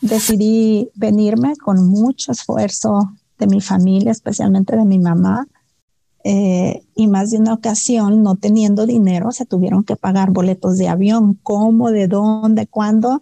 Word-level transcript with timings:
decidí 0.00 0.90
venirme 0.94 1.56
con 1.56 1.86
mucho 1.86 2.32
esfuerzo 2.32 3.12
de 3.38 3.46
mi 3.46 3.60
familia, 3.60 4.12
especialmente 4.12 4.76
de 4.76 4.84
mi 4.84 4.98
mamá. 4.98 5.46
Eh, 6.22 6.82
y 6.94 7.06
más 7.06 7.30
de 7.30 7.38
una 7.38 7.54
ocasión, 7.54 8.22
no 8.22 8.36
teniendo 8.36 8.84
dinero, 8.86 9.32
se 9.32 9.46
tuvieron 9.46 9.84
que 9.84 9.96
pagar 9.96 10.30
boletos 10.30 10.76
de 10.76 10.88
avión. 10.88 11.38
¿Cómo? 11.42 11.90
¿De 11.90 12.08
dónde? 12.08 12.66
¿Cuándo? 12.66 13.20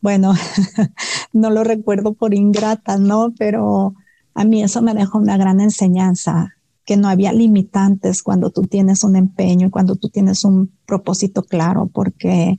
Bueno, 0.00 0.32
no 1.32 1.50
lo 1.50 1.64
recuerdo 1.64 2.14
por 2.14 2.34
ingrata, 2.34 2.96
¿no? 2.96 3.32
Pero 3.38 3.94
a 4.34 4.44
mí 4.44 4.62
eso 4.62 4.80
me 4.82 4.94
dejó 4.94 5.18
una 5.18 5.36
gran 5.36 5.60
enseñanza, 5.60 6.54
que 6.84 6.96
no 6.96 7.08
había 7.08 7.32
limitantes 7.32 8.22
cuando 8.22 8.50
tú 8.50 8.62
tienes 8.62 9.04
un 9.04 9.16
empeño 9.16 9.66
y 9.66 9.70
cuando 9.70 9.96
tú 9.96 10.08
tienes 10.08 10.44
un 10.44 10.72
propósito 10.86 11.42
claro, 11.42 11.90
porque 11.92 12.56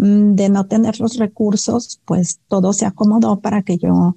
de 0.00 0.48
no 0.48 0.64
tener 0.64 0.98
los 0.98 1.18
recursos, 1.18 2.00
pues 2.06 2.40
todo 2.48 2.72
se 2.72 2.86
acomodó 2.86 3.40
para 3.40 3.62
que 3.62 3.76
yo 3.76 4.16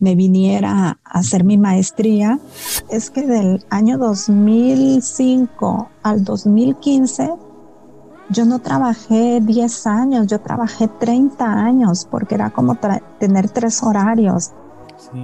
me 0.00 0.16
viniera 0.16 0.98
a 1.04 1.18
hacer 1.18 1.44
mi 1.44 1.56
maestría. 1.56 2.40
Es 2.88 3.10
que 3.10 3.26
del 3.26 3.64
año 3.70 3.96
2005 3.98 5.88
al 6.02 6.24
2015 6.24 7.30
yo 8.30 8.44
no 8.44 8.58
trabajé 8.58 9.40
10 9.40 9.86
años, 9.86 10.26
yo 10.26 10.40
trabajé 10.40 10.88
30 10.88 11.44
años 11.44 12.08
porque 12.10 12.34
era 12.34 12.50
como 12.50 12.76
tener 13.18 13.50
tres 13.50 13.82
horarios. 13.84 14.50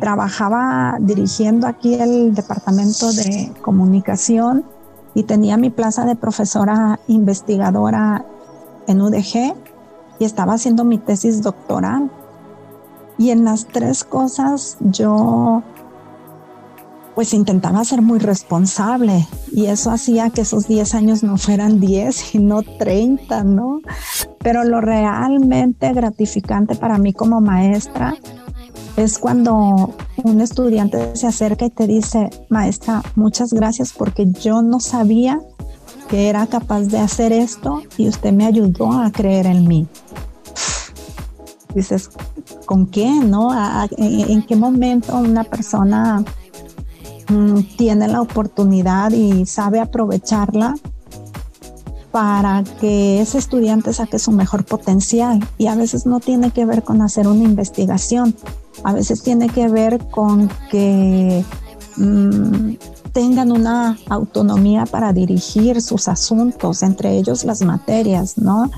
Trabajaba 0.00 0.98
dirigiendo 1.00 1.66
aquí 1.66 1.94
el 1.94 2.34
departamento 2.34 3.12
de 3.12 3.52
comunicación 3.60 4.64
y 5.14 5.24
tenía 5.24 5.56
mi 5.56 5.70
plaza 5.70 6.04
de 6.04 6.14
profesora 6.14 7.00
investigadora 7.08 8.24
en 8.86 9.00
UDG 9.00 9.54
y 10.18 10.24
estaba 10.24 10.54
haciendo 10.54 10.84
mi 10.84 10.98
tesis 10.98 11.42
doctoral. 11.42 12.10
Y 13.18 13.30
en 13.30 13.44
las 13.44 13.66
tres 13.66 14.04
cosas 14.04 14.76
yo 14.80 15.62
pues 17.16 17.32
intentaba 17.32 17.82
ser 17.82 18.02
muy 18.02 18.18
responsable 18.18 19.26
y 19.50 19.66
eso 19.66 19.90
hacía 19.90 20.28
que 20.28 20.42
esos 20.42 20.68
10 20.68 20.94
años 20.94 21.22
no 21.22 21.38
fueran 21.38 21.80
10, 21.80 22.14
sino 22.14 22.62
30, 22.62 23.42
¿no? 23.42 23.80
Pero 24.40 24.64
lo 24.64 24.82
realmente 24.82 25.94
gratificante 25.94 26.74
para 26.74 26.98
mí 26.98 27.14
como 27.14 27.40
maestra 27.40 28.14
es 28.98 29.18
cuando 29.18 29.94
un 30.24 30.40
estudiante 30.42 31.16
se 31.16 31.26
acerca 31.26 31.64
y 31.64 31.70
te 31.70 31.86
dice, 31.86 32.28
maestra, 32.50 33.02
muchas 33.14 33.52
gracias 33.54 33.94
porque 33.94 34.30
yo 34.30 34.60
no 34.60 34.78
sabía 34.78 35.40
que 36.08 36.28
era 36.28 36.46
capaz 36.46 36.82
de 36.82 36.98
hacer 36.98 37.32
esto 37.32 37.82
y 37.96 38.08
usted 38.08 38.32
me 38.32 38.46
ayudó 38.46 38.92
a 38.92 39.10
creer 39.10 39.46
en 39.46 39.66
mí. 39.66 39.86
Dices, 41.74 42.10
¿con 42.64 42.86
qué? 42.86 43.08
¿No? 43.08 43.50
¿En 43.98 44.42
qué 44.42 44.56
momento 44.56 45.16
una 45.16 45.44
persona 45.44 46.24
Mm, 47.28 47.62
tiene 47.76 48.06
la 48.06 48.20
oportunidad 48.20 49.10
y 49.10 49.46
sabe 49.46 49.80
aprovecharla 49.80 50.76
para 52.12 52.62
que 52.80 53.20
ese 53.20 53.38
estudiante 53.38 53.92
saque 53.92 54.18
su 54.18 54.30
mejor 54.30 54.64
potencial. 54.64 55.46
Y 55.58 55.66
a 55.66 55.74
veces 55.74 56.06
no 56.06 56.20
tiene 56.20 56.52
que 56.52 56.64
ver 56.64 56.82
con 56.84 57.02
hacer 57.02 57.26
una 57.26 57.44
investigación, 57.44 58.34
a 58.84 58.92
veces 58.92 59.22
tiene 59.22 59.48
que 59.48 59.68
ver 59.68 59.98
con 60.08 60.48
que 60.70 61.44
mm, 61.96 62.74
tengan 63.16 63.50
una 63.50 63.96
autonomía 64.10 64.84
para 64.84 65.10
dirigir 65.14 65.80
sus 65.80 66.06
asuntos, 66.06 66.82
entre 66.82 67.16
ellos 67.16 67.44
las 67.44 67.62
materias, 67.62 68.36
¿no? 68.36 68.70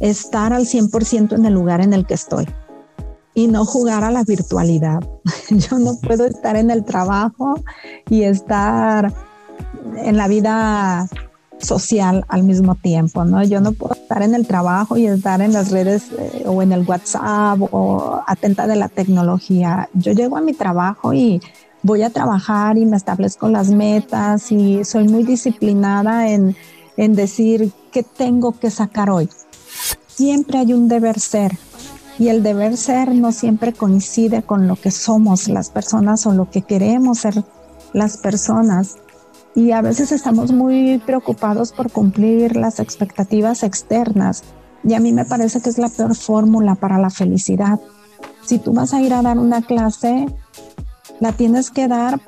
Estar 0.00 0.52
al 0.52 0.66
100% 0.66 1.36
en 1.36 1.46
el 1.46 1.54
lugar 1.54 1.80
en 1.80 1.92
el 1.92 2.04
que 2.04 2.14
estoy 2.14 2.44
y 3.34 3.46
no 3.46 3.64
jugar 3.64 4.02
a 4.02 4.10
la 4.10 4.24
virtualidad. 4.24 4.98
Yo 5.48 5.78
no 5.78 5.94
puedo 6.02 6.24
estar 6.24 6.56
en 6.56 6.72
el 6.72 6.84
trabajo 6.84 7.54
y 8.10 8.24
estar 8.24 9.14
en 9.96 10.16
la 10.16 10.26
vida 10.26 11.08
social 11.58 12.24
al 12.26 12.42
mismo 12.42 12.74
tiempo, 12.74 13.24
¿no? 13.24 13.44
Yo 13.44 13.60
no 13.60 13.70
puedo 13.74 13.94
estar 13.94 14.22
en 14.22 14.34
el 14.34 14.44
trabajo 14.44 14.96
y 14.96 15.06
estar 15.06 15.40
en 15.40 15.52
las 15.52 15.70
redes 15.70 16.06
eh, 16.18 16.42
o 16.46 16.62
en 16.62 16.72
el 16.72 16.84
WhatsApp 16.84 17.60
o 17.70 18.24
atenta 18.26 18.66
de 18.66 18.74
la 18.74 18.88
tecnología. 18.88 19.88
Yo 19.94 20.10
llego 20.10 20.36
a 20.36 20.40
mi 20.40 20.52
trabajo 20.52 21.14
y 21.14 21.40
voy 21.84 22.02
a 22.02 22.10
trabajar 22.10 22.76
y 22.76 22.84
me 22.84 22.96
establezco 22.96 23.48
las 23.48 23.68
metas 23.68 24.50
y 24.50 24.84
soy 24.84 25.06
muy 25.06 25.22
disciplinada 25.22 26.28
en, 26.28 26.56
en 26.96 27.14
decir 27.14 27.70
qué 27.92 28.02
tengo 28.02 28.58
que 28.58 28.70
sacar 28.70 29.10
hoy. 29.10 29.28
Siempre 30.08 30.58
hay 30.58 30.72
un 30.72 30.88
deber 30.88 31.20
ser, 31.20 31.52
y 32.18 32.28
el 32.28 32.42
deber 32.42 32.76
ser 32.76 33.14
no 33.14 33.32
siempre 33.32 33.72
coincide 33.72 34.42
con 34.42 34.68
lo 34.68 34.76
que 34.76 34.90
somos 34.90 35.48
las 35.48 35.70
personas 35.70 36.26
o 36.26 36.32
lo 36.32 36.48
que 36.50 36.62
queremos 36.62 37.18
ser 37.18 37.44
las 37.92 38.16
personas. 38.18 38.96
Y 39.56 39.72
a 39.72 39.82
veces 39.82 40.12
estamos 40.12 40.52
muy 40.52 40.98
preocupados 41.04 41.72
por 41.72 41.90
cumplir 41.90 42.56
las 42.56 42.78
expectativas 42.78 43.62
externas. 43.62 44.42
Y 44.84 44.94
a 44.94 45.00
mí 45.00 45.12
me 45.12 45.24
parece 45.24 45.60
que 45.60 45.70
es 45.70 45.78
la 45.78 45.88
peor 45.88 46.14
fórmula 46.14 46.76
para 46.76 46.98
la 46.98 47.10
felicidad. 47.10 47.80
Si 48.44 48.58
tú 48.58 48.72
vas 48.72 48.94
a 48.94 49.00
ir 49.00 49.12
a 49.12 49.22
dar 49.22 49.38
una 49.38 49.62
clase, 49.62 50.26
la 51.24 51.32
tienes 51.32 51.70
que 51.70 51.88
dar 51.88 52.20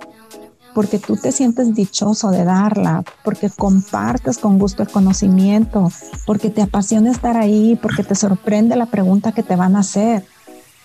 porque 0.74 0.98
tú 0.98 1.16
te 1.16 1.30
sientes 1.30 1.74
dichoso 1.74 2.30
de 2.30 2.44
darla, 2.44 3.04
porque 3.24 3.50
compartes 3.50 4.38
con 4.38 4.58
gusto 4.58 4.82
el 4.82 4.88
conocimiento, 4.88 5.90
porque 6.24 6.48
te 6.48 6.62
apasiona 6.62 7.10
estar 7.10 7.36
ahí, 7.36 7.78
porque 7.80 8.04
te 8.04 8.14
sorprende 8.14 8.74
la 8.74 8.86
pregunta 8.86 9.32
que 9.32 9.42
te 9.42 9.54
van 9.54 9.76
a 9.76 9.80
hacer. 9.80 10.24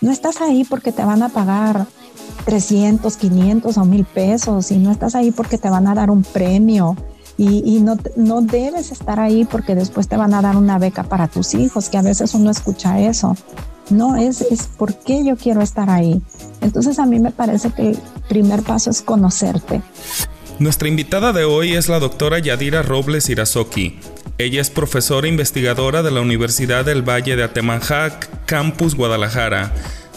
No 0.02 0.12
estás 0.12 0.42
ahí 0.42 0.66
porque 0.66 0.92
te 0.92 1.06
van 1.06 1.24
a 1.24 1.30
pagar 1.30 1.88
300, 2.44 3.16
500 3.16 3.78
o 3.78 3.86
1000 3.86 4.06
pesos 4.06 4.72
y 4.72 4.78
no 4.78 4.92
estás 4.92 5.16
ahí 5.16 5.32
porque 5.32 5.58
te 5.58 5.70
van 5.70 5.88
a 5.88 5.96
dar 5.96 6.12
un 6.12 6.24
premio 6.24 6.98
y, 7.38 7.80
no, 7.80 7.96
no 8.18 8.42
debes 8.42 8.92
estar 8.92 9.22
ahí 9.22 9.46
porque 9.46 9.74
después 9.74 10.10
te 10.10 10.18
van 10.18 10.34
a 10.34 10.42
dar 10.42 10.58
una 10.58 10.78
beca 10.80 11.04
para 11.04 11.30
tus 11.30 11.54
hijos, 11.54 11.88
que 11.88 11.98
a 11.98 12.02
veces 12.02 12.34
uno 12.34 12.52
escucha 12.52 13.00
eso. 13.00 13.38
No, 13.90 14.16
es, 14.16 14.42
es 14.42 14.68
por 14.68 14.94
qué 14.96 15.26
yo 15.26 15.36
quiero 15.36 15.62
estar 15.62 15.90
ahí. 15.90 16.22
Entonces 16.62 17.00
a 17.00 17.06
mí 17.06 17.20
me 17.20 17.32
parece 17.32 17.72
que 17.72 17.92
el 17.92 18.00
primer 18.30 18.62
paso 18.64 18.90
es 18.90 19.02
conocerte. 19.02 19.82
Nuestra 20.60 20.88
invitada 20.88 21.34
de 21.34 21.44
hoy 21.44 21.74
es 21.74 21.90
la 21.90 22.00
doctora 22.00 22.40
Yadira 22.40 22.84
Robles 22.84 23.30
Irazoki. 23.30 24.00
Ella 24.38 24.62
es 24.62 24.70
profesora 24.70 25.28
investigadora 25.28 26.04
de 26.04 26.12
la 26.12 26.22
Universidad 26.22 26.86
del 26.86 27.08
Valle 27.08 27.36
de 27.36 27.44
Atemajac, 27.44 28.46
Campus 28.46 28.96
Guadalajara. 28.96 29.74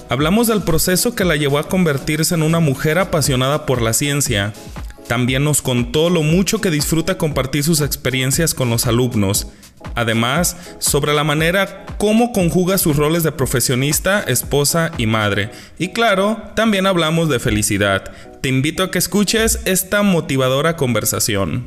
Hablamos 0.09 0.47
del 0.47 0.63
proceso 0.63 1.15
que 1.15 1.25
la 1.25 1.37
llevó 1.37 1.59
a 1.59 1.69
convertirse 1.69 2.35
en 2.35 2.43
una 2.43 2.61
mujer 2.61 2.99
apasionada 2.99 3.67
por 3.67 3.81
la 3.81 3.93
ciencia. 3.95 4.53
También 5.09 5.45
nos 5.45 5.63
contó 5.63 6.11
lo 6.11 6.23
mucho 6.23 6.61
que 6.61 6.71
disfruta 6.71 7.19
compartir 7.19 7.65
sus 7.65 7.81
experiencias 7.81 8.55
con 8.55 8.71
los 8.71 8.87
alumnos 8.87 9.49
Además, 9.95 10.57
sobre 10.79 11.15
la 11.15 11.25
manera 11.25 11.87
cómo 11.99 12.33
conjuga 12.33 12.79
sus 12.79 12.97
roles 12.97 13.23
de 13.23 13.33
profesionista, 13.33 14.21
esposa 14.21 14.91
y 14.99 15.07
madre. 15.07 15.51
Y 15.79 15.89
claro, 15.89 16.43
también 16.57 16.87
hablamos 16.87 17.29
de 17.29 17.39
felicidad. 17.39 18.13
Te 18.41 18.49
invito 18.49 18.83
a 18.83 18.91
que 18.91 18.99
escuches 18.99 19.61
esta 19.65 20.03
motivadora 20.03 20.77
conversación. 20.77 21.67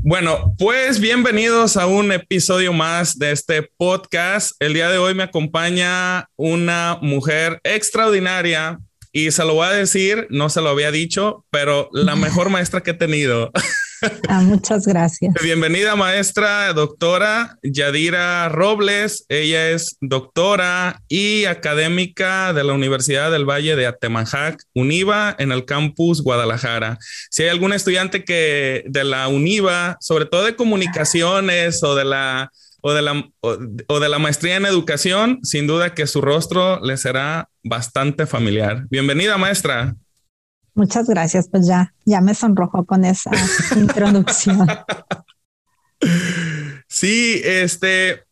Bueno, 0.00 0.54
pues 0.58 1.00
bienvenidos 1.00 1.76
a 1.76 1.86
un 1.86 2.12
episodio 2.12 2.72
más 2.72 3.18
de 3.18 3.32
este 3.32 3.62
podcast. 3.62 4.52
El 4.60 4.72
día 4.72 4.88
de 4.88 4.98
hoy 4.98 5.14
me 5.14 5.24
acompaña 5.24 6.28
una 6.36 6.98
mujer 7.02 7.60
extraordinaria 7.64 8.78
y 9.12 9.32
se 9.32 9.44
lo 9.44 9.54
voy 9.54 9.66
a 9.66 9.72
decir, 9.72 10.28
no 10.30 10.50
se 10.50 10.60
lo 10.60 10.68
había 10.68 10.92
dicho, 10.92 11.44
pero 11.50 11.88
la 11.92 12.14
mejor 12.14 12.48
maestra 12.48 12.82
que 12.82 12.92
he 12.92 12.94
tenido. 12.94 13.50
Ah, 14.28 14.40
muchas 14.40 14.86
gracias. 14.86 15.34
Bienvenida, 15.42 15.96
maestra, 15.96 16.72
doctora 16.72 17.58
Yadira 17.62 18.48
Robles. 18.48 19.24
Ella 19.28 19.70
es 19.70 19.96
doctora 20.00 21.02
y 21.08 21.46
académica 21.46 22.52
de 22.52 22.64
la 22.64 22.72
Universidad 22.72 23.30
del 23.30 23.48
Valle 23.48 23.76
de 23.76 23.86
Atemajac, 23.86 24.62
UNIVA, 24.74 25.34
en 25.38 25.52
el 25.52 25.64
campus 25.64 26.22
Guadalajara. 26.22 26.98
Si 27.30 27.42
hay 27.42 27.48
algún 27.48 27.72
estudiante 27.72 28.24
que 28.24 28.84
de 28.86 29.04
la 29.04 29.28
UNIVA, 29.28 29.96
sobre 30.00 30.26
todo 30.26 30.44
de 30.44 30.56
comunicaciones 30.56 31.82
o 31.82 31.94
de 31.94 32.04
la 32.04 32.50
o 32.80 32.92
de 32.92 33.02
la, 33.02 33.28
o 33.40 34.00
de 34.00 34.08
la 34.08 34.18
maestría 34.20 34.56
en 34.56 34.64
educación, 34.64 35.40
sin 35.42 35.66
duda 35.66 35.94
que 35.94 36.06
su 36.06 36.20
rostro 36.20 36.80
le 36.80 36.96
será 36.96 37.48
bastante 37.64 38.24
familiar. 38.24 38.84
Bienvenida, 38.88 39.36
maestra. 39.36 39.96
Muchas 40.74 41.08
gracias, 41.08 41.48
pues 41.48 41.66
ya, 41.66 41.94
ya 42.04 42.20
me 42.20 42.34
sonrojó 42.34 42.84
con 42.84 43.04
esa 43.04 43.30
introducción. 43.76 44.68
Sí, 46.86 47.40
este, 47.44 48.24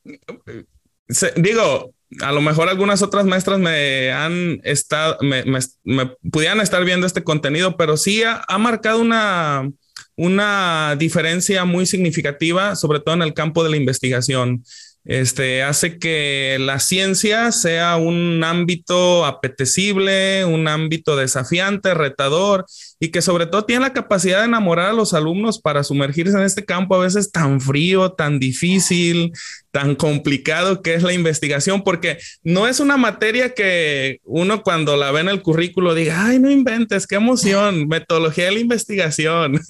digo, 1.36 1.92
a 2.20 2.32
lo 2.32 2.40
mejor 2.40 2.68
algunas 2.68 3.02
otras 3.02 3.26
maestras 3.26 3.58
me 3.58 4.12
han 4.12 4.60
estado, 4.64 5.18
me, 5.20 5.44
me, 5.44 6.06
pudieran 6.30 6.60
estar 6.60 6.84
viendo 6.84 7.06
este 7.06 7.24
contenido, 7.24 7.76
pero 7.76 7.96
sí 7.96 8.22
ha, 8.22 8.44
ha, 8.46 8.58
marcado 8.58 9.00
una, 9.00 9.68
una 10.16 10.96
diferencia 10.96 11.64
muy 11.64 11.86
significativa, 11.86 12.76
sobre 12.76 13.00
todo 13.00 13.14
en 13.14 13.22
el 13.22 13.34
campo 13.34 13.64
de 13.64 13.70
la 13.70 13.76
investigación. 13.76 14.64
Este, 15.06 15.62
hace 15.62 15.99
que 15.99 16.56
la 16.61 16.81
ciencia 16.81 17.53
sea 17.53 17.97
un 17.97 18.43
ámbito 18.43 19.25
apetecible, 19.25 20.44
un 20.44 20.67
ámbito 20.67 21.14
desafiante, 21.17 21.94
retador 21.94 22.67
y 22.99 23.08
que 23.08 23.23
sobre 23.23 23.47
todo 23.47 23.64
tiene 23.64 23.82
la 23.82 23.93
capacidad 23.93 24.41
de 24.41 24.47
enamorar 24.47 24.91
a 24.91 24.94
los 24.94 25.14
alumnos 25.14 25.61
para 25.61 25.85
sumergirse 25.85 26.37
en 26.37 26.43
este 26.43 26.64
campo 26.64 26.97
a 26.97 27.05
veces 27.05 27.31
tan 27.31 27.61
frío, 27.61 28.12
tan 28.12 28.41
difícil, 28.41 29.32
tan 29.70 29.94
complicado 29.94 30.82
que 30.82 30.94
es 30.94 31.05
la 31.05 31.12
investigación, 31.12 31.85
porque 31.85 32.19
no 32.43 32.67
es 32.67 32.81
una 32.81 32.97
materia 32.97 33.55
que 33.55 34.20
uno 34.25 34.62
cuando 34.62 34.97
la 34.97 35.12
ve 35.12 35.20
en 35.20 35.29
el 35.29 35.43
currículo 35.43 35.94
diga, 35.94 36.26
ay, 36.26 36.41
no 36.41 36.50
inventes, 36.50 37.06
qué 37.06 37.14
emoción, 37.14 37.87
metodología 37.87 38.47
de 38.47 38.53
la 38.53 38.61
investigación. 38.61 39.61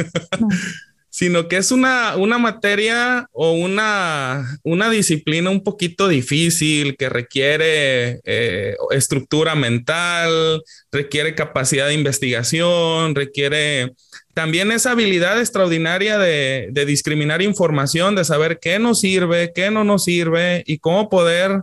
Sino 1.16 1.48
que 1.48 1.56
es 1.56 1.72
una, 1.72 2.14
una 2.16 2.36
materia 2.36 3.26
o 3.32 3.52
una, 3.52 4.58
una, 4.62 4.90
disciplina 4.90 5.48
un 5.48 5.64
poquito 5.64 6.08
difícil 6.08 6.94
que 6.98 7.08
requiere 7.08 8.20
eh, 8.24 8.76
estructura 8.90 9.54
mental, 9.54 10.62
requiere 10.92 11.34
capacidad 11.34 11.86
de 11.86 11.94
investigación, 11.94 13.14
requiere 13.14 13.94
también 14.34 14.70
esa 14.70 14.90
habilidad 14.90 15.40
extraordinaria 15.40 16.18
de, 16.18 16.68
de 16.70 16.84
discriminar 16.84 17.40
información, 17.40 18.14
de 18.14 18.26
saber 18.26 18.58
qué 18.60 18.78
nos 18.78 19.00
sirve, 19.00 19.52
qué 19.54 19.70
no 19.70 19.84
nos 19.84 20.04
sirve 20.04 20.64
y 20.66 20.80
cómo 20.80 21.08
poder 21.08 21.62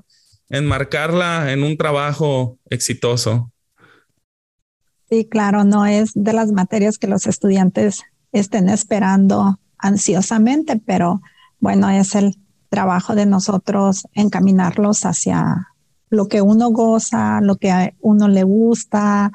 enmarcarla 0.49 1.51
en 1.51 1.61
un 1.61 1.77
trabajo 1.77 2.57
exitoso. 2.71 3.51
Sí, 5.11 5.27
claro, 5.29 5.63
no 5.63 5.85
es 5.85 6.09
de 6.15 6.33
las 6.33 6.51
materias 6.51 6.97
que 6.97 7.05
los 7.05 7.27
estudiantes 7.27 8.01
estén 8.33 8.67
esperando 8.67 9.59
ansiosamente, 9.77 10.81
pero 10.85 11.21
bueno, 11.59 11.89
es 11.89 12.15
el 12.15 12.35
trabajo 12.69 13.15
de 13.15 13.25
nosotros 13.25 14.07
encaminarlos 14.13 15.05
hacia 15.05 15.69
lo 16.09 16.27
que 16.27 16.41
uno 16.41 16.69
goza, 16.69 17.39
lo 17.41 17.55
que 17.57 17.71
a 17.71 17.93
uno 18.01 18.27
le 18.27 18.43
gusta, 18.43 19.31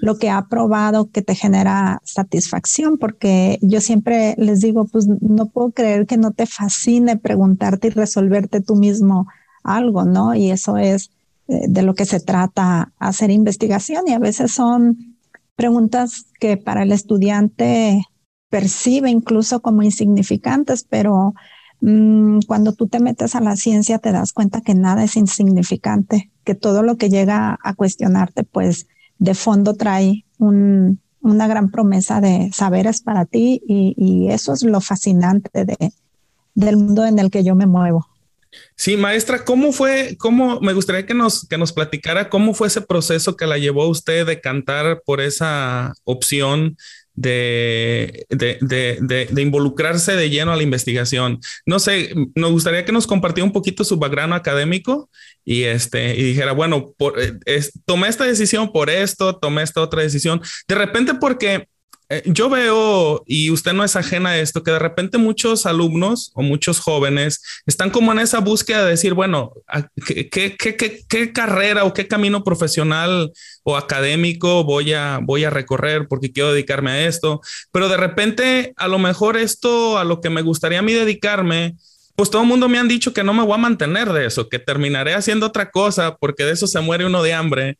lo 0.00 0.18
que 0.18 0.30
ha 0.30 0.46
probado 0.46 1.10
que 1.10 1.22
te 1.22 1.34
genera 1.34 2.00
satisfacción, 2.04 2.98
porque 2.98 3.58
yo 3.62 3.80
siempre 3.80 4.34
les 4.38 4.60
digo, 4.60 4.86
pues 4.86 5.06
no 5.06 5.46
puedo 5.46 5.70
creer 5.70 6.06
que 6.06 6.16
no 6.16 6.32
te 6.32 6.46
fascine 6.46 7.16
preguntarte 7.16 7.88
y 7.88 7.90
resolverte 7.90 8.60
tú 8.60 8.76
mismo 8.76 9.26
algo, 9.62 10.04
¿no? 10.04 10.34
Y 10.34 10.50
eso 10.50 10.76
es 10.76 11.10
eh, 11.48 11.66
de 11.68 11.82
lo 11.82 11.94
que 11.94 12.04
se 12.04 12.20
trata 12.20 12.92
hacer 12.98 13.30
investigación 13.30 14.04
y 14.06 14.12
a 14.12 14.18
veces 14.18 14.52
son 14.52 15.16
preguntas 15.56 16.26
que 16.38 16.56
para 16.56 16.82
el 16.82 16.92
estudiante 16.92 18.04
percibe 18.50 19.10
incluso 19.10 19.60
como 19.60 19.82
insignificantes, 19.82 20.86
pero 20.88 21.34
mm, 21.80 22.40
cuando 22.46 22.72
tú 22.72 22.86
te 22.86 23.00
metes 23.00 23.34
a 23.34 23.40
la 23.40 23.56
ciencia 23.56 23.98
te 23.98 24.12
das 24.12 24.32
cuenta 24.32 24.60
que 24.60 24.74
nada 24.74 25.04
es 25.04 25.16
insignificante, 25.16 26.30
que 26.44 26.54
todo 26.54 26.82
lo 26.82 26.96
que 26.96 27.08
llega 27.08 27.58
a 27.62 27.74
cuestionarte, 27.74 28.44
pues 28.44 28.86
de 29.18 29.34
fondo 29.34 29.74
trae 29.74 30.24
una 30.38 31.48
gran 31.48 31.70
promesa 31.70 32.20
de 32.20 32.50
saberes 32.52 33.00
para 33.00 33.24
ti 33.24 33.62
y, 33.66 34.28
eso 34.30 34.52
es 34.52 34.62
lo 34.62 34.80
fascinante 34.80 35.64
de, 35.64 35.92
del 36.54 36.76
mundo 36.76 37.06
en 37.06 37.18
el 37.18 37.30
que 37.30 37.42
yo 37.42 37.54
me 37.54 37.66
muevo. 37.66 38.06
Sí, 38.74 38.96
maestra, 38.96 39.44
¿cómo 39.44 39.72
fue, 39.72 40.16
cómo, 40.18 40.60
me 40.60 40.72
gustaría 40.72 41.06
que 41.06 41.14
nos, 41.14 41.46
que 41.46 41.58
nos 41.58 41.72
platicara 41.72 42.28
cómo 42.28 42.54
fue 42.54 42.68
ese 42.68 42.80
proceso 42.80 43.36
que 43.36 43.46
la 43.46 43.58
llevó 43.58 43.82
a 43.82 43.88
usted 43.88 44.26
de 44.26 44.40
cantar 44.40 45.02
por 45.04 45.20
esa 45.20 45.94
opción 46.04 46.76
de, 47.16 48.26
de, 48.30 49.42
involucrarse 49.42 50.14
de 50.14 50.30
lleno 50.30 50.52
a 50.52 50.56
la 50.56 50.62
investigación. 50.62 51.40
No 51.64 51.78
sé, 51.78 52.14
nos 52.34 52.52
gustaría 52.52 52.84
que 52.84 52.92
nos 52.92 53.06
compartiera 53.06 53.46
un 53.46 53.52
poquito 53.52 53.84
su 53.84 53.96
background 53.96 54.34
académico 54.34 55.10
y, 55.44 55.64
este, 55.64 56.14
y 56.14 56.22
dijera, 56.22 56.52
bueno, 56.52 56.92
por, 56.96 57.14
eh, 57.20 57.62
tomé 57.86 58.08
esta 58.08 58.24
decisión 58.24 58.70
por 58.70 58.90
esto, 58.90 59.36
tomé 59.36 59.62
esta 59.62 59.80
otra 59.80 60.02
decisión. 60.02 60.40
De 60.68 60.74
repente 60.74 61.14
porque 61.14 61.68
eh, 62.08 62.22
yo 62.26 62.48
veo, 62.48 63.24
y 63.26 63.50
usted 63.50 63.72
no 63.72 63.82
es 63.82 63.96
ajena 63.96 64.30
a 64.30 64.38
esto, 64.38 64.62
que 64.62 64.70
de 64.70 64.78
repente 64.78 65.18
muchos 65.18 65.66
alumnos 65.66 66.30
o 66.34 66.42
muchos 66.42 66.78
jóvenes 66.78 67.42
están 67.66 67.90
como 67.90 68.12
en 68.12 68.20
esa 68.20 68.38
búsqueda 68.38 68.84
de 68.84 68.90
decir, 68.90 69.14
bueno, 69.14 69.52
¿qué, 70.06 70.28
qué, 70.28 70.56
qué, 70.56 71.04
qué 71.08 71.32
carrera 71.32 71.84
o 71.84 71.92
qué 71.92 72.06
camino 72.06 72.44
profesional 72.44 73.32
o 73.64 73.76
académico 73.76 74.62
voy 74.62 74.92
a, 74.92 75.18
voy 75.20 75.42
a 75.44 75.50
recorrer 75.50 76.06
porque 76.08 76.32
quiero 76.32 76.52
dedicarme 76.52 76.92
a 76.92 77.06
esto? 77.06 77.40
Pero 77.72 77.88
de 77.88 77.96
repente, 77.96 78.72
a 78.76 78.86
lo 78.86 79.00
mejor 79.00 79.36
esto 79.36 79.98
a 79.98 80.04
lo 80.04 80.20
que 80.20 80.30
me 80.30 80.42
gustaría 80.42 80.78
a 80.78 80.82
mí 80.82 80.92
dedicarme, 80.92 81.74
pues 82.16 82.30
todo 82.30 82.42
el 82.42 82.48
mundo 82.48 82.68
me 82.68 82.78
han 82.78 82.88
dicho 82.88 83.12
que 83.12 83.22
no 83.22 83.34
me 83.34 83.42
voy 83.42 83.54
a 83.54 83.58
mantener 83.58 84.12
de 84.12 84.26
eso, 84.26 84.48
que 84.48 84.58
terminaré 84.58 85.14
haciendo 85.14 85.46
otra 85.46 85.70
cosa 85.70 86.16
porque 86.16 86.44
de 86.44 86.52
eso 86.52 86.66
se 86.66 86.80
muere 86.80 87.04
uno 87.04 87.22
de 87.22 87.34
hambre. 87.34 87.76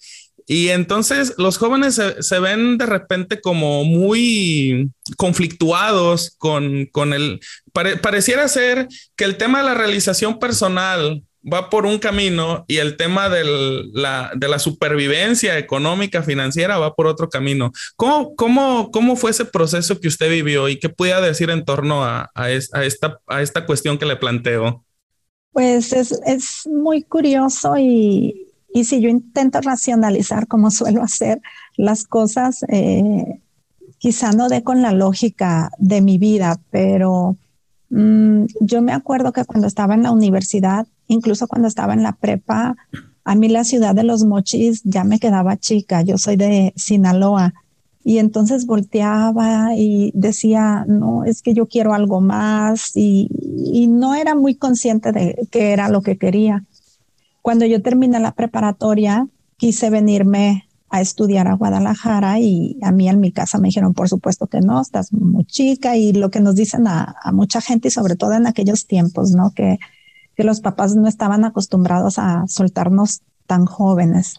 Y 0.46 0.68
entonces 0.68 1.34
los 1.38 1.58
jóvenes 1.58 2.00
se, 2.20 2.38
ven 2.38 2.78
de 2.78 2.86
repente 2.86 3.40
como 3.40 3.84
muy 3.84 4.90
conflictuados 5.16 6.36
con, 6.38 6.86
con 6.86 7.12
el... 7.12 7.40
pareciera 7.72 8.46
ser 8.46 8.86
que 9.16 9.24
el 9.24 9.36
tema 9.36 9.58
de 9.58 9.64
la 9.64 9.74
realización 9.74 10.38
personal 10.38 11.24
va 11.52 11.68
por 11.68 11.84
un 11.84 11.98
camino 11.98 12.64
y 12.68 12.76
el 12.78 12.96
tema 12.96 13.28
de 13.28 13.88
la 13.92 14.58
supervivencia 14.58 15.58
económica, 15.58 16.22
financiera, 16.22 16.78
va 16.78 16.94
por 16.94 17.06
otro 17.06 17.28
camino. 17.28 17.72
¿Cómo, 17.96 18.34
cómo, 18.36 18.90
cómo 18.92 19.16
fue 19.16 19.32
ese 19.32 19.44
proceso 19.44 20.00
que 20.00 20.08
usted 20.08 20.30
vivió 20.30 20.68
y 20.68 20.78
qué 20.78 20.88
podía 20.88 21.20
decir 21.20 21.50
en 21.50 21.64
torno 21.64 22.04
a, 22.04 22.30
a, 22.34 22.50
esta, 22.50 23.20
a 23.26 23.42
esta 23.42 23.66
cuestión 23.66 23.98
que 23.98 24.06
le 24.06 24.16
planteo? 24.16 24.84
Pues 25.52 25.92
es, 25.92 26.12
es 26.26 26.66
muy 26.66 27.02
curioso 27.02 27.74
y, 27.78 28.45
y 28.76 28.84
si 28.84 29.00
yo 29.00 29.08
intento 29.08 29.58
racionalizar 29.62 30.48
como 30.48 30.70
suelo 30.70 31.02
hacer 31.02 31.40
las 31.78 32.04
cosas, 32.04 32.62
eh, 32.68 33.40
quizá 33.96 34.32
no 34.32 34.50
dé 34.50 34.62
con 34.62 34.82
la 34.82 34.92
lógica 34.92 35.70
de 35.78 36.02
mi 36.02 36.18
vida, 36.18 36.60
pero 36.70 37.36
mm, 37.88 38.44
yo 38.60 38.82
me 38.82 38.92
acuerdo 38.92 39.32
que 39.32 39.46
cuando 39.46 39.66
estaba 39.66 39.94
en 39.94 40.02
la 40.02 40.10
universidad, 40.10 40.86
incluso 41.08 41.48
cuando 41.48 41.68
estaba 41.68 41.94
en 41.94 42.02
la 42.02 42.12
prepa, 42.12 42.76
a 43.24 43.34
mí 43.34 43.48
la 43.48 43.64
ciudad 43.64 43.94
de 43.94 44.04
los 44.04 44.24
mochis 44.24 44.82
ya 44.84 45.04
me 45.04 45.20
quedaba 45.20 45.56
chica. 45.56 46.02
Yo 46.02 46.18
soy 46.18 46.36
de 46.36 46.74
Sinaloa. 46.76 47.54
Y 48.04 48.18
entonces 48.18 48.66
volteaba 48.66 49.74
y 49.74 50.12
decía, 50.14 50.84
no, 50.86 51.24
es 51.24 51.40
que 51.40 51.54
yo 51.54 51.66
quiero 51.66 51.94
algo 51.94 52.20
más 52.20 52.94
y, 52.94 53.30
y 53.72 53.86
no 53.86 54.14
era 54.14 54.34
muy 54.34 54.54
consciente 54.54 55.12
de 55.12 55.48
qué 55.50 55.72
era 55.72 55.88
lo 55.88 56.02
que 56.02 56.18
quería. 56.18 56.62
Cuando 57.46 57.64
yo 57.64 57.80
terminé 57.80 58.18
la 58.18 58.32
preparatoria, 58.32 59.28
quise 59.56 59.88
venirme 59.88 60.66
a 60.88 61.00
estudiar 61.00 61.46
a 61.46 61.54
Guadalajara 61.54 62.40
y 62.40 62.76
a 62.82 62.90
mí 62.90 63.08
en 63.08 63.20
mi 63.20 63.30
casa 63.30 63.58
me 63.58 63.68
dijeron, 63.68 63.94
por 63.94 64.08
supuesto 64.08 64.48
que 64.48 64.60
no, 64.60 64.80
estás 64.80 65.12
muy 65.12 65.44
chica 65.44 65.96
y 65.96 66.12
lo 66.12 66.32
que 66.32 66.40
nos 66.40 66.56
dicen 66.56 66.88
a, 66.88 67.14
mucha 67.32 67.60
gente 67.60 67.86
y 67.86 67.92
sobre 67.92 68.16
todo 68.16 68.32
en 68.32 68.48
aquellos 68.48 68.88
tiempos, 68.88 69.30
¿no? 69.30 69.52
Que, 69.52 69.78
que, 70.34 70.42
los 70.42 70.60
papás 70.60 70.96
no 70.96 71.06
estaban 71.06 71.44
acostumbrados 71.44 72.18
a 72.18 72.48
soltarnos 72.48 73.22
tan 73.46 73.64
jóvenes. 73.64 74.34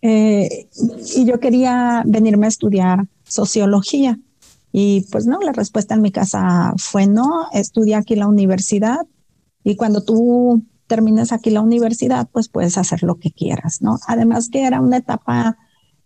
Eh, 0.00 0.68
y 1.16 1.24
yo 1.24 1.40
quería 1.40 2.04
venirme 2.06 2.46
a 2.46 2.50
estudiar 2.50 3.08
sociología 3.24 4.20
y 4.70 5.00
pues 5.10 5.26
no, 5.26 5.40
la 5.40 5.50
respuesta 5.50 5.96
en 5.96 6.02
mi 6.02 6.12
casa 6.12 6.74
fue 6.76 7.08
no, 7.08 7.48
estudia 7.52 7.98
aquí 7.98 8.14
la 8.14 8.28
universidad 8.28 9.00
y 9.64 9.74
cuando 9.74 10.04
tú 10.04 10.62
termines 10.90 11.30
aquí 11.30 11.50
la 11.50 11.60
universidad, 11.60 12.28
pues 12.32 12.48
puedes 12.48 12.76
hacer 12.76 13.04
lo 13.04 13.20
que 13.20 13.30
quieras, 13.30 13.80
¿no? 13.80 14.00
Además 14.08 14.48
que 14.48 14.64
era 14.64 14.80
una 14.80 14.96
etapa 14.96 15.56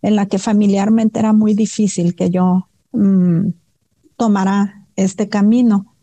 en 0.03 0.15
la 0.15 0.27
que 0.27 0.37
familiarmente 0.37 1.17
era 1.17 1.33
muy 1.33 1.55
difícil 1.55 2.15
que 2.15 2.29
yo 2.29 2.69
mm, 2.91 3.47
tomara 4.15 4.85
este 4.95 5.27
camino. 5.27 5.95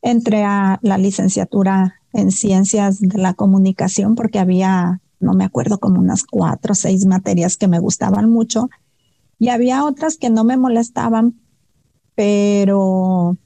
Entré 0.00 0.44
a 0.44 0.78
la 0.80 0.96
licenciatura 0.96 2.00
en 2.14 2.30
ciencias 2.30 3.00
de 3.00 3.18
la 3.18 3.34
comunicación 3.34 4.14
porque 4.14 4.38
había, 4.38 5.02
no 5.20 5.34
me 5.34 5.44
acuerdo, 5.44 5.78
como 5.78 6.00
unas 6.00 6.24
cuatro 6.24 6.72
o 6.72 6.74
seis 6.74 7.04
materias 7.04 7.58
que 7.58 7.68
me 7.68 7.78
gustaban 7.78 8.30
mucho 8.30 8.70
y 9.38 9.50
había 9.50 9.84
otras 9.84 10.16
que 10.16 10.30
no 10.30 10.42
me 10.42 10.56
molestaban, 10.56 11.38
pero 12.14 13.36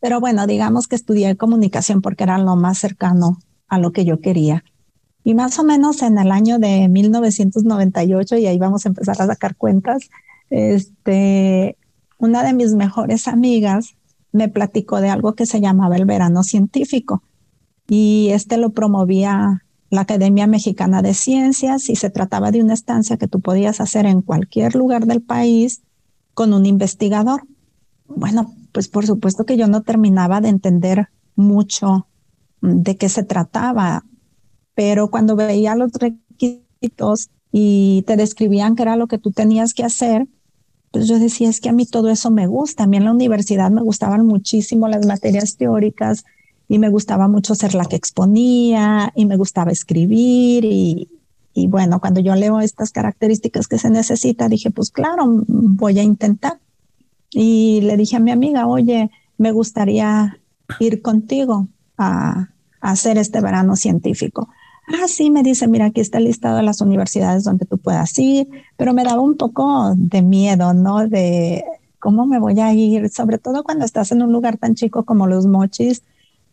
pero 0.00 0.18
bueno, 0.18 0.46
digamos 0.46 0.88
que 0.88 0.96
estudié 0.96 1.36
comunicación 1.36 2.00
porque 2.00 2.24
era 2.24 2.38
lo 2.38 2.56
más 2.56 2.78
cercano 2.78 3.36
a 3.70 3.78
lo 3.78 3.92
que 3.92 4.04
yo 4.04 4.20
quería. 4.20 4.64
Y 5.24 5.34
más 5.34 5.58
o 5.58 5.64
menos 5.64 6.02
en 6.02 6.18
el 6.18 6.30
año 6.30 6.58
de 6.58 6.88
1998, 6.88 8.36
y 8.36 8.46
ahí 8.46 8.58
vamos 8.58 8.84
a 8.84 8.90
empezar 8.90 9.20
a 9.20 9.26
sacar 9.26 9.56
cuentas, 9.56 10.10
este, 10.50 11.76
una 12.18 12.42
de 12.42 12.52
mis 12.52 12.74
mejores 12.74 13.28
amigas 13.28 13.94
me 14.32 14.48
platicó 14.48 15.00
de 15.00 15.08
algo 15.08 15.34
que 15.34 15.46
se 15.46 15.60
llamaba 15.60 15.96
el 15.96 16.04
verano 16.04 16.42
científico. 16.42 17.22
Y 17.88 18.28
este 18.32 18.56
lo 18.56 18.70
promovía 18.70 19.64
la 19.90 20.02
Academia 20.02 20.46
Mexicana 20.46 21.02
de 21.02 21.14
Ciencias 21.14 21.88
y 21.88 21.96
se 21.96 22.10
trataba 22.10 22.52
de 22.52 22.62
una 22.62 22.74
estancia 22.74 23.16
que 23.16 23.26
tú 23.26 23.40
podías 23.40 23.80
hacer 23.80 24.06
en 24.06 24.22
cualquier 24.22 24.76
lugar 24.76 25.06
del 25.06 25.20
país 25.20 25.82
con 26.34 26.52
un 26.52 26.64
investigador. 26.64 27.42
Bueno, 28.06 28.54
pues 28.72 28.88
por 28.88 29.06
supuesto 29.06 29.44
que 29.44 29.56
yo 29.56 29.66
no 29.66 29.82
terminaba 29.82 30.40
de 30.40 30.48
entender 30.48 31.08
mucho 31.34 32.06
de 32.60 32.96
qué 32.96 33.08
se 33.08 33.22
trataba, 33.22 34.04
pero 34.74 35.10
cuando 35.10 35.36
veía 35.36 35.74
los 35.74 35.92
requisitos 35.92 37.30
y 37.52 38.02
te 38.06 38.16
describían 38.16 38.76
qué 38.76 38.82
era 38.82 38.96
lo 38.96 39.06
que 39.06 39.18
tú 39.18 39.32
tenías 39.32 39.74
que 39.74 39.84
hacer, 39.84 40.26
pues 40.90 41.06
yo 41.06 41.18
decía, 41.18 41.48
es 41.48 41.60
que 41.60 41.68
a 41.68 41.72
mí 41.72 41.86
todo 41.86 42.08
eso 42.10 42.30
me 42.30 42.46
gusta. 42.46 42.84
A 42.84 42.86
mí 42.86 42.96
en 42.96 43.04
la 43.04 43.12
universidad 43.12 43.70
me 43.70 43.82
gustaban 43.82 44.26
muchísimo 44.26 44.88
las 44.88 45.06
materias 45.06 45.56
teóricas 45.56 46.24
y 46.68 46.78
me 46.78 46.88
gustaba 46.88 47.28
mucho 47.28 47.54
ser 47.54 47.74
la 47.74 47.84
que 47.84 47.96
exponía 47.96 49.12
y 49.14 49.26
me 49.26 49.36
gustaba 49.36 49.70
escribir 49.70 50.64
y, 50.64 51.08
y 51.54 51.66
bueno, 51.68 52.00
cuando 52.00 52.20
yo 52.20 52.34
leo 52.34 52.60
estas 52.60 52.90
características 52.90 53.68
que 53.68 53.78
se 53.78 53.90
necesita, 53.90 54.48
dije, 54.48 54.70
pues 54.70 54.90
claro, 54.90 55.44
voy 55.46 55.98
a 55.98 56.02
intentar. 56.02 56.58
Y 57.30 57.80
le 57.82 57.96
dije 57.96 58.16
a 58.16 58.20
mi 58.20 58.32
amiga, 58.32 58.66
oye, 58.66 59.10
me 59.36 59.52
gustaría 59.52 60.40
ir 60.80 61.02
contigo 61.02 61.68
a, 62.00 62.48
hacer 62.80 63.18
este 63.18 63.42
verano 63.42 63.76
científico. 63.76 64.48
Ah, 64.88 65.06
sí, 65.06 65.30
me 65.30 65.42
dice, 65.42 65.68
mira, 65.68 65.84
aquí 65.84 66.00
está 66.00 66.16
el 66.16 66.24
listado 66.24 66.56
de 66.56 66.62
las 66.62 66.80
universidades 66.80 67.44
donde 67.44 67.66
tú 67.66 67.76
puedas 67.76 68.18
ir, 68.18 68.48
pero 68.78 68.94
me 68.94 69.04
daba 69.04 69.20
un 69.20 69.36
poco 69.36 69.92
de 69.94 70.22
miedo, 70.22 70.72
¿no? 70.72 71.06
De 71.06 71.62
cómo 71.98 72.24
me 72.24 72.38
voy 72.38 72.58
a 72.58 72.72
ir, 72.72 73.10
sobre 73.10 73.36
todo 73.36 73.64
cuando 73.64 73.84
estás 73.84 74.12
en 74.12 74.22
un 74.22 74.32
lugar 74.32 74.56
tan 74.56 74.74
chico 74.76 75.04
como 75.04 75.26
los 75.26 75.46
mochis, 75.46 76.02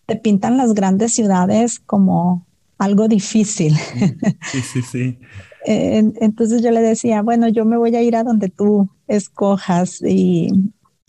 te 0.05 0.17
pintan 0.17 0.57
las 0.57 0.73
grandes 0.73 1.13
ciudades 1.13 1.79
como 1.79 2.45
algo 2.77 3.07
difícil. 3.07 3.75
Sí, 4.51 4.61
sí, 4.61 4.81
sí. 4.81 5.19
Entonces 5.65 6.61
yo 6.61 6.71
le 6.71 6.81
decía, 6.81 7.21
bueno, 7.21 7.47
yo 7.47 7.65
me 7.65 7.77
voy 7.77 7.95
a 7.95 8.01
ir 8.01 8.15
a 8.15 8.23
donde 8.23 8.49
tú 8.49 8.89
escojas 9.07 10.01
y, 10.01 10.49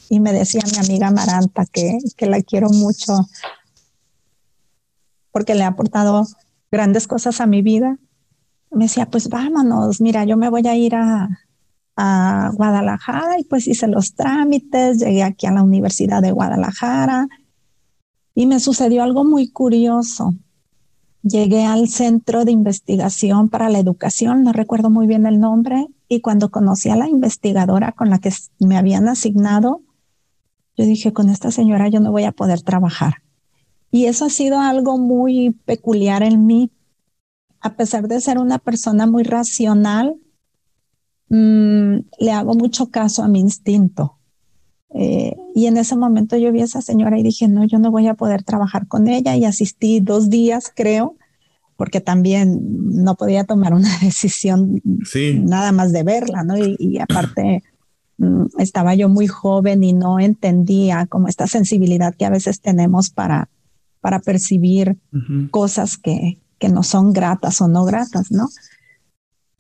y 0.09 0.21
me 0.21 0.33
decía 0.33 0.63
mi 0.73 0.79
amiga 0.79 1.11
Maranta 1.11 1.65
que, 1.67 1.99
que 2.17 2.27
la 2.27 2.43
quiero 2.43 2.69
mucho 2.71 3.29
porque 5.31 5.55
le 5.55 5.65
ha 5.65 5.69
aportado 5.69 6.27
grandes 6.71 7.07
cosas 7.07 7.41
a 7.41 7.47
mi 7.47 7.63
vida. 7.63 7.99
Me 8.71 8.85
decía, 8.85 9.11
pues 9.11 9.29
vámonos, 9.29 10.01
mira, 10.01 10.25
yo 10.25 10.37
me 10.37 10.51
voy 10.51 10.67
a 10.67 10.77
ir 10.77 10.95
a, 10.95 11.29
a 11.97 12.51
Guadalajara 12.55 13.39
y 13.39 13.45
pues 13.45 13.67
hice 13.67 13.89
los 13.89 14.15
trámites, 14.15 14.99
llegué 14.99 15.23
aquí 15.23 15.47
a 15.47 15.53
la 15.53 15.63
Universidad 15.63 16.23
de 16.23 16.33
Guadalajara 16.33 17.29
y 18.35 18.47
me 18.47 18.61
sucedió 18.61 19.03
algo 19.03 19.25
muy 19.25 19.51
curioso 19.51 20.35
llegué 21.23 21.65
al 21.65 21.89
Centro 21.89 22.45
de 22.45 22.53
Investigación 22.53 23.49
para 23.49 23.69
la 23.69 23.79
Educación, 23.79 24.43
no 24.43 24.53
recuerdo 24.53 24.91
muy 24.91 25.07
bien 25.07 25.27
el 25.27 25.41
nombre, 25.41 25.87
y 26.09 26.21
cuando 26.21 26.51
conocí 26.51 26.89
a 26.89 26.97
la 26.97 27.09
investigadora 27.09 27.93
con 27.93 28.11
la 28.11 28.19
que 28.19 28.33
me 28.61 28.77
habían 28.77 29.09
asignado, 29.09 29.83
yo 30.77 30.85
dije, 30.85 31.13
con 31.13 31.29
esta 31.29 31.51
señora 31.51 31.89
yo 31.89 32.01
no 32.01 32.13
voy 32.13 32.25
a 32.25 32.33
poder 32.33 32.63
trabajar. 32.63 33.15
Y 33.91 34.07
eso 34.07 34.27
ha 34.27 34.31
sido 34.31 34.61
algo 34.61 34.99
muy 34.99 35.57
peculiar 35.65 36.23
en 36.23 36.47
mí. 36.47 36.71
A 37.61 37.75
pesar 37.75 38.09
de 38.09 38.21
ser 38.21 38.39
una 38.39 38.59
persona 38.59 39.07
muy 39.07 39.23
racional, 39.23 40.17
mm, 41.29 41.97
le 42.19 42.33
hago 42.33 42.55
mucho 42.55 42.91
caso 42.91 43.23
a 43.23 43.29
mi 43.29 43.41
instinto. 43.41 44.19
Eh, 44.95 45.37
y 45.55 45.67
en 45.67 45.77
ese 45.77 45.97
momento 45.97 46.37
yo 46.37 46.51
vi 46.51 46.63
a 46.63 46.65
esa 46.65 46.81
señora 46.81 47.19
y 47.19 47.23
dije, 47.23 47.49
no, 47.49 47.65
yo 47.65 47.79
no 47.79 47.91
voy 47.91 48.07
a 48.07 48.15
poder 48.15 48.43
trabajar 48.43 48.87
con 48.89 49.09
ella 49.09 49.37
y 49.37 49.45
asistí 49.45 50.01
dos 50.01 50.31
días, 50.31 50.73
creo, 50.75 51.17
porque 51.77 52.01
también 52.01 52.59
no 53.05 53.15
podía 53.15 53.45
tomar 53.45 53.75
una 53.75 53.91
decisión 54.03 54.83
nada 55.45 55.73
más 55.73 55.93
de 55.93 56.03
verla, 56.03 56.43
¿no? 56.43 56.57
Y, 56.57 56.99
aparte 56.99 57.63
mm, 58.19 58.47
estaba 58.59 58.95
yo 58.95 59.09
muy 59.09 59.27
joven 59.27 59.85
y 59.85 59.93
no 59.93 60.19
entendía 60.21 61.07
como 61.07 61.29
esta 61.29 61.47
sensibilidad 61.47 62.15
que 62.15 62.25
a 62.25 62.31
veces 62.31 62.61
tenemos 62.61 63.11
para, 63.11 63.49
para 64.09 64.21
percibir 64.21 64.97
cosas 65.51 65.99
que, 65.99 66.41
que 66.59 66.71
no 66.71 66.83
son 66.83 67.13
gratas 67.13 67.61
o 67.61 67.69
no 67.69 67.85
gratas, 67.85 68.31
¿no? 68.31 68.49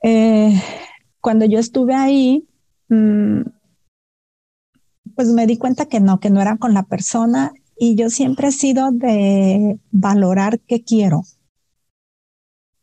Eh, 0.02 0.59
cuando 1.21 1.45
yo 1.45 1.59
estuve 1.59 1.95
ahí, 1.95 2.49
mm, 2.88 3.43
pues 5.14 5.28
me 5.28 5.47
di 5.47 5.59
cuenta 5.59 5.85
que 5.85 6.00
no, 6.00 6.19
que 6.19 6.31
no 6.31 6.40
era 6.40 6.57
con 6.57 6.73
la 6.73 6.85
persona 6.85 7.52
y 7.78 7.95
yo 7.95 8.09
siempre 8.09 8.49
he 8.49 8.52
sido 8.52 8.90
de 8.90 9.78
valorar 9.90 10.61
qué 10.61 10.83
quiero 10.83 11.25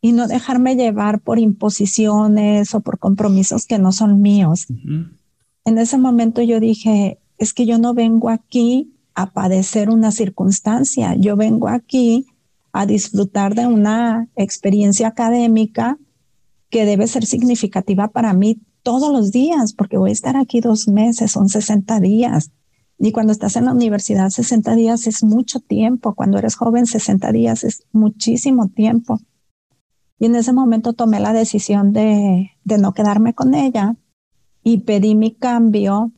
y 0.00 0.12
no 0.12 0.28
dejarme 0.28 0.76
llevar 0.76 1.20
por 1.20 1.40
imposiciones 1.40 2.76
o 2.76 2.80
por 2.80 3.00
compromisos 3.00 3.66
que 3.66 3.80
no 3.80 3.90
son 3.90 4.20
míos. 4.20 4.68
En 5.64 5.78
ese 5.78 5.98
momento 5.98 6.42
yo 6.42 6.60
dije, 6.60 7.18
es 7.38 7.52
que 7.52 7.66
yo 7.66 7.78
no 7.78 7.92
vengo 7.92 8.30
aquí 8.30 8.92
a 9.16 9.32
padecer 9.32 9.88
una 9.88 10.12
circunstancia, 10.12 11.16
yo 11.16 11.36
vengo 11.36 11.68
aquí 11.68 12.26
a 12.70 12.84
disfrutar 12.84 13.54
de 13.54 13.66
una 13.66 14.28
experiencia 14.36 15.08
académica 15.08 15.98
que 16.68 16.84
debe 16.84 17.06
ser 17.06 17.24
significativa 17.24 18.08
para 18.08 18.34
mí 18.34 18.60
todos 18.82 19.10
los 19.10 19.32
días, 19.32 19.72
porque 19.72 19.96
voy 19.96 20.10
a 20.10 20.12
estar 20.12 20.36
aquí 20.36 20.60
dos 20.60 20.86
meses, 20.86 21.32
son 21.32 21.48
60 21.48 21.98
días. 22.00 22.52
Y 22.98 23.12
cuando 23.12 23.32
estás 23.32 23.56
en 23.56 23.64
la 23.64 23.72
universidad, 23.72 24.28
60 24.28 24.74
días 24.74 25.06
es 25.06 25.24
mucho 25.24 25.60
tiempo. 25.60 26.14
Cuando 26.14 26.36
eres 26.38 26.54
joven, 26.54 26.84
60 26.84 27.32
días 27.32 27.64
es 27.64 27.84
muchísimo 27.92 28.68
tiempo. 28.68 29.18
Y 30.18 30.26
en 30.26 30.36
ese 30.36 30.52
momento 30.52 30.92
tomé 30.92 31.20
la 31.20 31.32
decisión 31.32 31.94
de, 31.94 32.50
de 32.64 32.78
no 32.78 32.92
quedarme 32.92 33.32
con 33.34 33.54
ella 33.54 33.96
y 34.62 34.78
pedí 34.80 35.14
mi 35.14 35.34
cambio 35.34 36.12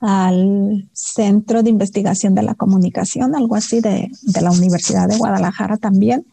al 0.00 0.88
Centro 0.92 1.62
de 1.62 1.70
Investigación 1.70 2.34
de 2.34 2.42
la 2.42 2.54
Comunicación, 2.54 3.36
algo 3.36 3.54
así 3.54 3.80
de, 3.80 4.10
de 4.22 4.40
la 4.40 4.50
Universidad 4.50 5.08
de 5.08 5.18
Guadalajara 5.18 5.76
también. 5.76 6.26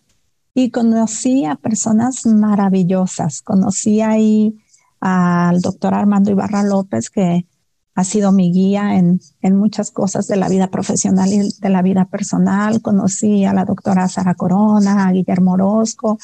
Y 0.53 0.71
conocí 0.71 1.45
a 1.45 1.55
personas 1.55 2.25
maravillosas. 2.25 3.41
Conocí 3.41 4.01
ahí 4.01 4.57
al 4.99 5.61
doctor 5.61 5.93
Armando 5.93 6.31
Ibarra 6.31 6.63
López, 6.63 7.09
que 7.09 7.45
ha 7.93 8.03
sido 8.03 8.31
mi 8.31 8.51
guía 8.51 8.95
en, 8.95 9.19
en, 9.41 9.55
muchas 9.57 9.91
cosas 9.91 10.27
de 10.27 10.35
la 10.37 10.49
vida 10.49 10.67
profesional 10.67 11.31
y 11.33 11.49
de 11.59 11.69
la 11.69 11.81
vida 11.81 12.05
personal. 12.05 12.81
Conocí 12.81 13.43
a 13.43 13.53
la 13.53 13.65
doctora 13.65 14.07
Sara 14.07 14.35
Corona, 14.35 15.07
a 15.07 15.11
Guillermo 15.11 15.53
Orozco, 15.53 16.17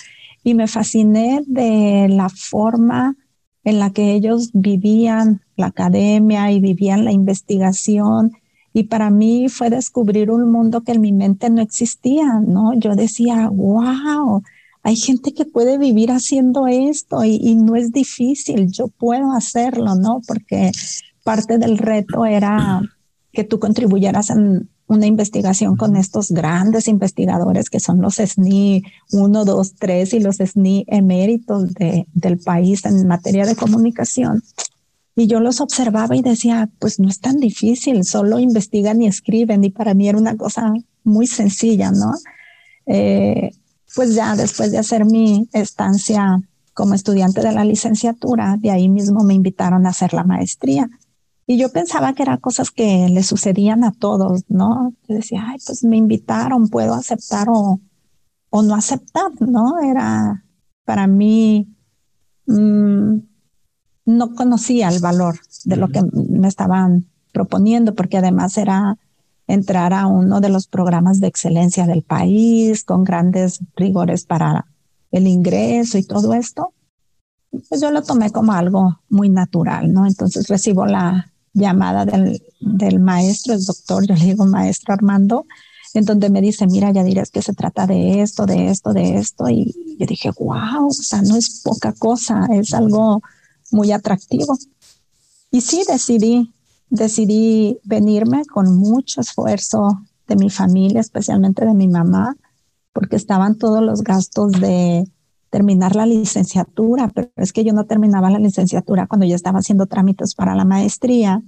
y 0.43 0.53
me 0.53 0.67
fasciné 0.67 1.43
de 1.45 2.07
la 2.09 2.29
forma 2.29 3.15
en 3.63 3.79
la 3.79 3.91
que 3.91 4.13
ellos 4.13 4.51
vivían 4.53 5.42
la 5.55 5.67
academia 5.67 6.51
y 6.51 6.59
vivían 6.59 7.05
la 7.05 7.11
investigación. 7.11 8.31
Y 8.73 8.83
para 8.83 9.09
mí 9.09 9.49
fue 9.49 9.69
descubrir 9.69 10.31
un 10.31 10.51
mundo 10.51 10.81
que 10.81 10.93
en 10.93 11.01
mi 11.01 11.13
mente 11.13 11.49
no 11.49 11.61
existía, 11.61 12.39
¿no? 12.39 12.73
Yo 12.73 12.95
decía, 12.95 13.49
wow, 13.49 14.41
hay 14.83 14.97
gente 14.97 15.33
que 15.33 15.45
puede 15.45 15.77
vivir 15.77 16.11
haciendo 16.11 16.67
esto 16.67 17.23
y, 17.23 17.55
no 17.55 17.75
es 17.75 17.91
difícil, 17.91 18.69
yo 18.69 18.89
puedo 18.89 19.31
hacerlo, 19.31 19.95
¿no? 19.95 20.21
Porque 20.27 20.71
parte 21.23 21.57
del 21.57 21.77
reto 21.77 22.25
era 22.25 22.81
que 23.31 23.45
tú 23.45 23.59
contribuyeras 23.59 24.29
en 24.29 24.69
una 24.87 25.05
investigación 25.05 25.77
con 25.77 25.95
estos 25.95 26.31
grandes 26.31 26.89
investigadores 26.89 27.69
que 27.69 27.79
son 27.79 28.01
los 28.01 28.15
SNI 28.15 28.83
1, 29.13 29.45
2, 29.45 29.75
3 29.79 30.13
y 30.13 30.19
los 30.19 30.37
SNI 30.37 30.85
eméritos 30.87 31.73
de, 31.73 32.05
del 32.13 32.37
país 32.39 32.83
en 32.85 33.07
materia 33.07 33.45
de 33.45 33.55
comunicación. 33.55 34.43
Y 35.15 35.27
yo 35.27 35.39
los 35.39 35.61
observaba 35.61 36.15
y 36.15 36.21
decía, 36.21 36.69
pues 36.79 36.99
no 36.99 37.07
es 37.07 37.19
tan 37.19 37.37
difícil, 37.37 38.03
solo 38.03 38.39
investigan 38.39 39.01
y 39.01 39.07
escriben. 39.07 39.63
Y 39.63 39.69
para 39.69 39.93
mí 39.93 40.09
era 40.09 40.17
una 40.17 40.35
cosa 40.35 40.73
muy 41.03 41.27
sencilla, 41.27 41.91
¿no? 41.91 42.13
Eh, 42.85 43.51
pues 43.95 44.15
ya 44.15 44.35
después 44.35 44.71
de 44.71 44.79
hacer 44.79 45.05
mi 45.05 45.47
estancia 45.53 46.41
como 46.73 46.95
estudiante 46.95 47.41
de 47.41 47.51
la 47.51 47.63
licenciatura, 47.63 48.57
de 48.59 48.71
ahí 48.71 48.89
mismo 48.89 49.23
me 49.23 49.35
invitaron 49.35 49.85
a 49.85 49.89
hacer 49.89 50.13
la 50.13 50.23
maestría. 50.23 50.89
Y 51.45 51.57
yo 51.57 51.69
pensaba 51.71 52.13
que 52.13 52.23
eran 52.23 52.39
cosas 52.39 52.71
que 52.71 53.07
le 53.09 53.21
sucedían 53.21 53.83
a 53.83 53.91
todos, 53.91 54.43
¿no? 54.47 54.93
Yo 55.07 55.15
decía, 55.15 55.43
ay, 55.45 55.57
pues 55.65 55.83
me 55.83 55.97
invitaron, 55.97 56.69
puedo 56.69 56.93
aceptar 56.93 57.47
o, 57.49 57.79
o 58.49 58.61
no 58.63 58.75
aceptar, 58.75 59.29
¿no? 59.39 59.79
Era 59.79 60.43
para 60.85 61.05
mí, 61.05 61.67
mm, 62.47 63.17
no 64.05 64.35
conocía 64.35 64.89
el 64.89 64.99
valor 64.99 65.39
de 65.65 65.77
lo 65.77 65.89
que 65.89 66.01
me 66.13 66.47
estaban 66.47 67.05
proponiendo, 67.31 67.95
porque 67.95 68.17
además 68.17 68.57
era 68.57 68.97
entrar 69.47 69.93
a 69.93 70.07
uno 70.07 70.41
de 70.41 70.49
los 70.49 70.67
programas 70.67 71.19
de 71.19 71.27
excelencia 71.27 71.85
del 71.85 72.01
país 72.01 72.83
con 72.83 73.03
grandes 73.03 73.59
rigores 73.75 74.25
para 74.25 74.65
el 75.11 75.27
ingreso 75.27 75.97
y 75.97 76.03
todo 76.03 76.33
esto, 76.33 76.73
pues 77.69 77.81
yo 77.81 77.91
lo 77.91 78.01
tomé 78.01 78.31
como 78.31 78.53
algo 78.53 78.99
muy 79.09 79.29
natural, 79.29 79.93
¿no? 79.93 80.07
Entonces 80.07 80.47
recibo 80.47 80.85
la 80.85 81.31
llamada 81.53 82.05
del, 82.05 82.41
del 82.59 82.99
maestro, 82.99 83.53
el 83.53 83.63
doctor, 83.63 84.07
yo 84.07 84.15
le 84.15 84.25
digo 84.25 84.45
maestro 84.45 84.93
Armando, 84.93 85.45
en 85.93 86.05
donde 86.05 86.31
me 86.31 86.41
dice, 86.41 86.65
mira, 86.65 86.91
ya 86.91 87.03
dirás 87.03 87.29
que 87.29 87.43
se 87.43 87.53
trata 87.53 87.85
de 87.85 88.21
esto, 88.21 88.47
de 88.47 88.69
esto, 88.69 88.93
de 88.93 89.17
esto. 89.17 89.47
Y 89.49 89.95
yo 89.99 90.07
dije, 90.07 90.31
wow, 90.39 90.87
o 90.87 90.91
sea, 90.91 91.21
no 91.21 91.35
es 91.35 91.61
poca 91.63 91.93
cosa, 91.93 92.47
es 92.51 92.73
algo 92.73 93.21
muy 93.73 93.91
atractivo. 93.91 94.57
Y 95.51 95.61
sí, 95.61 95.83
decidí 95.87 96.53
decidí 96.93 97.79
venirme 97.83 98.45
con 98.45 98.77
mucho 98.77 99.21
esfuerzo 99.21 99.99
de 100.27 100.35
mi 100.35 100.51
familia, 100.51 101.01
especialmente 101.01 101.65
de 101.65 101.73
mi 101.73 101.87
mamá, 101.87 102.37
porque 102.93 103.15
estaban 103.15 103.57
todos 103.57 103.81
los 103.81 104.03
gastos 104.03 104.51
de 104.51 105.03
terminar 105.49 105.95
la 105.95 106.05
licenciatura, 106.05 107.07
pero 107.13 107.29
es 107.35 107.51
que 107.51 107.63
yo 107.63 107.73
no 107.73 107.85
terminaba 107.85 108.29
la 108.29 108.37
licenciatura 108.37 109.07
cuando 109.07 109.25
yo 109.25 109.35
estaba 109.35 109.59
haciendo 109.59 109.87
trámites 109.87 110.35
para 110.35 110.55
la 110.55 110.65
maestría 110.65 111.41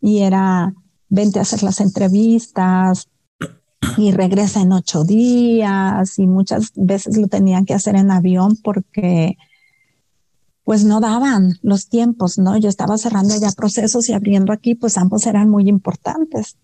y 0.00 0.18
era 0.18 0.74
vente 1.08 1.38
a 1.38 1.42
hacer 1.42 1.62
las 1.62 1.80
entrevistas 1.80 3.08
y 3.96 4.12
regresa 4.12 4.60
en 4.60 4.72
ocho 4.72 5.04
días 5.04 6.18
y 6.18 6.26
muchas 6.26 6.72
veces 6.76 7.16
lo 7.16 7.28
tenían 7.28 7.64
que 7.64 7.74
hacer 7.74 7.96
en 7.96 8.10
avión 8.10 8.56
porque 8.62 9.38
pues 10.64 10.84
no 10.84 11.00
daban 11.00 11.58
los 11.62 11.88
tiempos, 11.88 12.38
¿no? 12.38 12.56
Yo 12.56 12.68
estaba 12.68 12.96
cerrando 12.98 13.34
ya 13.36 13.50
procesos 13.50 14.08
y 14.08 14.12
abriendo 14.12 14.52
aquí, 14.52 14.74
pues 14.74 14.96
ambos 14.96 15.26
eran 15.26 15.48
muy 15.48 15.68
importantes. 15.68 16.56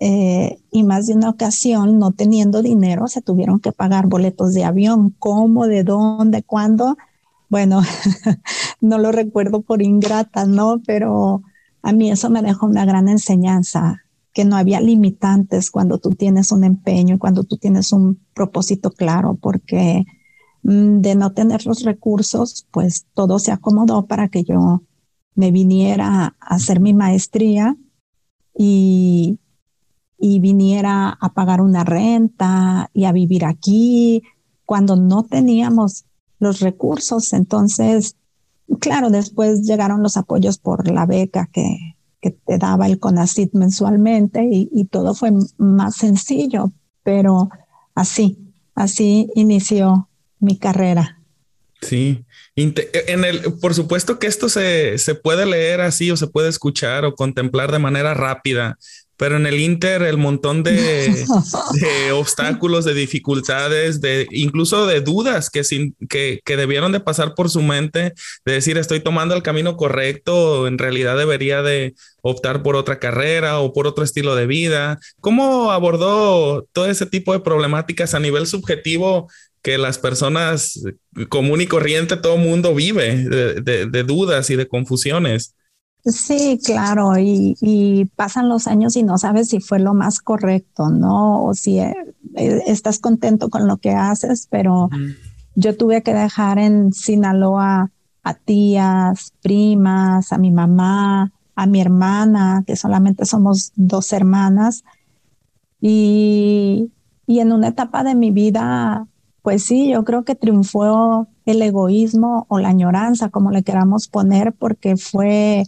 Eh, 0.00 0.58
y 0.70 0.82
más 0.82 1.06
de 1.06 1.14
una 1.14 1.30
ocasión, 1.30 1.98
no 1.98 2.12
teniendo 2.12 2.60
dinero, 2.60 3.06
se 3.06 3.22
tuvieron 3.22 3.60
que 3.60 3.72
pagar 3.72 4.08
boletos 4.08 4.52
de 4.52 4.64
avión. 4.64 5.14
¿Cómo? 5.18 5.66
¿De 5.66 5.84
dónde? 5.84 6.42
¿Cuándo? 6.42 6.96
Bueno, 7.48 7.82
no 8.80 8.98
lo 8.98 9.12
recuerdo 9.12 9.62
por 9.62 9.80
ingrata, 9.80 10.44
¿no? 10.44 10.82
Pero 10.84 11.42
a 11.82 11.92
mí 11.92 12.10
eso 12.10 12.30
me 12.30 12.42
dejó 12.42 12.66
una 12.66 12.84
gran 12.84 13.08
enseñanza, 13.08 14.02
que 14.32 14.44
no 14.44 14.56
había 14.56 14.80
limitantes 14.80 15.70
cuando 15.70 15.98
tú 15.98 16.10
tienes 16.10 16.50
un 16.50 16.64
empeño 16.64 17.14
y 17.14 17.18
cuando 17.18 17.44
tú 17.44 17.56
tienes 17.56 17.92
un 17.92 18.20
propósito 18.34 18.90
claro, 18.90 19.38
porque 19.40 20.04
de 20.66 21.14
no 21.14 21.32
tener 21.32 21.64
los 21.64 21.84
recursos, 21.84 22.66
pues 22.72 23.06
todo 23.14 23.38
se 23.38 23.52
acomodó 23.52 24.06
para 24.06 24.28
que 24.28 24.42
yo 24.42 24.82
me 25.36 25.52
viniera 25.52 26.36
a 26.40 26.54
hacer 26.54 26.80
mi 26.80 26.92
maestría 26.92 27.76
y, 28.58 29.38
y 30.18 30.40
viniera 30.40 31.16
a 31.20 31.32
pagar 31.34 31.60
una 31.60 31.84
renta 31.84 32.90
y 32.92 33.04
a 33.04 33.12
vivir 33.12 33.44
aquí 33.44 34.24
cuando 34.64 34.96
no 34.96 35.22
teníamos 35.22 36.04
los 36.40 36.58
recursos. 36.58 37.32
Entonces, 37.32 38.16
claro, 38.80 39.10
después 39.10 39.62
llegaron 39.62 40.02
los 40.02 40.16
apoyos 40.16 40.58
por 40.58 40.90
la 40.90 41.06
beca 41.06 41.48
que, 41.52 41.94
te 42.44 42.58
daba 42.58 42.88
el 42.88 42.98
CONACIT 42.98 43.54
mensualmente 43.54 44.48
y, 44.50 44.84
todo 44.86 45.14
fue 45.14 45.30
más 45.58 45.94
sencillo, 45.94 46.72
pero 47.04 47.50
así, 47.94 48.52
así 48.74 49.30
inició 49.36 50.08
mi 50.38 50.58
carrera. 50.58 51.20
Sí, 51.82 52.24
en 52.56 53.24
el, 53.24 53.42
por 53.60 53.74
supuesto 53.74 54.18
que 54.18 54.26
esto 54.26 54.48
se, 54.48 54.96
se, 54.98 55.14
puede 55.14 55.44
leer 55.44 55.82
así 55.82 56.10
o 56.10 56.16
se 56.16 56.26
puede 56.26 56.48
escuchar 56.48 57.04
o 57.04 57.14
contemplar 57.14 57.70
de 57.70 57.78
manera 57.78 58.14
rápida, 58.14 58.78
pero 59.16 59.36
en 59.36 59.46
el 59.46 59.60
Inter 59.60 60.02
el 60.02 60.18
montón 60.18 60.62
de, 60.62 61.24
obstáculos, 62.12 62.84
de 62.84 62.94
dificultades, 62.94 64.00
de 64.00 64.26
incluso 64.30 64.86
de 64.86 65.00
dudas 65.00 65.50
que, 65.50 65.64
sin, 65.64 65.94
que, 66.08 66.40
que, 66.44 66.56
debieron 66.56 66.92
de 66.92 67.00
pasar 67.00 67.34
por 67.34 67.50
su 67.50 67.62
mente, 67.62 68.14
de 68.44 68.52
decir 68.52 68.78
estoy 68.78 69.00
tomando 69.00 69.34
el 69.34 69.42
camino 69.42 69.76
correcto, 69.76 70.62
o 70.62 70.66
en 70.66 70.78
realidad 70.78 71.16
debería 71.16 71.62
de 71.62 71.94
optar 72.22 72.62
por 72.62 72.76
otra 72.76 72.98
carrera 72.98 73.60
o 73.60 73.72
por 73.72 73.86
otro 73.86 74.04
estilo 74.04 74.34
de 74.34 74.46
vida. 74.46 74.98
¿Cómo 75.20 75.70
abordó 75.70 76.66
todo 76.72 76.86
ese 76.86 77.06
tipo 77.06 77.32
de 77.32 77.40
problemáticas 77.40 78.14
a 78.14 78.20
nivel 78.20 78.46
subjetivo 78.46 79.28
que 79.66 79.78
las 79.78 79.98
personas 79.98 80.80
común 81.28 81.60
y 81.60 81.66
corriente, 81.66 82.16
todo 82.16 82.36
mundo 82.36 82.72
vive 82.72 83.16
de, 83.16 83.86
de 83.86 84.02
dudas 84.04 84.48
y 84.48 84.54
de 84.54 84.68
confusiones? 84.68 85.56
Sí, 86.04 86.60
claro, 86.64 87.18
y, 87.18 88.08
pasan 88.14 88.48
los 88.48 88.68
años 88.68 88.94
y 88.94 89.02
no 89.02 89.18
sabes 89.18 89.48
si 89.48 89.58
fue 89.58 89.80
lo 89.80 89.92
más 89.92 90.20
correcto, 90.20 90.88
¿no? 90.90 91.42
O 91.42 91.54
si 91.54 91.80
eh, 91.80 91.96
estás 92.36 93.00
contento 93.00 93.50
con 93.50 93.66
lo 93.66 93.78
que 93.78 93.90
haces, 93.90 94.46
pero 94.48 94.88
yo 95.56 95.76
tuve 95.76 96.04
que 96.04 96.14
dejar 96.14 96.60
en 96.60 96.92
Sinaloa 96.92 97.90
a 98.22 98.34
tías, 98.34 99.32
primas, 99.42 100.32
a 100.32 100.38
mi 100.38 100.52
mamá, 100.52 101.32
a 101.56 101.66
mi 101.66 101.80
hermana, 101.80 102.62
que 102.64 102.76
solamente 102.76 103.24
somos 103.24 103.72
dos 103.74 104.12
hermanas, 104.12 104.84
y, 105.80 106.92
y 107.26 107.40
en 107.40 107.50
una 107.50 107.66
etapa 107.66 108.04
de 108.04 108.14
mi 108.14 108.30
vida, 108.30 109.08
pues 109.46 109.62
sí, 109.62 109.90
yo 109.90 110.02
creo 110.02 110.24
que 110.24 110.34
triunfó 110.34 111.28
el 111.44 111.62
egoísmo 111.62 112.46
o 112.48 112.58
la 112.58 112.70
añoranza, 112.70 113.28
como 113.28 113.52
le 113.52 113.62
queramos 113.62 114.08
poner, 114.08 114.52
porque 114.52 114.96
fue 114.96 115.62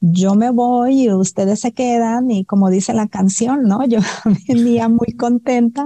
yo 0.00 0.34
me 0.34 0.48
voy 0.48 1.02
y 1.02 1.12
ustedes 1.12 1.60
se 1.60 1.72
quedan 1.72 2.30
y 2.30 2.46
como 2.46 2.70
dice 2.70 2.94
la 2.94 3.06
canción, 3.06 3.64
¿no? 3.64 3.86
Yo 3.86 3.98
venía 4.48 4.88
muy 4.88 5.12
contenta, 5.12 5.84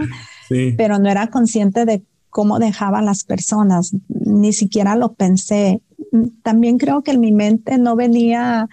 pero 0.76 1.00
no 1.00 1.11
era 1.11 1.26
consciente 1.31 1.85
de 1.85 2.05
cómo 2.31 2.61
dejaba 2.61 3.00
a 3.00 3.02
las 3.02 3.24
personas, 3.24 3.90
ni 4.09 4.52
siquiera 4.52 4.94
lo 4.94 5.14
pensé. 5.14 5.83
También 6.44 6.78
creo 6.78 7.02
que 7.02 7.11
en 7.11 7.18
mi 7.18 7.33
mente 7.33 7.76
no 7.76 7.96
venía, 7.96 8.68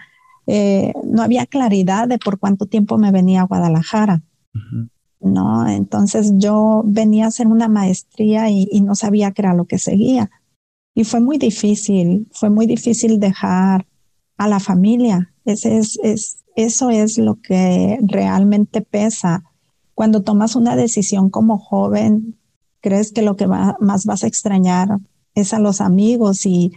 eh, 0.46 0.92
no 1.02 1.22
había 1.22 1.44
claridad 1.46 2.06
de 2.06 2.18
por 2.18 2.38
cuánto 2.38 2.66
tiempo 2.66 2.98
me 2.98 3.10
venía 3.10 3.40
a 3.40 3.46
Guadalajara. 3.46 4.22
¿No? 5.20 5.68
Entonces 5.68 6.32
yo 6.36 6.82
venía 6.84 7.26
a 7.26 7.28
hacer 7.28 7.46
una 7.46 7.68
maestría 7.68 8.50
y, 8.50 8.66
no 8.82 8.94
sabía 8.94 9.32
qué 9.32 9.42
era 9.42 9.54
lo 9.54 9.66
que 9.66 9.78
seguía. 9.78 10.30
Y 10.94 11.04
fue 11.04 11.20
muy 11.20 11.38
difícil, 11.38 12.28
fue 12.32 12.50
muy 12.50 12.66
difícil 12.66 13.20
dejar 13.20 13.86
a 14.36 14.48
la 14.48 14.60
familia. 14.60 15.32
Ese 15.44 15.78
es, 15.78 15.98
es, 16.02 16.44
eso 16.56 16.90
es 16.90 17.18
lo 17.18 17.40
que 17.40 17.98
realmente 18.02 18.80
pesa. 18.80 19.44
Cuando 19.94 20.22
tomas 20.22 20.56
una 20.56 20.76
decisión 20.76 21.30
como 21.30 21.58
joven, 21.58 22.38
crees 22.80 23.12
que 23.12 23.22
lo 23.22 23.36
que 23.36 23.46
más 23.46 24.04
vas 24.06 24.24
a 24.24 24.26
extrañar 24.26 24.98
es 25.34 25.52
a 25.54 25.58
los 25.58 25.80
amigos 25.80 26.46
y, 26.46 26.72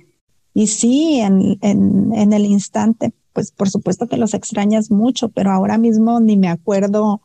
y 0.53 0.67
sí, 0.67 1.19
en, 1.19 1.58
en, 1.62 2.34
el 2.34 2.45
instante, 2.45 3.13
pues 3.34 3.51
por 3.51 3.69
supuesto 3.69 4.08
que 4.08 4.17
los 4.17 4.34
extrañas 4.34 4.91
mucho, 4.91 5.29
pero 5.29 5.51
ahora 5.51 5.77
mismo 5.77 6.19
ni 6.19 6.38
me 6.38 6.49
acuerdo 6.49 7.21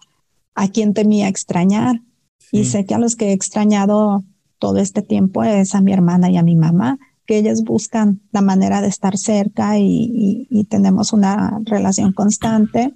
a 0.59 0.69
quién 0.69 0.93
temía 0.93 1.29
extrañar. 1.29 2.03
Y 2.51 2.65
sé 2.65 2.85
que 2.85 2.95
a 2.95 2.99
los 2.99 3.15
que 3.15 3.27
he 3.27 3.33
extrañado 3.33 4.25
todo 4.59 4.79
este 4.79 5.03
tiempo 5.03 5.45
es 5.45 5.75
a 5.75 5.81
mi 5.81 5.93
hermana 5.93 6.31
y 6.31 6.37
a 6.37 6.43
mi 6.43 6.57
mamá 6.57 6.99
que 7.27 7.37
ellas 7.37 7.63
buscan 7.63 8.23
la 8.33 8.41
manera 8.41 8.81
de 8.81 8.89
estar 8.89 9.19
cerca 9.19 9.79
y, 9.79 10.67
tenemos 10.71 11.13
una 11.13 11.61
relación 11.65 12.13
constante, 12.13 12.95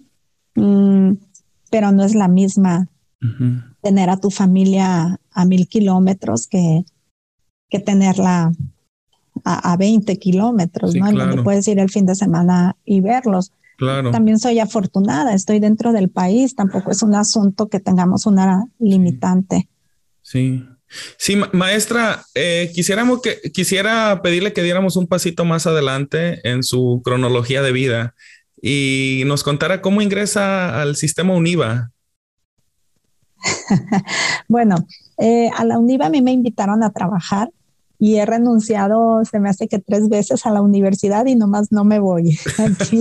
mm, 0.55 1.13
pero 1.71 1.93
no 1.93 2.03
es 2.03 2.15
la 2.15 2.29
misma 2.29 2.89
tener 3.83 4.11
a 4.11 4.17
tu 4.17 4.31
familia 4.31 5.21
a 5.31 5.45
mil 5.45 5.69
kilómetros 5.69 6.47
que, 6.49 6.85
que 7.69 7.79
tenerla 7.79 8.53
a, 9.45 9.77
20 9.77 10.19
kilómetros, 10.19 10.95
¿no? 10.95 11.13
Donde 11.13 11.43
puedes 11.43 11.69
ir 11.69 11.79
el 11.79 11.91
fin 11.91 12.07
de 12.07 12.15
semana 12.15 12.77
y 12.85 13.01
verlos. 13.01 13.53
Claro. 13.79 14.11
También 14.11 14.39
soy 14.39 14.59
afortunada, 14.61 15.35
estoy 15.35 15.59
dentro 15.59 15.93
del 15.93 16.09
país, 16.09 16.55
tampoco 16.55 16.91
es 16.91 17.03
un 17.03 17.15
asunto 17.15 17.69
que 17.69 17.81
tengamos 17.81 18.27
una 18.27 18.65
limitante. 18.79 19.69
Sí, 20.23 20.65
Sí, 21.17 21.41
maestra, 21.53 22.25
eh, 22.35 22.71
quisiéramos 22.75 23.23
que, 23.23 23.41
quisiera 23.53 24.21
pedirle 24.23 24.53
que 24.53 24.63
diéramos 24.63 24.97
un 24.97 25.07
pasito 25.07 25.45
más 25.45 25.67
adelante 25.67 26.47
en 26.49 26.63
su 26.63 27.01
cronología 27.05 27.63
de 27.63 27.73
vida 27.73 28.15
y 28.61 29.23
nos 29.27 29.43
contara 29.43 29.81
cómo 29.81 30.03
ingresa 30.03 30.81
al 30.81 30.97
sistema 30.97 31.35
UNIVA. 31.35 31.91
bueno, 34.49 34.87
eh, 35.19 35.51
a 35.57 35.65
la 35.65 35.79
UNIVA 35.79 36.07
a 36.07 36.11
mí 36.11 36.21
me 36.23 36.33
invitaron 36.33 36.83
a 36.83 36.93
trabajar 36.93 37.51
y 38.03 38.17
he 38.17 38.27
renunciado, 38.27 39.25
se 39.25 39.39
me 39.39 39.49
hace 39.49 39.69
que 39.69 39.79
tres 39.79 40.09
veces 40.09 40.45
a 40.45 40.51
la 40.51 40.61
universidad 40.61 41.25
y 41.27 41.37
nomás 41.37 41.71
no 41.71 41.85
me 41.85 42.01
voy. 42.01 42.37
Aquí 42.59 42.99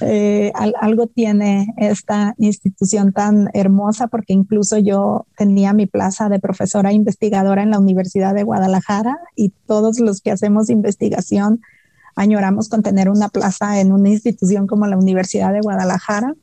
eh, 0.00 0.50
algo 0.80 1.06
tiene 1.06 1.72
esta 1.76 2.34
institución 2.38 3.12
tan 3.12 3.50
hermosa 3.54 4.08
porque 4.08 4.32
incluso 4.32 4.78
yo 4.78 5.26
tenía 5.36 5.72
mi 5.74 5.86
plaza 5.86 6.28
de 6.28 6.40
profesora 6.40 6.92
investigadora 6.92 7.62
en 7.62 7.70
la 7.70 7.78
Universidad 7.78 8.34
de 8.34 8.42
Guadalajara 8.42 9.16
y 9.36 9.50
todos 9.68 10.00
los 10.00 10.20
que 10.20 10.32
hacemos 10.32 10.70
investigación 10.70 11.60
añoramos 12.16 12.68
con 12.68 12.82
tener 12.82 13.10
una 13.10 13.28
plaza 13.28 13.78
en 13.78 13.92
una 13.92 14.08
institución 14.08 14.66
como 14.66 14.88
la 14.88 14.98
Universidad 14.98 15.52
de 15.52 15.60
Guadalajara. 15.60 16.34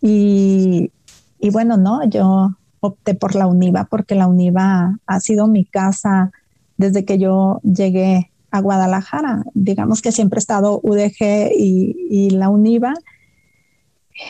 Y, 0.00 0.92
y 1.38 1.50
bueno, 1.50 1.76
no, 1.76 2.08
yo 2.08 2.56
opté 2.80 3.14
por 3.14 3.34
la 3.34 3.46
UNIVA 3.46 3.84
porque 3.90 4.14
la 4.14 4.28
UNIVA 4.28 4.98
ha 5.06 5.20
sido 5.20 5.46
mi 5.46 5.66
casa 5.66 6.32
desde 6.76 7.04
que 7.04 7.18
yo 7.18 7.60
llegué 7.62 8.30
a 8.50 8.60
Guadalajara. 8.60 9.44
Digamos 9.54 10.00
que 10.00 10.12
siempre 10.12 10.38
he 10.38 10.40
estado 10.40 10.80
UDG 10.82 11.50
y, 11.56 12.30
la 12.30 12.48
UNIVA. 12.48 12.94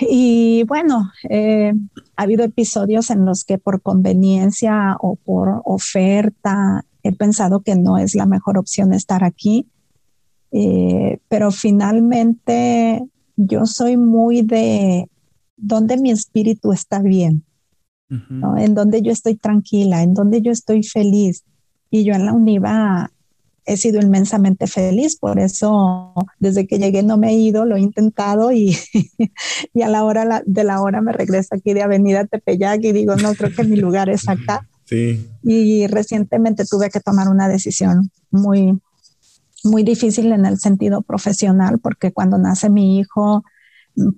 Y 0.00 0.64
bueno, 0.66 1.11
eh, 1.28 1.74
ha 2.16 2.22
habido 2.22 2.42
episodios 2.42 3.11
en 3.11 3.26
los 3.26 3.44
que 3.44 3.59
por 3.59 3.83
conveniencia 3.83 4.96
o 5.00 5.16
por 5.16 5.61
oferta 5.66 6.85
he 7.02 7.12
pensado 7.12 7.61
que 7.61 7.76
no 7.76 7.98
es 7.98 8.14
la 8.14 8.24
mejor 8.24 8.57
opción 8.57 8.94
estar 8.94 9.24
aquí, 9.24 9.68
eh, 10.52 11.18
pero 11.28 11.50
finalmente 11.50 13.04
yo 13.37 13.66
soy 13.66 13.98
muy 13.98 14.40
de 14.40 15.11
donde 15.57 15.98
mi 15.98 16.11
espíritu 16.11 16.72
está 16.72 17.00
bien. 17.00 17.44
en 18.59 18.74
donde 18.74 19.02
yo 19.02 19.11
estoy 19.11 19.35
tranquila, 19.35 20.02
en 20.02 20.14
donde 20.14 20.40
yo 20.40 20.52
estoy 20.52 20.83
feliz. 20.85 21.42
Y 21.94 22.02
yo 22.02 22.14
en 22.14 22.26
la 22.26 22.33
UNIVA 22.33 23.12
he 23.66 23.76
sido 23.76 24.00
inmensamente 24.00 24.66
feliz, 24.66 25.16
por 25.16 25.38
eso 25.38 26.12
desde 26.40 26.66
que 26.66 26.80
llegué 26.80 27.04
no 27.04 27.18
me 27.18 27.30
he 27.30 27.35
ido, 27.35 27.64
lo 27.64 27.76
he 27.76 27.80
intentado 27.80 28.50
y, 28.50 28.76
y 29.72 29.83
a 29.83 29.88
la 29.88 30.02
hora 30.02 30.42
de 30.44 30.64
la 30.64 30.83
hora 30.83 31.00
me 31.00 31.12
regreso 31.12 31.54
aquí 31.54 31.72
de 31.72 31.83
Avenida 31.83 32.24
Tepeyac 32.24 32.83
y 32.83 32.90
digo, 32.90 33.14
no, 33.14 33.33
creo 33.35 33.54
que 33.54 33.62
mi 33.62 33.76
lugar 33.76 34.11
es 34.11 34.28
acá. 34.28 34.68
Sí. 34.87 35.24
Y 35.44 35.87
recientemente 35.87 36.64
tuve 36.64 36.90
que 36.90 36.98
tomar 36.98 37.28
una 37.28 37.46
decisión 37.46 38.11
muy, 38.33 38.76
muy 39.62 39.85
difícil 39.85 40.33
en 40.33 40.46
el 40.46 40.59
sentido 40.59 41.00
profesional, 41.02 41.78
porque 41.78 42.11
cuando 42.11 42.38
nace 42.38 42.70
mi 42.70 42.98
hijo, 42.98 43.44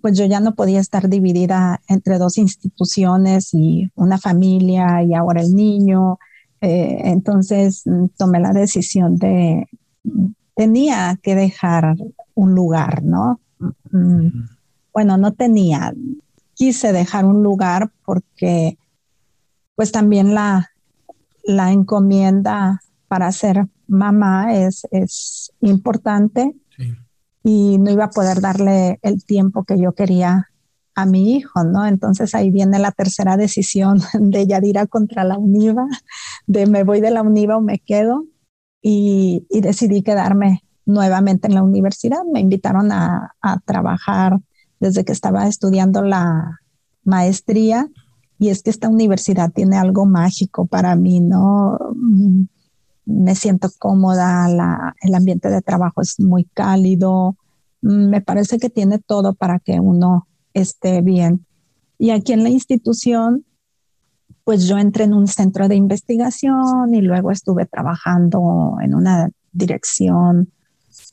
pues 0.01 0.17
yo 0.17 0.25
ya 0.25 0.41
no 0.41 0.55
podía 0.55 0.81
estar 0.81 1.11
dividida 1.11 1.83
entre 1.89 2.17
dos 2.17 2.39
instituciones 2.39 3.53
y 3.53 3.91
una 3.97 4.17
familia 4.17 5.03
y 5.03 5.13
ahora 5.13 5.43
el 5.43 5.55
niño. 5.55 6.19
Eh, 6.67 7.01
entonces 7.05 7.83
mm, 7.85 8.07
tomé 8.17 8.41
la 8.41 8.53
decisión 8.53 9.19
de, 9.19 9.69
tenía 10.57 11.17
que 11.23 11.37
dejar 11.37 11.95
un 12.35 12.57
lugar, 12.57 13.05
¿no? 13.05 13.41
Mm, 13.93 14.49
bueno, 14.93 15.17
no 15.17 15.33
tenía, 15.33 15.95
quise 16.55 16.93
dejar 16.93 17.25
un 17.25 17.45
lugar 17.45 17.93
porque 18.05 18.79
pues 19.77 19.93
también 19.93 20.35
la, 20.35 20.73
la 21.45 21.71
encomienda 21.71 22.81
para 23.07 23.31
ser 23.31 23.69
mamá 23.87 24.53
es, 24.53 24.89
es 24.91 25.53
importante 25.61 26.53
y 27.45 27.79
no 27.79 27.93
iba 27.93 28.07
a 28.07 28.11
poder 28.11 28.41
darle 28.41 28.99
el 29.03 29.25
tiempo 29.25 29.63
que 29.63 29.79
yo 29.79 29.93
quería 29.93 30.49
a 30.97 31.05
mi 31.05 31.37
hijo, 31.37 31.63
¿no? 31.63 31.87
Entonces 31.87 32.35
ahí 32.35 32.51
viene 32.51 32.79
la 32.79 32.91
tercera 32.91 33.37
decisión 33.37 34.01
de 34.15 34.47
Yadira 34.47 34.87
contra 34.87 35.23
la 35.25 35.39
UNIVA, 35.39 35.87
de 36.47 36.67
me 36.67 36.83
voy 36.83 37.01
de 37.01 37.11
la 37.11 37.23
UNIVA 37.23 37.59
o 37.59 37.61
me 37.61 37.79
quedo 37.79 38.25
y, 38.83 39.47
decidí 39.51 40.03
quedarme 40.03 40.65
nuevamente 40.87 41.49
en 41.49 41.55
la 41.55 41.63
universidad. 41.63 42.25
Me 42.33 42.41
invitaron 42.41 42.91
a, 42.93 43.35
trabajar 43.65 44.39
desde 44.81 45.05
que 45.05 45.13
estaba 45.13 45.47
estudiando 45.47 46.03
la 46.03 46.61
maestría 47.05 47.89
y 48.39 48.49
es 48.49 48.63
que 48.63 48.71
esta 48.71 48.89
universidad 48.89 49.53
tiene 49.53 49.77
algo 49.77 50.07
mágico 50.07 50.67
para 50.67 50.97
mí, 50.97 51.21
¿no? 51.21 51.79
me 53.07 53.37
siento 53.37 53.71
cómoda, 53.79 54.95
el 55.01 55.15
ambiente 55.15 55.49
de 55.49 55.63
trabajo 55.63 56.03
es 56.03 56.19
muy 56.19 56.45
cálido, 56.45 57.37
mm, 57.83 58.09
me 58.09 58.21
parece 58.21 58.59
que 58.59 58.69
tiene 58.69 58.99
todo 58.99 59.35
para 59.35 59.61
que 59.61 59.79
uno 59.79 60.27
esté 60.61 61.03
bien. 61.03 61.45
Y 61.99 62.11
aquí 62.11 62.33
en 62.33 62.43
la 62.43 62.49
institución, 62.49 63.45
pues 64.45 64.67
yo 64.67 64.79
entré 64.79 65.05
en 65.05 65.15
un 65.15 65.27
centro 65.27 65.69
de 65.69 65.77
investigación 65.77 66.95
y 66.95 67.01
luego 67.01 67.31
estuve 67.31 67.67
trabajando 67.67 68.77
en 68.83 68.95
una 68.95 69.31
dirección 69.53 70.51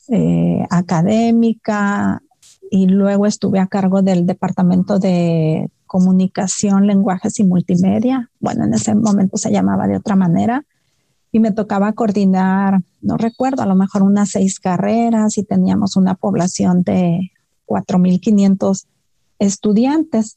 eh, 0.08 0.64
académica 0.70 2.22
y 2.70 2.86
luego 2.86 3.26
estuve 3.26 3.60
a 3.60 3.66
cargo 3.66 4.02
del 4.02 4.26
departamento 4.26 4.98
de 4.98 5.70
comunicación, 5.86 6.86
lenguajes 6.86 7.38
y 7.38 7.44
multimedia. 7.44 8.30
Bueno, 8.40 8.64
en 8.64 8.74
ese 8.74 8.94
momento 8.94 9.36
se 9.36 9.52
llamaba 9.52 9.86
de 9.86 9.96
otra 9.96 10.16
manera 10.16 10.64
y 11.32 11.40
me 11.40 11.52
tocaba 11.52 11.92
coordinar, 11.92 12.80
no 13.02 13.16
recuerdo, 13.16 13.62
a 13.62 13.66
lo 13.66 13.74
mejor 13.74 14.02
unas 14.02 14.30
seis 14.30 14.60
carreras 14.60 15.36
y 15.36 15.44
teníamos 15.44 15.96
una 15.96 16.14
población 16.14 16.82
de 16.82 17.32
4.500 17.66 18.86
estudiantes. 19.46 20.36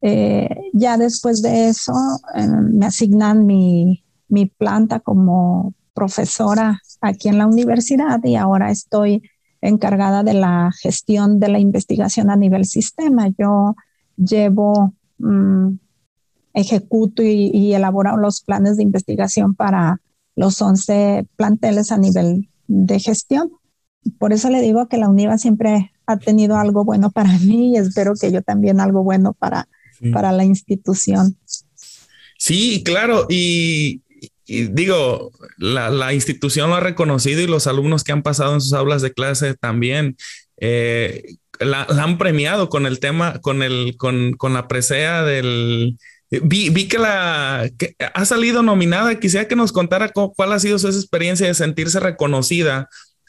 Eh, 0.00 0.48
ya 0.72 0.98
después 0.98 1.40
de 1.42 1.68
eso 1.68 1.94
eh, 2.34 2.46
me 2.46 2.86
asignan 2.86 3.46
mi, 3.46 4.04
mi 4.28 4.46
planta 4.46 5.00
como 5.00 5.74
profesora 5.94 6.80
aquí 7.00 7.28
en 7.28 7.38
la 7.38 7.46
universidad 7.46 8.22
y 8.22 8.36
ahora 8.36 8.70
estoy 8.70 9.22
encargada 9.60 10.22
de 10.22 10.34
la 10.34 10.70
gestión 10.82 11.40
de 11.40 11.48
la 11.48 11.58
investigación 11.58 12.28
a 12.30 12.36
nivel 12.36 12.66
sistema. 12.66 13.28
Yo 13.38 13.76
llevo, 14.16 14.92
mm, 15.18 15.76
ejecuto 16.54 17.22
y, 17.22 17.74
elaboro 17.74 18.16
los 18.16 18.40
planes 18.40 18.76
de 18.76 18.84
investigación 18.84 19.54
para 19.54 20.00
los 20.36 20.62
11 20.62 21.26
planteles 21.36 21.92
a 21.92 21.98
nivel 21.98 22.48
de 22.68 23.00
gestión. 23.00 23.50
Por 24.18 24.32
eso 24.32 24.50
le 24.50 24.60
digo 24.60 24.86
que 24.86 24.98
la 24.98 25.08
UNIVA 25.08 25.36
siempre 25.38 25.92
ha 26.06 26.18
tenido 26.18 26.56
algo 26.56 26.84
bueno 26.84 27.10
para 27.10 27.38
mí 27.40 27.72
y 27.72 27.76
espero 27.76 28.14
que 28.14 28.32
yo 28.32 28.42
también 28.42 28.80
algo 28.80 29.02
bueno 29.02 29.32
para, 29.32 29.68
para 30.12 30.32
la 30.32 30.44
institución. 30.44 31.36
Sí, 32.38 32.82
claro. 32.84 33.26
Y, 33.28 34.02
digo, 34.46 35.30
la, 35.56 36.12
institución 36.12 36.70
lo 36.70 36.76
ha 36.76 36.80
reconocido 36.80 37.40
y 37.40 37.46
los 37.46 37.66
alumnos 37.66 38.04
que 38.04 38.12
han 38.12 38.22
pasado 38.22 38.54
en 38.54 38.60
sus 38.60 38.72
aulas 38.72 39.02
de 39.02 39.12
clase 39.12 39.54
también. 39.54 40.16
Eh, 40.58 41.36
la, 41.60 41.82
han 41.84 42.18
premiado 42.18 42.68
con 42.68 42.86
el 42.86 43.00
tema, 43.00 43.40
con, 43.40 43.62
el, 43.62 43.96
con, 43.96 44.34
con 44.34 44.52
la 44.52 44.68
presea 44.68 45.22
del, 45.22 45.96
Vi, 46.42 46.88
que 46.88 46.98
la 46.98 47.70
ha 48.14 48.24
salido 48.24 48.62
nominada. 48.62 49.18
Quisiera 49.18 49.48
que 49.48 49.56
nos 49.56 49.72
contara 49.72 50.10
cuál 50.10 50.52
ha 50.52 50.58
sido 50.58 50.78
su 50.78 50.88
experiencia 50.88 51.46
de 51.46 51.54
sentirse 51.54 52.00
reconocida 52.00 52.88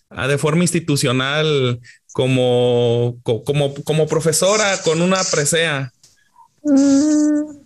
ah, 0.09 0.27
de 0.27 0.37
forma 0.37 0.63
institucional 0.63 1.79
como, 2.15 3.17
como, 3.23 3.73
como 3.83 4.07
profesora 4.07 4.63
con 4.85 5.01
una 5.01 5.17
presea. 5.29 5.91
Mm, 6.63 7.57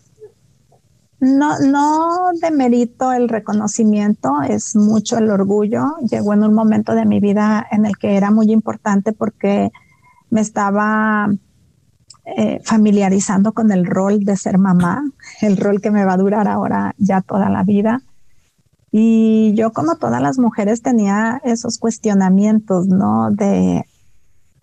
no, 1.19 1.59
no 1.59 2.29
demerito 2.41 3.13
el 3.13 3.29
reconocimiento, 3.29 4.41
es 4.41 4.75
mucho 4.75 5.19
el 5.19 5.29
orgullo. 5.29 5.83
Llegó 6.09 6.33
en 6.33 6.43
un 6.43 6.55
momento 6.55 6.95
de 6.95 7.05
mi 7.05 7.19
vida 7.19 7.63
en 7.69 7.85
el 7.85 7.95
que 7.97 8.17
era 8.17 8.31
muy 8.31 8.51
importante 8.51 9.13
porque 9.13 9.69
me 10.31 10.41
estaba 10.41 11.29
eh, 12.25 12.59
familiarizando 12.63 13.53
con 13.53 13.71
el 13.71 13.85
rol 13.85 14.23
de 14.23 14.35
ser 14.35 14.57
mamá, 14.57 15.03
el 15.41 15.57
rol 15.57 15.79
que 15.79 15.91
me 15.91 16.05
va 16.05 16.13
a 16.13 16.17
durar 16.17 16.47
ahora 16.47 16.95
ya 16.97 17.21
toda 17.21 17.51
la 17.51 17.61
vida. 17.61 18.01
Y 18.91 19.53
yo 19.53 19.73
como 19.73 19.97
todas 19.97 20.23
las 20.23 20.39
mujeres 20.39 20.81
tenía 20.81 21.39
esos 21.43 21.77
cuestionamientos, 21.77 22.87
¿no? 22.87 23.29
De 23.29 23.85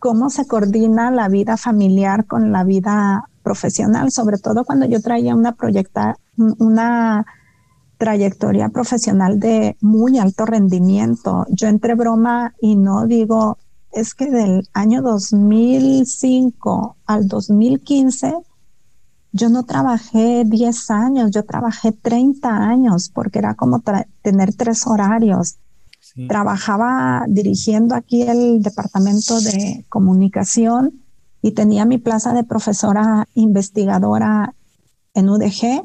cómo 0.06 0.30
se 0.30 0.46
coordina 0.46 1.10
la 1.10 1.26
vida 1.26 1.56
familiar 1.56 2.26
con 2.26 2.52
la 2.52 2.62
vida 2.62 3.28
profesional, 3.42 4.12
sobre 4.12 4.38
todo 4.38 4.64
cuando 4.64 4.86
yo 4.86 5.02
traía 5.02 5.34
una 5.34 5.56
proyecta, 5.56 6.16
una 6.36 7.26
trayectoria 7.98 8.68
profesional 8.68 9.40
de 9.40 9.76
muy 9.80 10.20
alto 10.20 10.46
rendimiento. 10.46 11.44
Yo 11.48 11.66
entre 11.66 11.96
broma 11.96 12.54
y 12.60 12.76
no 12.76 13.08
digo, 13.08 13.58
es 13.90 14.14
que 14.14 14.30
del 14.30 14.68
año 14.74 15.02
2005 15.02 16.98
al 17.04 17.26
2015 17.26 18.32
yo 19.32 19.48
no 19.48 19.64
trabajé 19.64 20.44
10 20.46 20.90
años, 20.92 21.32
yo 21.32 21.44
trabajé 21.44 21.90
30 21.90 22.48
años 22.48 23.10
porque 23.12 23.40
era 23.40 23.54
como 23.54 23.82
tener 24.22 24.54
tres 24.54 24.86
horarios. 24.86 25.56
Trabajaba 26.28 27.24
dirigiendo 27.28 27.94
aquí 27.94 28.22
el 28.22 28.62
departamento 28.62 29.38
de 29.40 29.84
comunicación 29.88 31.02
y 31.42 31.52
tenía 31.52 31.84
mi 31.84 31.98
plaza 31.98 32.32
de 32.32 32.42
profesora 32.42 33.28
investigadora 33.34 34.54
en 35.14 35.28
UDG 35.28 35.84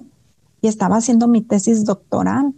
y 0.61 0.67
estaba 0.67 0.97
haciendo 0.97 1.27
mi 1.27 1.41
tesis 1.41 1.83
doctoral. 1.83 2.53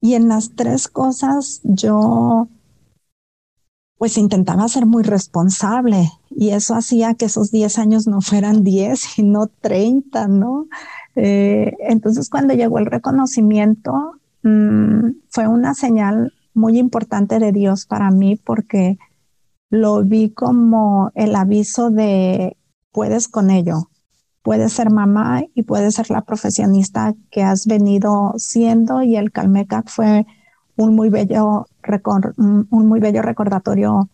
Y 0.00 0.14
en 0.14 0.28
las 0.28 0.54
tres 0.54 0.88
cosas 0.88 1.60
yo 1.62 2.48
pues 3.98 4.18
intentaba 4.18 4.66
ser 4.66 4.84
muy 4.84 5.04
responsable 5.04 6.10
y 6.28 6.50
eso 6.50 6.74
hacía 6.74 7.14
que 7.14 7.26
esos 7.26 7.52
10 7.52 7.78
años 7.78 8.08
no 8.08 8.20
fueran 8.20 8.64
10, 8.64 8.98
sino 9.14 9.46
30, 9.46 10.26
¿no? 10.26 10.66
Eh, 11.14 11.72
entonces 11.78 12.28
cuando 12.28 12.52
llegó 12.54 12.78
el 12.78 12.86
reconocimiento, 12.86 13.92
mm, 14.42 15.10
fue 15.28 15.46
una 15.46 15.74
señal 15.74 16.32
muy 16.54 16.78
importante 16.78 17.38
de 17.38 17.52
Dios 17.52 17.86
para 17.86 18.10
mí 18.10 18.36
porque 18.36 18.98
lo 19.70 20.02
vi 20.04 20.30
como 20.30 21.10
el 21.14 21.34
aviso 21.34 21.90
de 21.90 22.56
puedes 22.92 23.28
con 23.28 23.50
ello, 23.50 23.88
puedes 24.42 24.72
ser 24.72 24.90
mamá 24.90 25.42
y 25.54 25.62
puedes 25.62 25.94
ser 25.94 26.10
la 26.10 26.22
profesionista 26.22 27.14
que 27.30 27.42
has 27.42 27.66
venido 27.66 28.34
siendo 28.36 29.02
y 29.02 29.16
el 29.16 29.32
Calmecac 29.32 29.88
fue 29.88 30.26
un 30.76 30.94
muy 30.94 31.08
bello, 31.08 31.66
un 32.28 32.86
muy 32.86 33.00
bello 33.00 33.22
recordatorio 33.22 34.08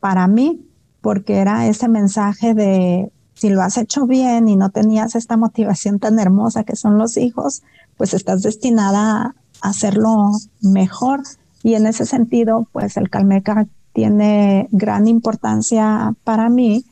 para 0.00 0.26
mí, 0.26 0.68
porque 1.00 1.36
era 1.36 1.66
ese 1.66 1.88
mensaje 1.88 2.54
de 2.54 3.12
si 3.34 3.50
lo 3.50 3.62
has 3.62 3.78
hecho 3.78 4.06
bien 4.06 4.48
y 4.48 4.56
no 4.56 4.70
tenías 4.70 5.14
esta 5.14 5.36
motivación 5.36 5.98
tan 5.98 6.18
hermosa 6.18 6.64
que 6.64 6.76
son 6.76 6.98
los 6.98 7.16
hijos, 7.16 7.62
pues 7.96 8.14
estás 8.14 8.42
destinada 8.42 9.34
a 9.60 9.68
hacerlo 9.68 10.32
mejor. 10.60 11.22
Y 11.62 11.74
en 11.74 11.86
ese 11.86 12.06
sentido, 12.06 12.68
pues 12.72 12.96
el 12.96 13.10
Calmeca 13.10 13.66
tiene 13.92 14.68
gran 14.72 15.06
importancia 15.06 16.14
para 16.24 16.48
mí 16.48 16.84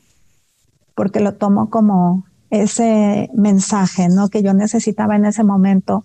porque 0.95 1.19
lo 1.19 1.35
tomo 1.35 1.69
como 1.69 2.25
ese 2.49 3.29
mensaje, 3.33 4.09
¿no? 4.09 4.29
Que 4.29 4.43
yo 4.43 4.53
necesitaba 4.53 5.15
en 5.15 5.25
ese 5.25 5.43
momento. 5.43 6.03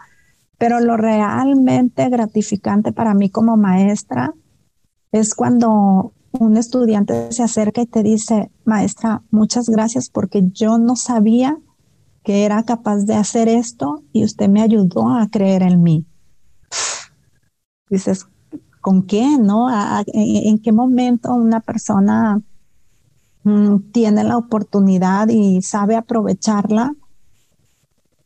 Pero 0.59 0.81
lo 0.81 0.97
realmente 0.97 2.09
gratificante 2.09 2.93
para 2.93 3.13
mí 3.13 3.29
como 3.29 3.57
maestra 3.57 4.33
es 5.13 5.35
cuando 5.35 6.13
un 6.33 6.57
estudiante 6.57 7.31
se 7.33 7.43
acerca 7.43 7.83
y 7.83 7.87
te 7.87 8.03
dice, 8.03 8.51
maestra, 8.65 9.23
muchas 9.31 9.69
gracias 9.69 10.09
porque 10.09 10.49
yo 10.51 10.79
no 10.79 10.97
sabía 10.97 11.59
que 12.23 12.45
era 12.45 12.65
capaz 12.65 13.05
de 13.05 13.15
hacer 13.15 13.49
esto 13.49 14.03
y 14.13 14.25
usted 14.25 14.49
me 14.49 14.63
ayudó 14.63 15.11
a 15.11 15.29
creer 15.29 15.63
en 15.63 15.83
mí. 15.83 16.07
Dices, 17.89 18.27
¿con 18.87 19.03
qué? 19.03 19.37
¿No? 19.37 19.67
en, 20.07 20.59
qué 20.61 20.71
momento 20.71 21.35
una 21.35 21.59
persona 21.59 22.41
mm, 23.43 23.91
tiene 23.91 24.23
la 24.23 24.37
oportunidad 24.37 25.27
y 25.27 25.61
sabe 25.61 25.97
aprovecharla 25.97 26.95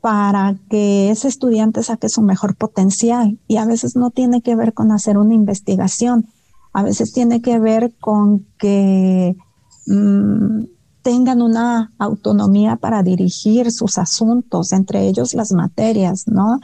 para 0.03 0.57
que 0.68 1.11
ese 1.11 1.29
estudiante 1.29 1.83
saque 1.83 2.11
su 2.11 2.20
mejor 2.20 2.57
potencial? 2.57 3.38
Y 3.49 3.57
a 3.57 3.64
veces 3.64 3.96
no 3.96 4.11
tiene 4.11 4.42
que 4.42 4.55
ver 4.55 4.75
con 4.75 4.92
hacer 4.92 5.16
una 5.16 5.33
investigación 5.33 6.27
a 6.73 6.83
veces 6.83 7.12
tiene 7.14 7.40
que 7.40 7.59
ver 7.59 7.94
con 7.99 8.46
que 8.59 9.35
mm, 9.87 10.64
tengan 11.03 11.40
una 11.42 11.90
autonomía 11.99 12.77
para 12.77 13.03
dirigir 13.03 13.73
sus 13.73 13.96
asuntos, 13.96 14.73
entre 14.73 15.09
ellos 15.09 15.33
las 15.33 15.53
materias, 15.53 16.29
¿no? 16.29 16.61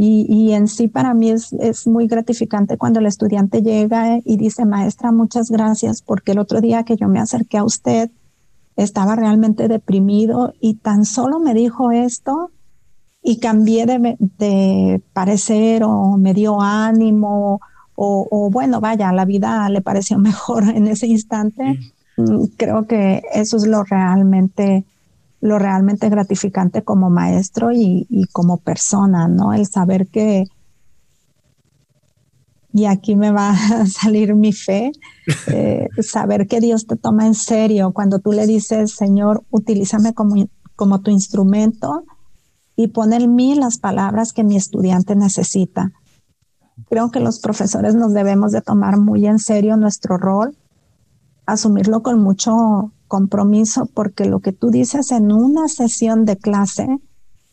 Y, 0.00 0.52
en 0.52 0.68
sí 0.68 0.86
para 0.86 1.12
mí 1.12 1.30
es, 1.30 1.52
es, 1.54 1.88
muy 1.88 2.06
gratificante 2.06 2.76
cuando 2.76 3.00
el 3.00 3.06
estudiante 3.06 3.62
llega 3.62 4.20
y 4.24 4.36
dice, 4.36 4.64
maestra, 4.64 5.10
muchas 5.10 5.50
gracias, 5.50 6.02
porque 6.02 6.32
el 6.32 6.38
otro 6.38 6.60
día 6.60 6.84
que 6.84 6.96
yo 6.96 7.08
me 7.08 7.18
acerqué 7.18 7.58
a 7.58 7.64
usted 7.64 8.08
estaba 8.76 9.16
realmente 9.16 9.66
deprimido 9.66 10.54
y 10.60 10.74
tan 10.74 11.04
solo 11.04 11.40
me 11.40 11.52
dijo 11.52 11.90
esto 11.90 12.52
y 13.24 13.40
cambié 13.40 13.86
de, 13.86 14.16
de 14.38 15.02
parecer 15.12 15.82
o 15.82 16.16
me 16.16 16.32
dio 16.32 16.60
ánimo 16.60 17.60
o, 18.00 18.48
bueno, 18.52 18.80
vaya, 18.80 19.12
la 19.12 19.24
vida 19.24 19.68
le 19.68 19.80
pareció 19.80 20.18
mejor 20.18 20.68
en 20.68 20.86
ese 20.86 21.08
instante, 21.08 21.78
mm, 22.16 22.44
creo 22.56 22.86
que 22.86 23.22
eso 23.32 23.56
es 23.56 23.66
lo 23.66 23.82
realmente, 23.82 24.84
lo 25.40 25.58
realmente 25.58 26.08
gratificante 26.08 26.82
como 26.82 27.10
maestro 27.10 27.70
y, 27.72 28.06
como 28.32 28.58
persona, 28.58 29.28
¿no? 29.28 29.52
El 29.52 29.66
saber 29.66 30.08
que, 30.08 30.44
y 32.72 32.86
aquí 32.86 33.16
me 33.16 33.30
va 33.30 33.50
a 33.80 33.86
salir 33.86 34.34
mi 34.34 34.52
fe, 34.52 34.92
eh, 35.46 35.88
saber 36.02 36.46
que 36.46 36.60
Dios 36.60 36.86
te 36.86 36.96
toma 36.96 37.26
en 37.26 37.34
serio 37.34 37.92
cuando 37.92 38.18
tú 38.18 38.32
le 38.32 38.46
dices, 38.46 38.92
Señor, 38.92 39.44
utilízame 39.50 40.14
como, 40.14 40.48
como 40.76 41.00
tu 41.00 41.10
instrumento 41.10 42.04
y 42.76 42.88
pon 42.88 43.12
en 43.12 43.34
mí 43.34 43.54
las 43.54 43.78
palabras 43.78 44.32
que 44.32 44.44
mi 44.44 44.56
estudiante 44.56 45.16
necesita 45.16 45.92
Creo 46.88 47.10
que 47.10 47.20
los 47.20 47.40
profesores 47.40 47.94
nos 47.94 48.12
debemos 48.12 48.52
de 48.52 48.62
tomar 48.62 48.98
muy 48.98 49.26
en 49.26 49.38
serio 49.38 49.76
nuestro 49.76 50.16
rol, 50.16 50.56
asumirlo 51.46 52.02
con 52.02 52.22
mucho 52.22 52.92
compromiso, 53.08 53.86
porque 53.92 54.26
lo 54.26 54.40
que 54.40 54.52
tú 54.52 54.70
dices 54.70 55.10
en 55.10 55.32
una 55.32 55.68
sesión 55.68 56.24
de 56.24 56.36
clase, 56.36 56.86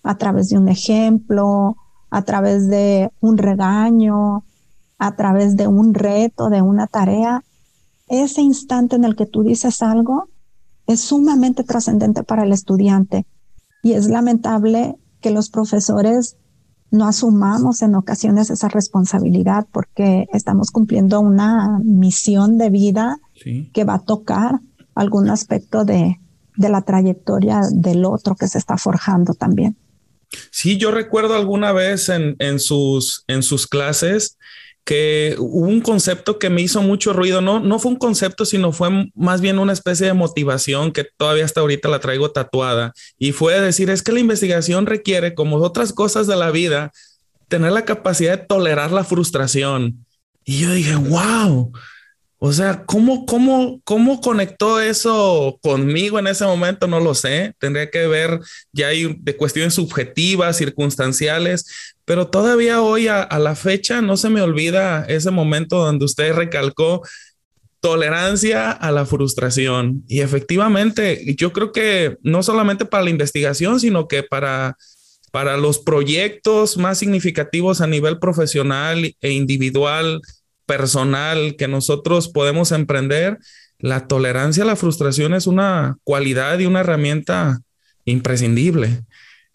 a 0.03 0.17
través 0.17 0.49
de 0.49 0.57
un 0.57 0.69
ejemplo, 0.69 1.77
a 2.11 2.21
través 2.21 2.67
de 2.67 3.09
un 3.21 3.37
regaño, 3.37 4.43
a 4.99 5.15
través 5.15 5.55
de 5.55 5.67
un 5.67 5.93
reto, 5.93 6.49
de 6.49 6.61
una 6.61 6.87
tarea, 6.87 7.43
ese 8.07 8.41
instante 8.41 8.95
en 8.95 9.03
el 9.03 9.15
que 9.15 9.25
tú 9.25 9.43
dices 9.43 9.81
algo 9.81 10.29
es 10.85 10.99
sumamente 10.99 11.63
trascendente 11.63 12.23
para 12.23 12.43
el 12.43 12.51
estudiante. 12.51 13.25
Y 13.81 13.93
es 13.93 14.07
lamentable 14.07 14.95
que 15.21 15.31
los 15.31 15.49
profesores 15.49 16.37
no 16.91 17.07
asumamos 17.07 17.81
en 17.81 17.95
ocasiones 17.95 18.49
esa 18.49 18.69
responsabilidad 18.69 19.67
porque 19.71 20.27
estamos 20.31 20.71
cumpliendo 20.71 21.19
una 21.19 21.79
misión 21.83 22.57
de 22.57 22.69
vida 22.69 23.17
que 23.73 23.83
va 23.83 23.95
a 23.95 24.03
tocar 24.03 24.61
algún 24.95 25.29
aspecto 25.29 25.85
de, 25.85 26.19
de 26.55 26.69
la 26.69 26.81
trayectoria 26.81 27.61
del 27.71 28.05
otro 28.05 28.35
que 28.35 28.47
se 28.47 28.57
está 28.57 28.77
forjando 28.77 29.33
también. 29.33 29.77
Sí, 30.51 30.77
yo 30.77 30.91
recuerdo 30.91 31.35
alguna 31.35 31.71
vez 31.71 32.09
en, 32.09 32.35
en, 32.39 32.59
sus, 32.59 33.23
en 33.27 33.43
sus 33.43 33.67
clases 33.67 34.37
que 34.83 35.35
hubo 35.39 35.67
un 35.67 35.81
concepto 35.81 36.37
que 36.37 36.51
me 36.51 36.61
hizo 36.61 36.81
mucho 36.83 37.11
ruido, 37.11 37.41
no, 37.41 37.59
no 37.59 37.79
fue 37.79 37.91
un 37.91 37.97
concepto, 37.97 38.45
sino 38.45 38.71
fue 38.71 39.09
más 39.15 39.41
bien 39.41 39.57
una 39.57 39.73
especie 39.73 40.05
de 40.05 40.13
motivación 40.13 40.91
que 40.91 41.07
todavía 41.17 41.43
hasta 41.43 41.61
ahorita 41.61 41.89
la 41.89 41.99
traigo 41.99 42.31
tatuada 42.31 42.93
y 43.17 43.31
fue 43.31 43.59
decir, 43.59 43.89
es 43.89 44.03
que 44.03 44.11
la 44.11 44.19
investigación 44.19 44.85
requiere, 44.85 45.33
como 45.33 45.57
otras 45.57 45.91
cosas 45.91 46.27
de 46.27 46.35
la 46.35 46.51
vida, 46.51 46.91
tener 47.47 47.71
la 47.71 47.85
capacidad 47.85 48.37
de 48.37 48.45
tolerar 48.45 48.91
la 48.91 49.03
frustración. 49.03 50.05
Y 50.43 50.59
yo 50.59 50.71
dije, 50.71 50.95
wow, 50.95 51.71
o 52.37 52.51
sea, 52.51 52.83
¿cómo, 52.85 53.25
cómo, 53.25 53.81
cómo 53.85 54.19
conectó 54.19 54.81
eso 54.81 55.57
conmigo 55.61 56.19
en 56.19 56.27
ese 56.27 56.45
momento? 56.45 56.85
No 56.85 56.99
lo 56.99 57.15
sé. 57.15 57.53
Tendría 57.59 57.89
que 57.89 58.07
ver 58.07 58.39
ya 58.73 58.87
hay 58.87 59.15
de 59.19 59.37
cuestiones 59.37 59.73
subjetivas, 59.73 60.57
circunstanciales, 60.57 61.95
pero 62.03 62.27
todavía 62.27 62.81
hoy 62.81 63.07
a, 63.07 63.27
la 63.39 63.55
fecha 63.55 64.01
no 64.01 64.17
se 64.17 64.29
me 64.29 64.41
olvida 64.41 65.05
ese 65.07 65.31
momento 65.31 65.77
donde 65.77 66.05
usted 66.05 66.33
recalcó 66.33 67.01
tolerancia 67.79 68.71
a 68.71 68.91
la 68.91 69.05
frustración. 69.05 70.03
Y 70.07 70.19
efectivamente, 70.19 71.35
yo 71.37 71.53
creo 71.53 71.71
que 71.71 72.17
no 72.21 72.43
solamente 72.43 72.85
para 72.85 73.05
la 73.05 73.11
investigación, 73.11 73.79
sino 73.79 74.07
que 74.07 74.23
para, 74.23 74.75
para 75.31 75.55
los 75.55 75.79
proyectos 75.79 76.77
más 76.77 76.97
significativos 76.97 77.79
a 77.79 77.87
nivel 77.87 78.19
profesional 78.19 79.15
e 79.21 79.31
individual 79.31 80.21
personal 80.65 81.55
que 81.57 81.67
nosotros 81.67 82.29
podemos 82.29 82.71
emprender, 82.71 83.39
la 83.79 84.07
tolerancia 84.07 84.63
a 84.63 84.67
la 84.67 84.75
frustración 84.75 85.33
es 85.33 85.47
una 85.47 85.97
cualidad 86.03 86.59
y 86.59 86.65
una 86.65 86.81
herramienta 86.81 87.59
imprescindible. 88.05 89.03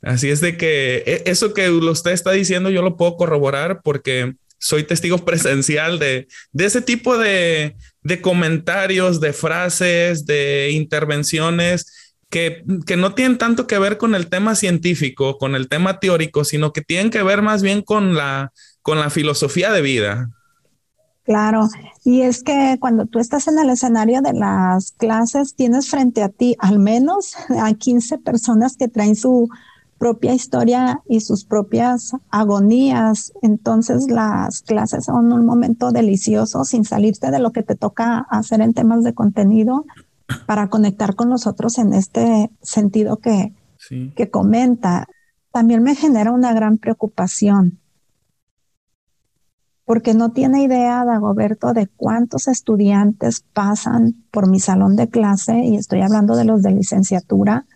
Así 0.02 0.30
es 0.30 0.40
de 0.40 0.56
que 0.56 1.02
e, 1.06 1.22
eso 1.26 1.54
que 1.54 1.70
usted 1.70 2.12
está 2.12 2.32
diciendo 2.32 2.70
yo 2.70 2.82
lo 2.82 2.96
puedo 2.96 3.16
corroborar 3.16 3.82
porque 3.82 4.34
soy 4.58 4.84
testigo 4.84 5.18
presencial 5.24 5.98
de, 5.98 6.28
ese 6.56 6.82
tipo 6.82 7.18
de, 7.18 7.76
de, 8.02 8.20
comentarios, 8.20 9.20
de 9.20 9.32
frases, 9.32 10.26
de 10.26 10.70
intervenciones 10.72 12.16
que, 12.30 12.62
que, 12.86 12.96
no 12.96 13.14
tienen 13.14 13.38
tanto 13.38 13.66
que 13.66 13.78
ver 13.78 13.98
con 13.98 14.14
el 14.14 14.28
tema 14.28 14.54
científico, 14.54 15.38
con 15.38 15.56
el 15.56 15.68
tema 15.68 15.98
teórico, 15.98 16.44
sino 16.44 16.72
que 16.72 16.82
tienen 16.82 17.10
que 17.10 17.22
ver 17.22 17.42
más 17.42 17.62
bien 17.62 17.82
con 17.82 18.14
la, 18.14 18.52
con 18.82 19.00
la 19.00 19.10
filosofía 19.10 19.72
de 19.72 19.82
vida. 19.82 20.30
Claro, 21.30 21.68
y 22.04 22.22
es 22.22 22.42
que 22.42 22.76
cuando 22.80 23.06
tú 23.06 23.20
estás 23.20 23.46
en 23.46 23.56
el 23.60 23.70
escenario 23.70 24.20
de 24.20 24.32
las 24.32 24.90
clases, 24.90 25.54
tienes 25.54 25.88
frente 25.88 26.24
a 26.24 26.28
ti 26.28 26.56
al 26.58 26.80
menos 26.80 27.36
a 27.56 27.72
15 27.72 28.18
personas 28.18 28.76
que 28.76 28.88
traen 28.88 29.14
su 29.14 29.48
propia 29.96 30.34
historia 30.34 31.02
y 31.08 31.20
sus 31.20 31.44
propias 31.44 32.16
agonías. 32.30 33.32
Entonces 33.42 34.10
las 34.10 34.62
clases 34.62 35.04
son 35.04 35.32
un 35.32 35.46
momento 35.46 35.92
delicioso 35.92 36.64
sin 36.64 36.84
salirte 36.84 37.30
de 37.30 37.38
lo 37.38 37.52
que 37.52 37.62
te 37.62 37.76
toca 37.76 38.26
hacer 38.28 38.60
en 38.60 38.74
temas 38.74 39.04
de 39.04 39.14
contenido 39.14 39.84
para 40.46 40.68
conectar 40.68 41.14
con 41.14 41.30
los 41.30 41.46
otros 41.46 41.78
en 41.78 41.92
este 41.92 42.50
sentido 42.60 43.18
que, 43.18 43.54
que 44.16 44.30
comenta. 44.30 45.06
También 45.52 45.84
me 45.84 45.94
genera 45.94 46.32
una 46.32 46.52
gran 46.52 46.78
preocupación 46.78 47.78
porque 49.90 50.14
no 50.14 50.30
tiene 50.30 50.62
idea, 50.62 51.04
Dagoberto, 51.04 51.72
de 51.72 51.88
cuántos 51.88 52.46
estudiantes 52.46 53.44
pasan 53.52 54.22
por 54.30 54.48
mi 54.48 54.60
salón 54.60 54.94
de 54.94 55.08
clase, 55.08 55.64
y 55.64 55.74
estoy 55.74 56.00
hablando 56.02 56.36
de 56.36 56.44
los 56.44 56.62
de 56.62 56.70
licenciatura, 56.70 57.66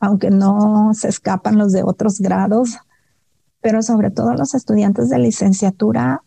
aunque 0.00 0.30
no 0.30 0.90
se 0.94 1.06
escapan 1.06 1.56
los 1.56 1.70
de 1.70 1.84
otros 1.84 2.18
grados, 2.18 2.78
pero 3.60 3.82
sobre 3.82 4.10
todo 4.10 4.34
los 4.34 4.56
estudiantes 4.56 5.10
de 5.10 5.20
licenciatura, 5.20 6.24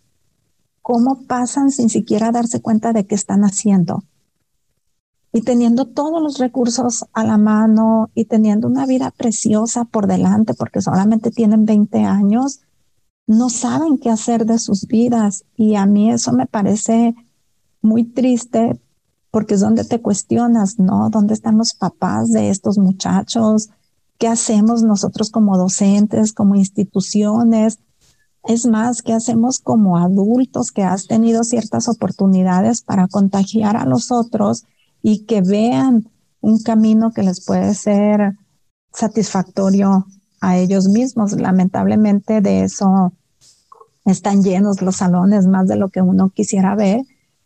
cómo 0.81 1.19
pasan 1.27 1.71
sin 1.71 1.89
siquiera 1.89 2.31
darse 2.31 2.61
cuenta 2.61 2.93
de 2.93 3.05
qué 3.05 3.15
están 3.15 3.41
haciendo. 3.41 4.05
Y 5.33 5.41
teniendo 5.41 5.87
todos 5.87 6.23
los 6.23 6.37
recursos 6.37 7.03
a 7.11 7.25
la 7.25 7.37
mano 7.37 8.11
y 8.15 8.23
teniendo 8.23 8.69
una 8.69 8.85
vida 8.85 9.11
preciosa 9.11 9.83
por 9.83 10.07
delante, 10.07 10.53
porque 10.53 10.79
solamente 10.79 11.31
tienen 11.31 11.65
20 11.65 12.05
años, 12.05 12.61
no 13.27 13.49
saben 13.49 13.97
qué 13.97 14.09
hacer 14.09 14.45
de 14.45 14.57
sus 14.57 14.87
vidas 14.87 15.43
y 15.55 15.75
a 15.75 15.85
mí 15.85 16.09
eso 16.09 16.31
me 16.31 16.47
parece 16.47 17.13
muy 17.81 18.05
triste 18.05 18.79
porque 19.29 19.55
es 19.55 19.59
donde 19.59 19.83
te 19.83 20.01
cuestionas, 20.01 20.79
¿no? 20.79 21.09
¿Dónde 21.09 21.33
están 21.33 21.57
los 21.57 21.73
papás 21.73 22.31
de 22.31 22.49
estos 22.49 22.77
muchachos? 22.77 23.69
¿Qué 24.17 24.27
hacemos 24.27 24.81
nosotros 24.81 25.29
como 25.29 25.57
docentes, 25.57 26.33
como 26.33 26.55
instituciones? 26.55 27.79
Es 28.45 28.65
más, 28.65 29.01
¿qué 29.01 29.13
hacemos 29.13 29.59
como 29.59 29.97
adultos 29.97 30.71
que 30.71 30.83
has 30.83 31.07
tenido 31.07 31.43
ciertas 31.43 31.89
oportunidades 31.89 32.81
para 32.81 33.07
contagiar 33.07 33.75
a 33.75 33.85
los 33.85 34.09
otros 34.09 34.63
y 35.03 35.25
que 35.25 35.41
vean 35.41 36.09
un 36.39 36.59
camino 36.59 37.11
que 37.11 37.23
les 37.23 37.45
puede 37.45 37.73
ser 37.73 38.37
satisfactorio 38.93 40.07
a 40.41 40.57
ellos 40.57 40.87
mismos. 40.87 41.33
Lamentablemente 41.33 42.41
de 42.41 42.63
eso 42.63 43.13
están 44.05 44.43
llenos 44.43 44.81
los 44.81 44.97
salones 44.97 45.47
más 45.47 45.67
de 45.67 45.75
lo 45.75 45.89
que 45.89 46.01
uno 46.01 46.29
quisiera 46.29 46.75
ver. 46.75 47.01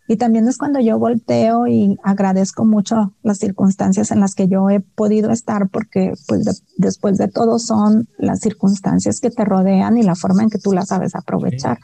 Y 0.08 0.18
también 0.18 0.48
es 0.48 0.58
cuando 0.58 0.80
yo 0.80 1.00
volteo 1.00 1.68
y 1.68 1.98
agradezco 2.04 2.66
mucho 2.66 3.14
las 3.24 3.38
circunstancias 3.38 4.12
en 4.12 4.20
las 4.20 4.36
que 4.36 4.48
yo 4.48 4.70
he 4.70 4.82
podido 4.82 5.32
estar, 5.32 5.70
porque 5.70 6.14
pues 6.28 6.64
después 6.76 7.18
de 7.18 7.30
todo 7.30 7.60
son 7.60 8.10
las 8.18 8.42
circunstancias 8.42 9.22
que 9.22 9.32
te 9.32 9.46
rodean 9.46 9.98
y 9.98 10.04
la 10.04 10.16
forma 10.16 10.44
en 10.44 10.50
que 10.50 10.60
tú 10.60 10.74
las 10.74 10.90
sabes 10.90 11.16
aprovechar. 11.16 11.80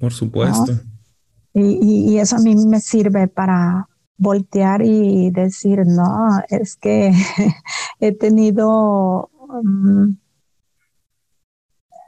por 0.00 0.12
supuesto. 0.12 0.72
Y, 1.54 2.12
y, 2.12 2.18
eso 2.18 2.36
a 2.36 2.40
mí 2.40 2.54
me 2.56 2.80
sirve 2.80 3.28
para 3.28 3.88
voltear 4.16 4.82
y 4.82 5.30
decir, 5.30 5.86
no, 5.86 6.42
es 6.48 6.76
que 6.76 7.12
he 8.00 8.12
tenido... 8.12 9.30
Um, 9.48 10.16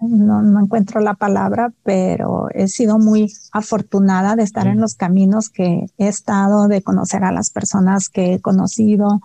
no, 0.01 0.61
encuentro 0.61 1.01
la 1.01 1.15
palabra, 1.15 1.73
pero 1.83 2.49
he 2.55 2.69
sido 2.69 2.99
muy 2.99 3.33
afortunada 3.53 4.37
de 4.37 4.43
estar 4.43 4.67
en 4.67 4.81
los 4.81 4.95
caminos 4.95 5.51
que 5.51 5.87
he 5.99 6.09
estado, 6.09 6.69
de 6.69 6.83
conocer 6.83 7.25
a 7.25 7.33
las 7.33 7.51
personas 7.51 8.09
que 8.09 8.35
he 8.35 8.41
conocido, 8.41 9.21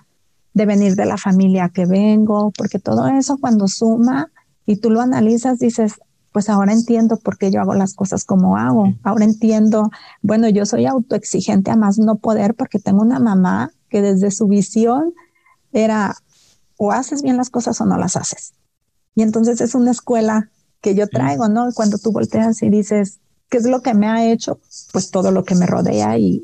de 0.53 0.65
venir 0.65 0.95
de 0.95 1.05
la 1.05 1.17
familia 1.17 1.69
que 1.69 1.85
vengo, 1.85 2.51
porque 2.57 2.79
todo 2.79 3.07
eso 3.07 3.38
cuando 3.38 3.67
suma 3.67 4.31
y 4.65 4.77
tú 4.77 4.89
lo 4.89 5.01
analizas, 5.01 5.59
dices, 5.59 5.93
pues 6.31 6.49
ahora 6.49 6.73
entiendo 6.73 7.17
por 7.17 7.38
qué 7.38 7.51
yo 7.51 7.61
hago 7.61 7.73
las 7.73 7.93
cosas 7.93 8.25
como 8.25 8.57
hago. 8.57 8.93
Ahora 9.03 9.23
entiendo, 9.23 9.89
bueno, 10.21 10.49
yo 10.49 10.65
soy 10.65 10.85
autoexigente 10.85 11.71
a 11.71 11.77
más 11.77 11.97
no 11.97 12.17
poder 12.17 12.55
porque 12.55 12.79
tengo 12.79 13.01
una 13.01 13.19
mamá 13.19 13.71
que 13.89 14.01
desde 14.01 14.31
su 14.31 14.47
visión 14.47 15.13
era 15.71 16.15
o 16.77 16.91
haces 16.91 17.21
bien 17.21 17.38
las 17.38 17.49
cosas 17.49 17.79
o 17.79 17.85
no 17.85 17.97
las 17.97 18.17
haces. 18.17 18.53
Y 19.15 19.21
entonces 19.21 19.61
es 19.61 19.75
una 19.75 19.91
escuela 19.91 20.49
que 20.81 20.95
yo 20.95 21.07
traigo, 21.07 21.47
¿no? 21.47 21.69
Cuando 21.73 21.97
tú 21.97 22.11
volteas 22.11 22.61
y 22.61 22.69
dices, 22.69 23.19
¿qué 23.49 23.57
es 23.57 23.65
lo 23.65 23.81
que 23.81 23.93
me 23.93 24.07
ha 24.07 24.31
hecho? 24.31 24.59
Pues 24.91 25.11
todo 25.11 25.31
lo 25.31 25.43
que 25.43 25.55
me 25.55 25.65
rodea 25.65 26.17
y, 26.17 26.43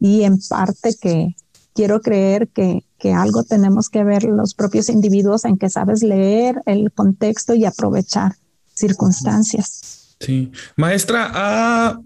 y, 0.00 0.24
en 0.24 0.38
parte 0.48 0.96
que 1.00 1.36
quiero 1.74 2.00
creer 2.00 2.48
que, 2.48 2.84
que 2.98 3.12
algo 3.12 3.44
tenemos 3.44 3.88
que 3.88 4.04
ver 4.04 4.24
los 4.24 4.54
propios 4.54 4.88
individuos 4.88 5.44
en 5.44 5.58
que 5.58 5.70
sabes 5.70 6.02
leer 6.02 6.60
el 6.66 6.92
contexto 6.92 7.54
y 7.54 7.64
aprovechar 7.64 8.34
circunstancias. 8.74 10.16
Sí. 10.20 10.50
Maestra, 10.76 11.30
ha, 11.32 12.00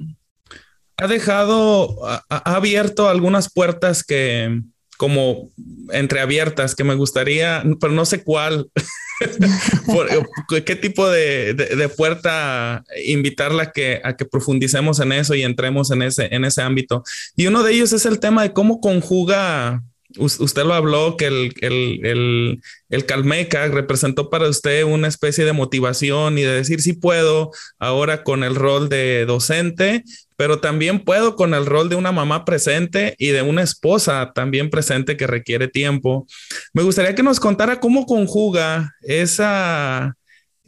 ha 0.97 1.07
dejado, 1.07 2.07
ha, 2.07 2.25
ha 2.29 2.57
abierto 2.57 3.09
algunas 3.09 3.51
puertas 3.51 4.05
que, 4.05 4.63
como 4.97 5.51
entreabiertas 5.91 6.75
que 6.75 6.85
me 6.85 6.95
gustaría, 6.95 7.63
pero 7.81 7.93
no 7.93 8.05
sé 8.05 8.23
cuál, 8.25 8.71
qué 10.67 10.77
tipo 10.77 11.09
de, 11.09 11.91
puerta 11.97 12.85
invitarla 13.05 13.65
a 13.65 13.73
que, 13.73 14.01
a 14.05 14.17
que 14.17 14.25
profundicemos 14.25 15.01
en 15.01 15.13
eso 15.13 15.35
y 15.35 15.43
entremos 15.43 15.91
en 15.91 16.03
ese, 16.03 16.35
en 16.35 16.45
ese 16.45 16.63
ámbito. 16.63 17.03
Y 17.37 17.47
uno 17.47 17.63
de 17.63 17.73
ellos 17.73 17.93
es 17.93 18.07
el 18.07 18.21
tema 18.21 18.43
de 18.43 18.53
cómo 18.53 18.81
conjuga 18.81 19.83
usted 20.19 20.65
lo 20.65 20.75
habló, 20.75 21.17
que 21.17 21.27
el, 21.27 21.53
el, 21.61 22.01
el, 22.05 22.63
el, 22.89 23.07
Calmeca 23.07 23.67
representó 23.69 24.31
para 24.31 24.49
usted 24.49 24.85
una 24.85 25.09
especie 25.09 25.45
de 25.45 25.53
motivación 25.53 26.39
y 26.39 26.43
de 26.43 26.53
decir, 26.53 26.81
sí 26.81 26.93
puedo 26.95 27.51
ahora 27.79 28.23
con 28.23 28.45
el 28.45 28.55
rol 28.55 28.89
de 28.89 29.27
docente, 29.27 30.05
pero 30.37 30.61
también 30.61 31.01
puedo 31.01 31.35
con 31.37 31.55
el 31.55 31.67
rol 31.67 31.89
de 31.89 31.97
una 31.97 32.13
mamá 32.13 32.45
presente 32.45 33.15
y 33.19 33.29
de 33.29 33.43
una 33.43 33.63
esposa 33.63 34.33
también 34.35 34.71
presente 34.71 35.17
que 35.17 35.27
requiere 35.27 35.69
tiempo. 35.69 36.27
Me 36.73 36.83
gustaría 36.83 37.15
que 37.15 37.23
nos 37.23 37.41
contara 37.41 37.81
cómo 37.81 38.07
conjuga 38.07 38.95
esa... 39.03 40.17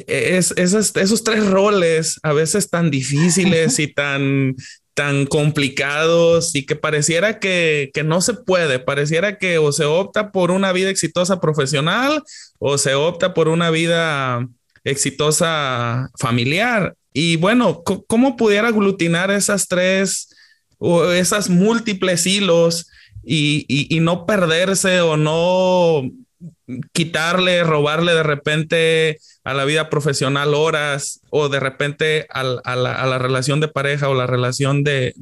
Es, 0.07 0.55
esos, 0.57 0.95
esos 0.95 1.25
tres 1.25 1.45
roles 1.45 2.21
a 2.23 2.33
veces 2.33 2.71
tan 2.71 2.89
difíciles 2.89 3.81
y 3.81 3.93
tan 3.93 4.55
tan 4.99 5.27
complicados 5.27 6.57
y 6.57 6.67
que 6.67 6.75
pareciera 6.75 7.39
que, 7.39 7.93
no 8.05 8.21
se 8.21 8.35
puede, 8.35 8.81
pareciera 8.81 9.39
que 9.39 9.59
o 9.59 9.71
se 9.71 9.85
opta 9.85 10.33
por 10.33 10.51
una 10.51 10.73
vida 10.73 10.91
exitosa 10.91 11.41
profesional 11.41 12.25
o 12.59 12.79
se 12.79 12.97
opta 12.97 13.33
por 13.33 13.47
una 13.47 13.71
vida 13.71 14.49
exitosa 14.85 16.11
familiar. 16.19 16.95
Y 17.13 17.37
bueno, 17.37 17.83
¿cómo 17.83 18.37
pudiera 18.37 18.69
aglutinar 18.69 19.31
esas 19.31 19.69
tres 19.69 20.29
o 20.79 21.11
esas 21.11 21.49
múltiples 21.49 22.27
hilos 22.27 22.89
y, 23.25 23.67
y 23.69 24.01
no 24.01 24.27
perderse 24.27 25.01
o 25.01 25.17
no 25.17 26.03
quitarle, 26.93 27.65
robarle 27.65 28.15
de 28.15 28.23
repente 28.23 29.19
a 29.45 29.55
la 29.55 29.65
vida 29.65 29.89
profesional 29.89 30.55
horas 30.55 31.21
o 31.31 31.49
de 31.49 31.59
repente 31.59 32.27
a, 32.31 32.43
la, 32.43 33.19
relación 33.19 33.61
de 33.61 33.69
pareja 33.69 34.09
o 34.09 34.15
la 34.15 34.27
relación 34.27 34.85
de, 34.85 35.15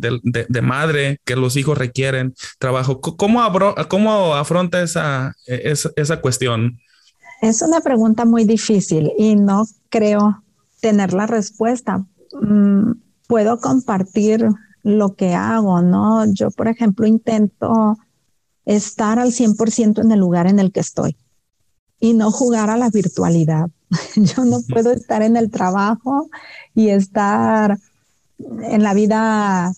madre 0.63 1.21
que 1.25 1.37
los 1.37 1.57
hijos 1.57 1.79
requieren 1.79 2.35
trabajo. 2.59 3.01
¿Cómo, 3.01 3.41
cómo 3.89 4.35
afronta 4.35 4.83
esa, 4.83 5.35
esa, 5.47 6.21
cuestión? 6.21 6.81
Es 7.41 7.63
una 7.63 7.81
pregunta 7.81 8.25
muy 8.25 8.45
difícil 8.45 9.13
y 9.19 9.37
no 9.37 9.67
creo 9.89 10.43
tener 10.81 11.13
la 11.13 11.27
respuesta. 11.27 12.05
Mm, 12.41 12.93
puedo 13.27 13.61
compartir 13.61 14.49
lo 14.83 15.15
que 15.15 15.35
hago, 15.35 15.83
¿no? 15.83 16.25
Yo, 16.33 16.51
por 16.51 16.69
ejemplo, 16.69 17.07
intento 17.07 17.97
estar 18.65 19.19
al 19.19 19.33
100% 19.33 20.03
en 20.03 20.13
el 20.13 20.21
lugar 20.21 20.47
en 20.47 20.59
el 20.59 20.73
que 20.73 20.81
estoy 20.81 21.17
y 22.01 22.15
no 22.15 22.31
jugar 22.31 22.71
a 22.71 22.77
la 22.77 22.91
virtualidad. 22.91 23.69
Yo 24.17 24.45
no 24.45 24.61
puedo 24.69 24.93
estar 24.93 25.23
en 25.23 25.37
el 25.37 25.51
trabajo 25.51 26.29
y 26.75 26.89
estar 26.89 27.79
en 28.39 28.83
la 28.83 28.95
vida 28.95 29.73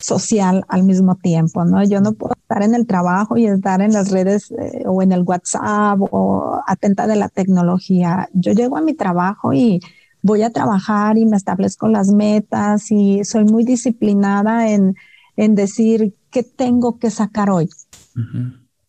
social 0.00 0.64
al 0.68 0.82
mismo 0.82 1.16
tiempo, 1.16 1.64
¿no? 1.64 1.84
Yo 1.84 2.00
no 2.00 2.12
puedo 2.12 2.34
estar 2.34 2.62
en 2.62 2.74
el 2.74 2.86
trabajo 2.86 3.36
y 3.36 3.46
estar 3.46 3.80
en 3.82 3.92
las 3.92 4.10
redes 4.10 4.50
eh, 4.50 4.82
o 4.86 5.02
en 5.02 5.12
el 5.12 5.22
WhatsApp 5.22 6.00
o 6.00 6.60
atenta 6.66 7.06
de 7.06 7.16
la 7.16 7.28
tecnología. 7.28 8.28
Yo 8.32 8.52
llego 8.52 8.76
a 8.76 8.80
mi 8.80 8.94
trabajo 8.94 9.52
y 9.52 9.80
voy 10.22 10.42
a 10.42 10.50
trabajar 10.50 11.18
y 11.18 11.26
me 11.26 11.36
establezco 11.36 11.88
las 11.88 12.08
metas 12.08 12.90
y 12.90 13.24
soy 13.24 13.44
muy 13.44 13.64
disciplinada 13.64 14.70
en, 14.70 14.96
en 15.36 15.54
decir 15.54 16.14
qué 16.30 16.42
tengo 16.42 16.98
que 16.98 17.10
sacar 17.10 17.50
hoy. 17.50 17.68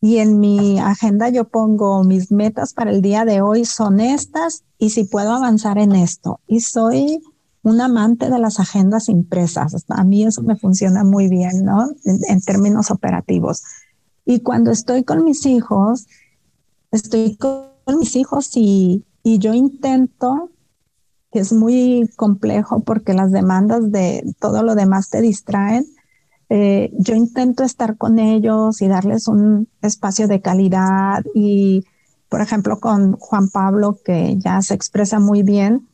Y 0.01 0.17
en 0.17 0.39
mi 0.39 0.79
agenda 0.79 1.29
yo 1.29 1.45
pongo 1.45 2.03
mis 2.03 2.31
metas 2.31 2.73
para 2.73 2.89
el 2.89 3.01
día 3.01 3.23
de 3.23 3.41
hoy 3.41 3.65
son 3.65 3.99
estas 3.99 4.63
y 4.79 4.89
si 4.89 5.03
puedo 5.03 5.31
avanzar 5.31 5.77
en 5.77 5.93
esto. 5.93 6.39
Y 6.47 6.61
soy 6.61 7.21
un 7.63 7.79
amante 7.81 8.29
de 8.29 8.39
las 8.39 8.59
agendas 8.59 9.09
impresas. 9.09 9.85
A 9.89 10.03
mí 10.03 10.23
eso 10.23 10.41
me 10.41 10.55
funciona 10.55 11.03
muy 11.03 11.27
bien, 11.27 11.63
¿no? 11.63 11.89
En, 12.05 12.41
términos 12.41 12.91
operativos. 12.91 13.63
Y 14.25 14.39
cuando 14.39 14.71
estoy 14.71 15.03
con 15.03 15.23
mis 15.23 15.45
hijos, 15.45 16.07
estoy 16.91 17.35
con 17.37 17.99
mis 17.99 18.15
hijos 18.15 18.51
y, 18.55 19.05
y 19.23 19.39
yo 19.39 19.53
intento, 19.53 20.49
que 21.31 21.39
es 21.39 21.53
muy 21.53 22.09
complejo 22.15 22.81
porque 22.81 23.13
las 23.13 23.31
demandas 23.31 23.91
de 23.91 24.35
todo 24.39 24.63
lo 24.63 24.75
demás 24.75 25.09
te 25.09 25.21
distraen, 25.21 25.85
eh, 26.53 26.91
yo 26.99 27.15
intento 27.15 27.63
estar 27.63 27.95
con 27.95 28.19
ellos 28.19 28.81
y 28.81 28.89
darles 28.89 29.29
un 29.29 29.69
espacio 29.81 30.27
de 30.27 30.41
calidad 30.41 31.23
y, 31.33 31.85
por 32.27 32.41
ejemplo, 32.41 32.81
con 32.81 33.13
Juan 33.13 33.47
Pablo, 33.47 33.99
que 34.03 34.35
ya 34.37 34.61
se 34.61 34.73
expresa 34.73 35.21
muy 35.21 35.43
bien, 35.43 35.87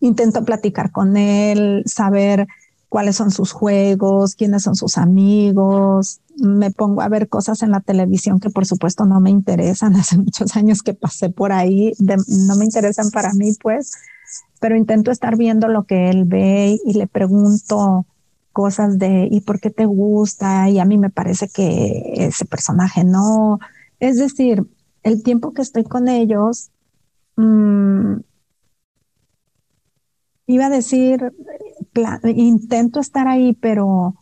intento 0.00 0.44
platicar 0.44 0.92
con 0.92 1.16
él, 1.16 1.82
saber 1.86 2.46
cuáles 2.88 3.16
son 3.16 3.30
sus 3.30 3.52
juegos, 3.52 4.34
quiénes 4.34 4.62
son 4.62 4.74
sus 4.74 4.96
amigos. 4.96 6.20
Me 6.36 6.70
pongo 6.70 7.02
a 7.02 7.08
ver 7.08 7.28
cosas 7.28 7.62
en 7.62 7.70
la 7.70 7.80
televisión 7.80 8.40
que 8.40 8.50
por 8.50 8.66
supuesto 8.66 9.04
no 9.04 9.20
me 9.20 9.30
interesan. 9.30 9.94
Hace 9.96 10.18
muchos 10.18 10.56
años 10.56 10.82
que 10.82 10.94
pasé 10.94 11.30
por 11.30 11.52
ahí, 11.52 11.92
no 11.98 12.56
me 12.56 12.64
interesan 12.64 13.10
para 13.10 13.32
mí, 13.34 13.52
pues, 13.60 13.92
pero 14.60 14.76
intento 14.76 15.10
estar 15.10 15.36
viendo 15.36 15.68
lo 15.68 15.84
que 15.84 16.10
él 16.10 16.24
ve 16.24 16.78
y 16.84 16.94
le 16.94 17.06
pregunto 17.06 18.06
cosas 18.52 18.98
de 18.98 19.28
¿y 19.30 19.42
por 19.42 19.60
qué 19.60 19.70
te 19.70 19.86
gusta? 19.86 20.68
Y 20.68 20.80
a 20.80 20.84
mí 20.84 20.98
me 20.98 21.10
parece 21.10 21.48
que 21.48 22.02
ese 22.16 22.44
personaje 22.44 23.04
no. 23.04 23.60
Es 24.00 24.18
decir, 24.18 24.66
el 25.02 25.22
tiempo 25.22 25.52
que 25.52 25.62
estoy 25.62 25.84
con 25.84 26.08
ellos, 26.08 26.70
mm, 27.36 28.16
iba 30.48 30.66
a 30.66 30.70
decir, 30.70 31.32
intento 32.24 33.00
estar 33.00 33.28
ahí, 33.28 33.52
pero 33.52 34.14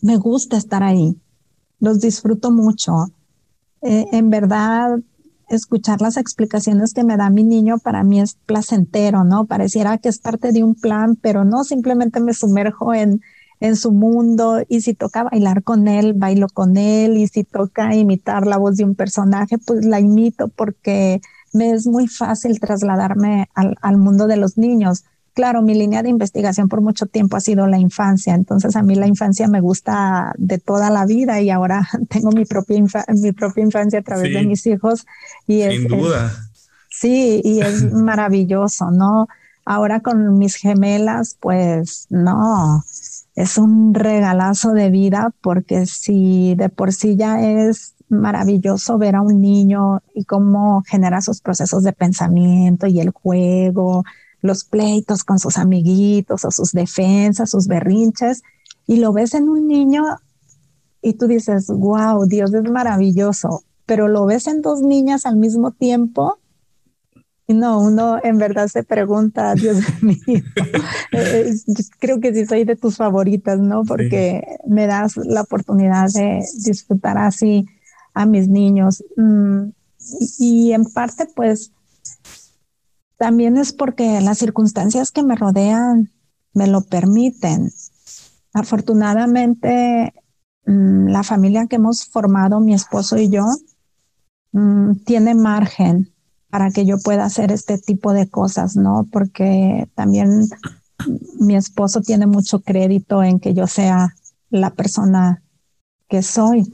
me 0.00 0.16
gusta 0.16 0.56
estar 0.56 0.82
ahí. 0.82 1.20
Los 1.80 2.00
disfruto 2.00 2.50
mucho. 2.50 2.92
Eh, 3.82 4.06
en 4.12 4.30
verdad, 4.30 5.00
escuchar 5.48 6.00
las 6.00 6.16
explicaciones 6.16 6.94
que 6.94 7.04
me 7.04 7.16
da 7.16 7.30
mi 7.30 7.42
niño 7.42 7.78
para 7.78 8.04
mí 8.04 8.20
es 8.20 8.38
placentero, 8.46 9.24
¿no? 9.24 9.46
Pareciera 9.46 9.98
que 9.98 10.08
es 10.08 10.20
parte 10.20 10.52
de 10.52 10.62
un 10.62 10.76
plan, 10.76 11.16
pero 11.20 11.44
no, 11.44 11.64
simplemente 11.64 12.20
me 12.20 12.32
sumerjo 12.32 12.94
en, 12.94 13.20
en 13.58 13.74
su 13.74 13.90
mundo 13.90 14.62
y 14.68 14.82
si 14.82 14.94
toca 14.94 15.24
bailar 15.24 15.64
con 15.64 15.88
él, 15.88 16.12
bailo 16.14 16.46
con 16.48 16.76
él 16.76 17.16
y 17.16 17.26
si 17.26 17.42
toca 17.42 17.94
imitar 17.96 18.46
la 18.46 18.56
voz 18.56 18.76
de 18.76 18.84
un 18.84 18.94
personaje, 18.94 19.58
pues 19.58 19.84
la 19.84 19.98
imito 19.98 20.46
porque 20.46 21.20
me 21.52 21.72
es 21.72 21.86
muy 21.86 22.06
fácil 22.06 22.60
trasladarme 22.60 23.48
al, 23.54 23.76
al 23.80 23.96
mundo 23.96 24.26
de 24.26 24.36
los 24.36 24.58
niños. 24.58 25.04
Claro, 25.34 25.62
mi 25.62 25.74
línea 25.74 26.02
de 26.02 26.08
investigación 26.08 26.68
por 26.68 26.80
mucho 26.80 27.06
tiempo 27.06 27.36
ha 27.36 27.40
sido 27.40 27.68
la 27.68 27.78
infancia, 27.78 28.34
entonces 28.34 28.74
a 28.74 28.82
mí 28.82 28.96
la 28.96 29.06
infancia 29.06 29.46
me 29.46 29.60
gusta 29.60 30.32
de 30.36 30.58
toda 30.58 30.90
la 30.90 31.06
vida 31.06 31.40
y 31.40 31.50
ahora 31.50 31.88
tengo 32.08 32.32
mi 32.32 32.44
propia, 32.44 32.82
mi 33.14 33.32
propia 33.32 33.62
infancia 33.62 34.00
a 34.00 34.02
través 34.02 34.32
de 34.32 34.44
mis 34.44 34.66
hijos. 34.66 35.06
Y 35.46 35.62
sin 35.62 35.86
duda. 35.86 36.32
sí, 36.90 37.40
y 37.44 37.60
es 37.60 37.84
maravilloso, 37.92 38.90
¿no? 38.90 39.28
Ahora 39.64 40.00
con 40.00 40.38
mis 40.38 40.56
gemelas, 40.56 41.36
pues 41.38 42.06
no, 42.10 42.82
es 43.36 43.58
un 43.58 43.94
regalazo 43.94 44.72
de 44.72 44.90
vida 44.90 45.32
porque 45.40 45.86
si 45.86 46.56
de 46.56 46.68
por 46.68 46.92
sí 46.92 47.14
ya 47.14 47.40
es 47.40 47.94
maravilloso 48.08 48.98
ver 48.98 49.16
a 49.16 49.22
un 49.22 49.40
niño 49.40 50.02
y 50.14 50.24
cómo 50.24 50.82
genera 50.86 51.20
sus 51.20 51.40
procesos 51.40 51.82
de 51.82 51.92
pensamiento 51.92 52.86
y 52.86 53.00
el 53.00 53.10
juego, 53.10 54.04
los 54.40 54.64
pleitos 54.64 55.24
con 55.24 55.38
sus 55.38 55.58
amiguitos 55.58 56.44
o 56.44 56.50
sus 56.50 56.72
defensas, 56.72 57.50
sus 57.50 57.66
berrinches, 57.66 58.42
y 58.86 58.96
lo 58.96 59.12
ves 59.12 59.34
en 59.34 59.48
un 59.48 59.66
niño 59.66 60.02
y 61.02 61.14
tú 61.14 61.26
dices, 61.26 61.66
wow, 61.68 62.24
Dios 62.26 62.52
es 62.54 62.70
maravilloso, 62.70 63.62
pero 63.86 64.08
lo 64.08 64.26
ves 64.26 64.46
en 64.46 64.62
dos 64.62 64.80
niñas 64.80 65.26
al 65.26 65.36
mismo 65.36 65.72
tiempo 65.72 66.38
no, 67.54 67.80
uno 67.80 68.18
en 68.22 68.38
verdad 68.38 68.68
se 68.68 68.82
pregunta, 68.84 69.54
Dios 69.56 69.78
mío, 70.02 70.42
eh, 71.12 71.54
creo 71.98 72.20
que 72.20 72.34
sí 72.34 72.46
soy 72.46 72.64
de 72.64 72.76
tus 72.76 72.96
favoritas, 72.96 73.58
¿no? 73.58 73.84
Porque 73.84 74.42
me 74.66 74.86
das 74.86 75.16
la 75.16 75.42
oportunidad 75.42 76.08
de 76.12 76.42
disfrutar 76.64 77.18
así 77.18 77.66
a 78.18 78.26
mis 78.26 78.48
niños. 78.48 79.04
Mm, 79.16 79.70
y, 80.40 80.72
en 80.72 80.84
parte, 80.84 81.26
pues, 81.36 81.70
también 83.16 83.56
es 83.56 83.72
porque 83.72 84.20
las 84.20 84.38
circunstancias 84.38 85.12
que 85.12 85.22
me 85.22 85.36
rodean 85.36 86.10
me 86.52 86.66
lo 86.66 86.80
permiten. 86.80 87.72
Afortunadamente, 88.52 90.12
mm, 90.66 91.06
la 91.08 91.22
familia 91.22 91.66
que 91.66 91.76
hemos 91.76 92.06
formado, 92.06 92.58
mi 92.58 92.74
esposo 92.74 93.16
y 93.18 93.28
yo, 93.28 93.44
mm, 94.50 95.04
tiene 95.04 95.36
margen 95.36 96.12
para 96.50 96.72
que 96.72 96.86
yo 96.86 96.98
pueda 96.98 97.24
hacer 97.24 97.52
este 97.52 97.78
tipo 97.78 98.12
de 98.12 98.28
cosas, 98.28 98.74
¿no? 98.74 99.06
Porque 99.12 99.88
también 99.94 100.48
mi 101.38 101.54
esposo 101.54 102.00
tiene 102.00 102.26
mucho 102.26 102.62
crédito 102.62 103.22
en 103.22 103.38
que 103.38 103.54
yo 103.54 103.68
sea 103.68 104.16
la 104.50 104.70
persona 104.70 105.40
que 106.08 106.22
soy. 106.22 106.66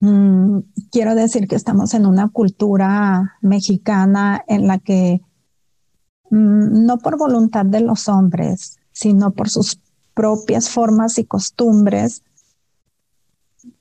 Mm, 0.00 0.60
quiero 0.92 1.14
decir 1.14 1.48
que 1.48 1.56
estamos 1.56 1.92
en 1.94 2.06
una 2.06 2.28
cultura 2.28 3.36
mexicana 3.40 4.44
en 4.46 4.68
la 4.68 4.78
que 4.78 5.20
mm, 6.30 6.84
no 6.86 6.98
por 6.98 7.18
voluntad 7.18 7.66
de 7.66 7.80
los 7.80 8.08
hombres, 8.08 8.76
sino 8.92 9.32
por 9.32 9.48
sus 9.48 9.80
propias 10.14 10.70
formas 10.70 11.18
y 11.18 11.24
costumbres, 11.24 12.22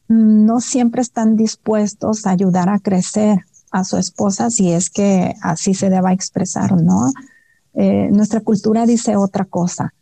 no 0.07 0.59
siempre 0.59 1.01
están 1.01 1.35
dispuestos 1.35 2.25
a 2.25 2.31
ayudar 2.31 2.69
a 2.69 2.79
crecer 2.79 3.39
a 3.71 3.83
su 3.83 3.97
esposa 3.97 4.49
si 4.49 4.71
es 4.71 4.89
que 4.89 5.35
así 5.41 5.73
se 5.73 5.89
deba 5.89 6.13
expresar, 6.13 6.81
¿no? 6.81 7.11
Eh, 7.73 8.09
nuestra 8.11 8.39
cultura 8.39 8.85
dice 8.85 9.17
otra 9.17 9.45
cosa. 9.45 9.93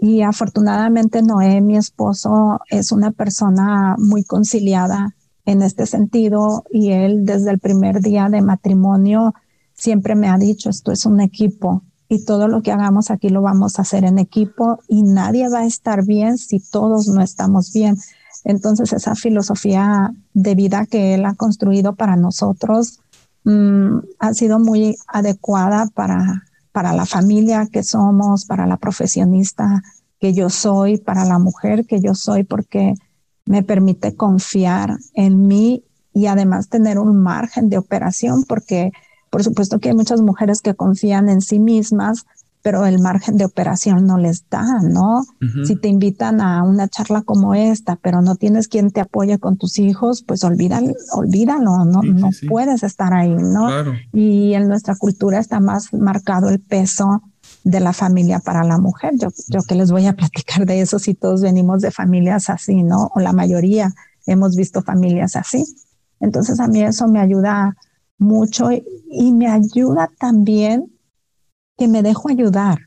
Y 0.00 0.22
afortunadamente 0.22 1.22
Noé, 1.22 1.60
mi 1.60 1.76
esposo, 1.76 2.60
es 2.68 2.92
una 2.92 3.12
persona 3.12 3.96
muy 3.98 4.24
conciliada 4.24 5.14
en 5.44 5.62
este 5.62 5.86
sentido 5.86 6.64
y 6.70 6.90
él 6.90 7.24
desde 7.24 7.50
el 7.50 7.58
primer 7.58 8.00
día 8.00 8.28
de 8.28 8.42
matrimonio 8.42 9.34
siempre 9.74 10.14
me 10.14 10.28
ha 10.28 10.38
dicho, 10.38 10.70
esto 10.70 10.92
es 10.92 11.06
un 11.06 11.20
equipo 11.20 11.82
y 12.08 12.24
todo 12.24 12.46
lo 12.46 12.62
que 12.62 12.72
hagamos 12.72 13.10
aquí 13.10 13.28
lo 13.28 13.42
vamos 13.42 13.78
a 13.78 13.82
hacer 13.82 14.04
en 14.04 14.18
equipo 14.18 14.78
y 14.86 15.02
nadie 15.02 15.48
va 15.48 15.60
a 15.60 15.66
estar 15.66 16.04
bien 16.04 16.36
si 16.36 16.60
todos 16.60 17.08
no 17.08 17.22
estamos 17.22 17.72
bien. 17.72 17.96
Entonces 18.44 18.92
esa 18.92 19.14
filosofía 19.14 20.12
de 20.34 20.54
vida 20.54 20.86
que 20.86 21.14
él 21.14 21.24
ha 21.24 21.34
construido 21.34 21.94
para 21.94 22.16
nosotros 22.16 23.00
mm, 23.44 23.98
ha 24.18 24.34
sido 24.34 24.58
muy 24.58 24.96
adecuada 25.06 25.88
para, 25.94 26.44
para 26.70 26.92
la 26.92 27.06
familia 27.06 27.66
que 27.72 27.82
somos, 27.82 28.44
para 28.44 28.66
la 28.66 28.76
profesionista 28.76 29.82
que 30.20 30.34
yo 30.34 30.50
soy, 30.50 30.98
para 30.98 31.24
la 31.24 31.38
mujer 31.38 31.86
que 31.86 32.00
yo 32.00 32.14
soy, 32.14 32.44
porque 32.44 32.94
me 33.44 33.62
permite 33.62 34.14
confiar 34.14 34.98
en 35.14 35.46
mí 35.46 35.84
y 36.14 36.26
además 36.26 36.68
tener 36.68 36.98
un 36.98 37.22
margen 37.22 37.68
de 37.68 37.78
operación, 37.78 38.44
porque 38.44 38.92
por 39.30 39.42
supuesto 39.42 39.78
que 39.78 39.88
hay 39.88 39.94
muchas 39.94 40.20
mujeres 40.20 40.60
que 40.60 40.74
confían 40.74 41.28
en 41.28 41.40
sí 41.40 41.58
mismas, 41.58 42.26
pero 42.62 42.86
el 42.86 43.00
margen 43.00 43.36
de 43.36 43.44
operación 43.44 44.06
no 44.06 44.18
les 44.18 44.48
da, 44.48 44.80
¿no? 44.82 45.24
Si 45.64 45.74
te 45.74 45.88
invitan 45.88 46.40
a 46.40 46.62
una 46.62 46.86
charla 46.86 47.22
como 47.22 47.54
esta, 47.54 47.96
pero 47.96 48.22
no 48.22 48.36
tienes 48.36 48.68
quien 48.68 48.90
te 48.90 49.00
apoye 49.00 49.38
con 49.38 49.56
tus 49.56 49.78
hijos, 49.78 50.22
pues 50.22 50.44
olvídalo, 50.44 50.92
olvídalo 51.12 51.84
no, 51.84 52.02
no 52.02 52.30
puedes 52.48 52.84
estar 52.84 53.14
ahí, 53.14 53.34
¿no? 53.34 53.68
Y 54.12 54.54
en 54.54 54.68
nuestra 54.68 54.94
cultura 54.94 55.40
está 55.40 55.58
más 55.58 55.92
marcado 55.92 56.50
el 56.50 56.60
peso 56.60 57.22
de 57.64 57.80
la 57.80 57.92
familia 57.92 58.40
para 58.40 58.64
la 58.64 58.78
mujer. 58.78 59.12
Yo, 59.16 59.28
yo 59.48 59.60
que 59.62 59.74
les 59.74 59.90
voy 59.90 60.06
a 60.06 60.14
platicar 60.14 60.66
de 60.66 60.80
eso 60.80 60.98
si 60.98 61.14
todos 61.14 61.42
venimos 61.42 61.82
de 61.82 61.90
familias 61.90 62.50
así, 62.50 62.82
¿no? 62.82 63.10
O 63.14 63.20
la 63.20 63.32
mayoría 63.32 63.92
hemos 64.26 64.56
visto 64.56 64.82
familias 64.82 65.36
así. 65.36 65.64
Entonces 66.20 66.60
a 66.60 66.68
mí 66.68 66.82
eso 66.82 67.08
me 67.08 67.20
ayuda 67.20 67.76
mucho 68.18 68.70
y 68.70 69.32
me 69.32 69.48
ayuda 69.48 70.08
también 70.18 70.92
que 71.76 71.88
me 71.88 72.02
dejo 72.02 72.28
ayudar. 72.28 72.78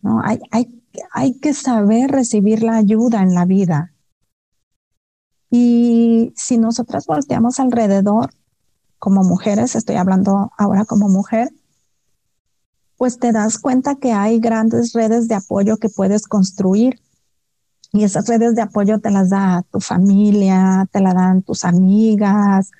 ¿No? 0.00 0.22
Hay, 0.24 0.40
hay, 0.50 0.82
hay 1.12 1.38
que 1.38 1.52
saber 1.52 2.10
recibir 2.10 2.62
la 2.62 2.76
ayuda 2.76 3.22
en 3.22 3.34
la 3.34 3.44
vida. 3.44 3.92
Y 5.50 6.32
si 6.36 6.58
nosotras 6.58 7.06
volteamos 7.06 7.60
alrededor, 7.60 8.30
como 8.98 9.24
mujeres, 9.24 9.74
estoy 9.74 9.96
hablando 9.96 10.52
ahora 10.56 10.84
como 10.84 11.08
mujer, 11.08 11.50
pues 13.00 13.18
te 13.18 13.32
das 13.32 13.58
cuenta 13.58 13.94
que 13.94 14.12
hay 14.12 14.40
grandes 14.40 14.92
redes 14.92 15.26
de 15.26 15.34
apoyo 15.34 15.78
que 15.78 15.88
puedes 15.88 16.26
construir. 16.26 17.00
Y 17.94 18.04
esas 18.04 18.26
redes 18.28 18.54
de 18.54 18.60
apoyo 18.60 18.98
te 18.98 19.10
las 19.10 19.30
da 19.30 19.64
tu 19.72 19.80
familia, 19.80 20.86
te 20.92 21.00
las 21.00 21.14
dan 21.14 21.40
tus 21.40 21.64
amigas, 21.64 22.70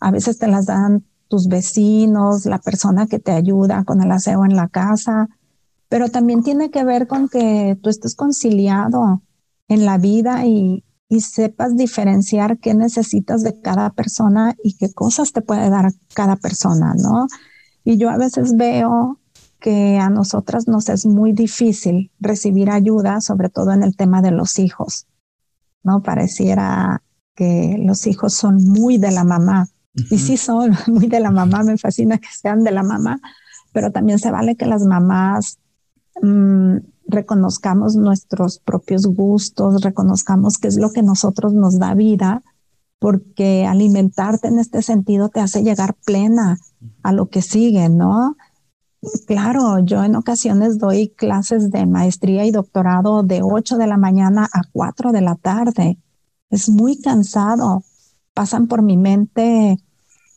a 0.00 0.10
veces 0.10 0.36
te 0.36 0.48
las 0.48 0.66
dan 0.66 1.04
tus 1.28 1.46
vecinos, 1.46 2.44
la 2.44 2.58
persona 2.58 3.06
que 3.06 3.20
te 3.20 3.30
ayuda 3.30 3.84
con 3.84 4.02
el 4.02 4.10
aseo 4.10 4.44
en 4.44 4.56
la 4.56 4.66
casa, 4.66 5.28
pero 5.88 6.08
también 6.08 6.42
tiene 6.42 6.72
que 6.72 6.82
ver 6.82 7.06
con 7.06 7.28
que 7.28 7.78
tú 7.80 7.88
estés 7.88 8.16
conciliado 8.16 9.22
en 9.68 9.86
la 9.86 9.96
vida 9.96 10.44
y, 10.44 10.82
y 11.08 11.20
sepas 11.20 11.76
diferenciar 11.76 12.58
qué 12.58 12.74
necesitas 12.74 13.44
de 13.44 13.60
cada 13.60 13.90
persona 13.90 14.56
y 14.60 14.76
qué 14.76 14.92
cosas 14.92 15.32
te 15.32 15.40
puede 15.40 15.70
dar 15.70 15.92
cada 16.14 16.34
persona, 16.34 16.94
¿no? 16.98 17.28
Y 17.84 17.96
yo 17.96 18.10
a 18.10 18.16
veces 18.16 18.56
veo 18.56 19.20
que 19.60 19.98
a 19.98 20.08
nosotras 20.08 20.68
nos 20.68 20.88
es 20.88 21.06
muy 21.06 21.32
difícil 21.32 22.10
recibir 22.20 22.70
ayuda, 22.70 23.20
sobre 23.20 23.48
todo 23.48 23.72
en 23.72 23.82
el 23.82 23.96
tema 23.96 24.22
de 24.22 24.30
los 24.30 24.58
hijos, 24.58 25.06
¿no? 25.82 26.02
Pareciera 26.02 27.02
que 27.34 27.76
los 27.78 28.06
hijos 28.06 28.34
son 28.34 28.64
muy 28.64 28.98
de 28.98 29.10
la 29.10 29.24
mamá 29.24 29.68
y 30.10 30.18
sí 30.18 30.36
son 30.36 30.76
muy 30.86 31.06
de 31.06 31.20
la 31.20 31.30
mamá, 31.30 31.62
me 31.62 31.78
fascina 31.78 32.18
que 32.18 32.28
sean 32.30 32.62
de 32.62 32.70
la 32.70 32.82
mamá, 32.82 33.20
pero 33.72 33.90
también 33.90 34.18
se 34.18 34.30
vale 34.30 34.56
que 34.56 34.66
las 34.66 34.84
mamás 34.84 35.58
mm, 36.22 36.76
reconozcamos 37.08 37.96
nuestros 37.96 38.58
propios 38.58 39.06
gustos, 39.06 39.82
reconozcamos 39.82 40.58
qué 40.58 40.68
es 40.68 40.76
lo 40.76 40.90
que 40.90 41.02
nosotros 41.02 41.54
nos 41.54 41.78
da 41.78 41.94
vida, 41.94 42.42
porque 42.98 43.66
alimentarte 43.66 44.48
en 44.48 44.58
este 44.58 44.82
sentido 44.82 45.28
te 45.28 45.40
hace 45.40 45.62
llegar 45.62 45.94
plena 46.04 46.58
a 47.02 47.12
lo 47.12 47.28
que 47.28 47.42
sigue, 47.42 47.88
¿no? 47.88 48.36
Claro, 49.26 49.78
yo 49.80 50.02
en 50.02 50.16
ocasiones 50.16 50.78
doy 50.78 51.10
clases 51.10 51.70
de 51.70 51.86
maestría 51.86 52.44
y 52.44 52.50
doctorado 52.50 53.22
de 53.22 53.42
8 53.42 53.76
de 53.76 53.86
la 53.86 53.96
mañana 53.96 54.48
a 54.52 54.62
4 54.72 55.12
de 55.12 55.20
la 55.20 55.36
tarde. 55.36 55.98
Es 56.50 56.68
muy 56.68 57.00
cansado. 57.00 57.84
Pasan 58.34 58.66
por 58.66 58.82
mi 58.82 58.96
mente 58.96 59.78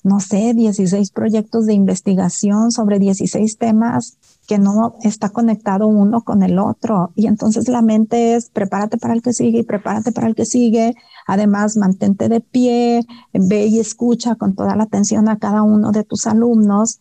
no 0.04 0.20
sé, 0.20 0.54
16 0.54 1.12
proyectos 1.12 1.66
de 1.66 1.74
investigación 1.74 2.72
sobre 2.72 2.98
16 2.98 3.58
temas 3.58 4.18
que 4.48 4.58
no 4.58 4.96
está 5.04 5.30
conectado 5.30 5.88
uno 5.88 6.22
con 6.22 6.42
el 6.42 6.58
otro. 6.58 7.12
Y 7.16 7.28
entonces 7.28 7.68
la 7.68 7.82
mente 7.82 8.36
es 8.36 8.50
prepárate 8.50 8.98
para 8.98 9.14
el 9.14 9.22
que 9.22 9.34
sigue 9.34 9.60
y 9.60 9.64
prepárate 9.64 10.12
para 10.12 10.28
el 10.28 10.36
que 10.36 10.46
sigue. 10.46 10.96
Además, 11.28 11.78
mantente 11.78 12.30
de 12.30 12.42
pie, 12.42 13.06
ve 13.34 13.68
y 13.68 13.80
escucha 13.80 14.36
con 14.36 14.56
toda 14.56 14.76
la 14.76 14.84
atención 14.84 15.30
a 15.30 15.38
cada 15.38 15.62
uno 15.62 15.92
de 15.92 16.04
tus 16.04 16.26
alumnos. 16.26 17.00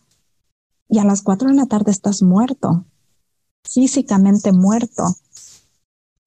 Y 0.91 0.99
a 0.99 1.05
las 1.05 1.21
cuatro 1.21 1.47
de 1.47 1.55
la 1.55 1.65
tarde 1.65 1.89
estás 1.89 2.21
muerto, 2.21 2.85
físicamente 3.63 4.51
muerto. 4.51 5.15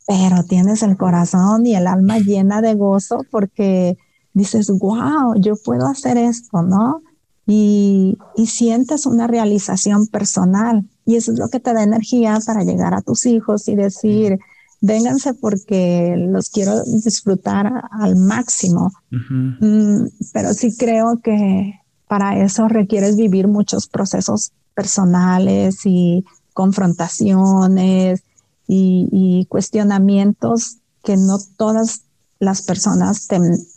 pero 0.06 0.42
tienes 0.44 0.82
el 0.82 0.96
corazón 0.96 1.66
y 1.66 1.76
el 1.76 1.86
alma 1.86 2.18
llena 2.18 2.60
de 2.62 2.74
gozo 2.74 3.24
porque 3.30 3.96
dices, 4.32 4.70
wow, 4.70 5.34
yo 5.36 5.54
puedo 5.56 5.86
hacer 5.86 6.16
esto, 6.16 6.62
¿no? 6.62 7.02
Y, 7.46 8.16
y, 8.36 8.46
sientes 8.46 9.04
una 9.04 9.26
realización 9.26 10.06
personal 10.06 10.88
y 11.04 11.16
eso 11.16 11.32
es 11.32 11.38
lo 11.38 11.48
que 11.50 11.60
te 11.60 11.74
da 11.74 11.82
energía 11.82 12.38
para 12.46 12.64
llegar 12.64 12.94
a 12.94 13.02
tus 13.02 13.26
hijos 13.26 13.68
y 13.68 13.74
decir, 13.76 14.38
vénganse 14.80 15.34
porque 15.34 16.14
los 16.16 16.48
quiero 16.48 16.82
disfrutar 16.84 17.84
al 17.90 18.16
máximo. 18.16 18.92
Mm, 19.10 20.06
pero 20.32 20.54
sí 20.54 20.74
creo 20.76 21.20
que 21.22 21.74
para 22.14 22.40
eso 22.44 22.68
requieres 22.68 23.16
vivir 23.16 23.48
muchos 23.48 23.88
procesos 23.88 24.52
personales 24.72 25.80
y 25.84 26.24
confrontaciones 26.52 28.22
y, 28.68 29.46
cuestionamientos 29.48 30.76
que 31.02 31.16
no 31.16 31.40
todas 31.56 32.02
las 32.38 32.62
personas 32.62 33.26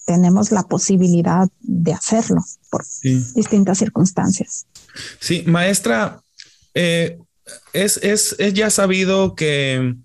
tenemos 0.06 0.52
la 0.52 0.62
posibilidad 0.62 1.50
de 1.62 1.94
hacerlo 1.94 2.44
por 2.70 2.86
distintas 3.34 3.80
circunstancias. 3.80 4.68
Sí, 5.20 5.44
maestra, 5.48 6.22
eh, 6.76 7.18
es, 7.74 7.98
es, 8.04 8.38
ya 8.54 8.70
sabido 8.70 9.34
que 9.34 9.96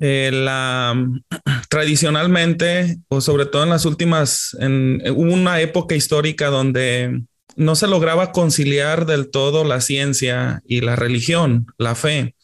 eh, 0.00 0.30
tradicionalmente, 1.68 2.98
o 3.08 3.20
sobre 3.20 3.46
todo 3.46 3.64
en 3.64 3.70
las 3.70 3.84
últimas, 3.84 4.56
en, 4.60 5.02
hubo 5.10 5.32
una 5.32 5.60
época 5.60 5.94
histórica 5.94 6.48
donde 6.48 7.22
no 7.56 7.76
se 7.76 7.86
lograba 7.86 8.32
conciliar 8.32 9.06
del 9.06 9.30
todo 9.30 9.64
la 9.64 9.80
ciencia 9.80 10.62
y 10.66 10.80
la 10.80 10.96
religión, 10.96 11.66
la 11.78 11.94
fe. 11.94 12.34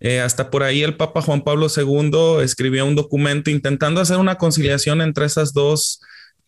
Eh, 0.00 0.20
hasta 0.20 0.50
por 0.50 0.62
ahí 0.62 0.82
el 0.82 0.96
Papa 0.96 1.20
Juan 1.20 1.42
Pablo 1.42 1.66
II 1.74 2.42
escribió 2.42 2.86
un 2.86 2.94
documento 2.94 3.50
intentando 3.50 4.00
hacer 4.00 4.16
una 4.16 4.36
conciliación 4.36 5.02
entre 5.02 5.26
esas 5.26 5.52
dos, 5.52 6.00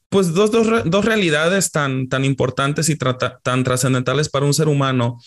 pues 0.08 0.32
dos, 0.32 0.50
dos, 0.50 1.04
realidades 1.04 1.70
tan, 1.70 2.08
tan 2.08 2.24
importantes 2.24 2.88
y 2.88 2.96
tan 2.96 3.64
trascendentales 3.64 4.28
para 4.30 4.46
un 4.46 4.54
ser 4.54 4.68
humano. 4.68 5.18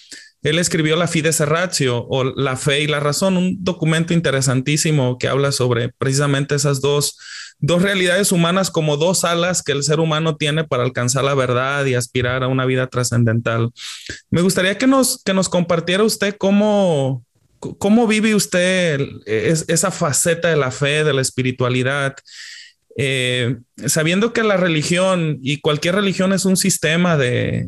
Él 0.45 0.59
escribió 0.59 0.95
La 0.95 1.07
Fides 1.07 1.39
Ratio 1.39 2.05
o 2.07 2.23
La 2.23 2.55
Fe 2.55 2.81
y 2.81 2.87
la 2.87 2.99
Razón, 2.99 3.35
un 3.35 3.63
documento 3.63 4.13
interesantísimo 4.13 5.17
que 5.17 5.27
habla 5.27 5.51
sobre 5.51 5.89
precisamente 5.89 6.53
esas 6.53 6.81
dos, 6.81 7.17
dos 7.57 7.81
realidades 7.81 8.31
humanas 8.31 8.69
como 8.69 8.95
dos 8.95 9.25
alas 9.25 9.63
que 9.63 9.71
el 9.71 9.81
ser 9.81 9.99
humano 9.99 10.35
tiene 10.35 10.63
para 10.63 10.83
alcanzar 10.83 11.23
la 11.23 11.33
verdad 11.33 11.83
y 11.85 11.95
aspirar 11.95 12.43
a 12.43 12.47
una 12.47 12.65
vida 12.65 12.85
trascendental. 12.85 13.71
Me 14.29 14.43
gustaría 14.43 14.77
que 14.77 14.85
nos, 14.85 15.23
que 15.23 15.33
nos 15.33 15.49
compartiera 15.49 16.03
usted 16.03 16.35
cómo, 16.37 17.25
cómo 17.79 18.05
vive 18.05 18.35
usted 18.35 19.01
esa 19.25 19.89
faceta 19.89 20.49
de 20.49 20.57
la 20.57 20.69
fe, 20.69 21.03
de 21.03 21.13
la 21.13 21.21
espiritualidad 21.21 22.15
eh, 22.97 23.57
sabiendo 23.87 24.31
que 24.31 24.43
la 24.43 24.55
religión 24.55 25.37
y 25.41 25.59
cualquier 25.59 25.95
religión 25.95 26.31
es 26.31 26.45
un 26.45 26.55
sistema 26.55 27.17
de, 27.17 27.67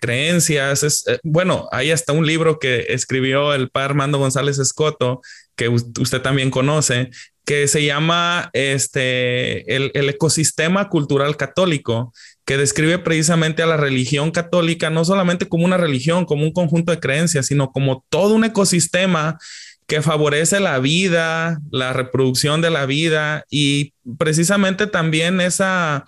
creencias, 0.00 0.82
es, 0.82 1.06
eh, 1.06 1.18
bueno, 1.22 1.66
hay 1.72 1.90
hasta 1.90 2.12
un 2.12 2.26
libro 2.26 2.58
que 2.58 2.86
escribió 2.90 3.54
el 3.54 3.70
padre 3.70 3.86
Armando 3.86 4.18
González 4.18 4.58
Escoto, 4.58 5.22
que 5.54 5.68
usted 5.70 6.20
también 6.20 6.50
conoce, 6.50 7.08
que 7.46 7.68
se 7.68 7.84
llama 7.84 8.50
este, 8.52 9.74
el, 9.74 9.92
el, 9.94 10.10
ecosistema 10.10 10.90
cultural 10.90 11.38
católico, 11.38 12.12
que 12.44 12.58
describe 12.58 12.98
precisamente 12.98 13.62
a 13.62 13.66
la 13.66 13.78
religión 13.78 14.30
católica 14.30 14.90
no 14.90 15.04
solamente 15.04 15.48
como 15.48 15.64
una 15.64 15.78
religión, 15.78 16.26
como 16.26 16.44
un 16.44 16.52
conjunto 16.52 16.92
de 16.92 17.00
creencias, 17.00 17.46
sino 17.46 17.70
como 17.70 18.04
todo 18.10 18.34
un 18.34 18.44
ecosistema 18.44 19.38
que 19.86 20.02
favorece 20.02 20.60
la 20.60 20.78
vida, 20.80 21.60
la 21.70 21.92
reproducción 21.92 22.60
de 22.60 22.70
la 22.70 22.86
vida 22.86 23.44
y 23.50 23.92
precisamente 24.18 24.86
también 24.86 25.40
ese 25.40 26.02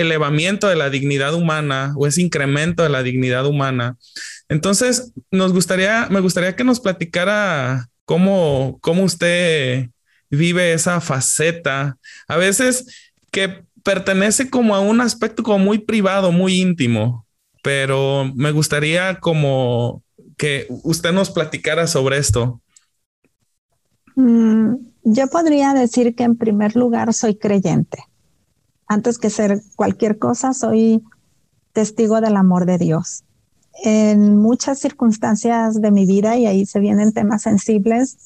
elevamiento 0.00 0.68
de 0.68 0.76
la 0.76 0.88
dignidad 0.88 1.34
humana 1.34 1.92
o 1.96 2.06
ese 2.06 2.22
incremento 2.22 2.82
de 2.82 2.88
la 2.88 3.02
dignidad 3.02 3.46
humana. 3.46 3.96
Entonces, 4.48 5.12
nos 5.30 5.52
gustaría, 5.52 6.08
me 6.10 6.20
gustaría 6.20 6.56
que 6.56 6.64
nos 6.64 6.80
platicara 6.80 7.88
cómo, 8.04 8.78
cómo 8.80 9.02
usted 9.02 9.90
vive 10.30 10.72
esa 10.72 11.00
faceta, 11.00 11.98
a 12.28 12.36
veces 12.36 13.10
que 13.30 13.62
pertenece 13.82 14.50
como 14.50 14.74
a 14.74 14.80
un 14.80 15.00
aspecto 15.00 15.42
como 15.42 15.58
muy 15.58 15.78
privado, 15.78 16.32
muy 16.32 16.60
íntimo, 16.60 17.26
pero 17.62 18.32
me 18.34 18.52
gustaría 18.52 19.20
como 19.20 20.02
que 20.36 20.66
usted 20.68 21.12
nos 21.12 21.30
platicara 21.30 21.86
sobre 21.86 22.18
esto. 22.18 22.60
Mm, 24.16 24.74
yo 25.04 25.28
podría 25.28 25.72
decir 25.74 26.14
que 26.14 26.24
en 26.24 26.36
primer 26.36 26.74
lugar 26.74 27.14
soy 27.14 27.36
creyente. 27.36 28.02
Antes 28.88 29.18
que 29.18 29.30
ser 29.30 29.60
cualquier 29.76 30.18
cosa, 30.18 30.52
soy 30.52 31.02
testigo 31.72 32.20
del 32.20 32.36
amor 32.36 32.66
de 32.66 32.78
Dios. 32.78 33.24
En 33.84 34.38
muchas 34.38 34.78
circunstancias 34.78 35.80
de 35.80 35.90
mi 35.90 36.06
vida, 36.06 36.36
y 36.36 36.46
ahí 36.46 36.64
se 36.64 36.80
vienen 36.80 37.12
temas 37.12 37.42
sensibles, 37.42 38.16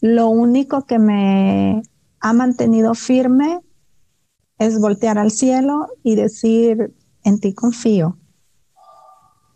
lo 0.00 0.28
único 0.28 0.84
que 0.84 0.98
me 0.98 1.82
ha 2.18 2.32
mantenido 2.32 2.94
firme 2.94 3.60
es 4.58 4.80
voltear 4.80 5.16
al 5.16 5.30
cielo 5.30 5.88
y 6.02 6.16
decir, 6.16 6.92
en 7.22 7.38
ti 7.38 7.54
confío. 7.54 8.18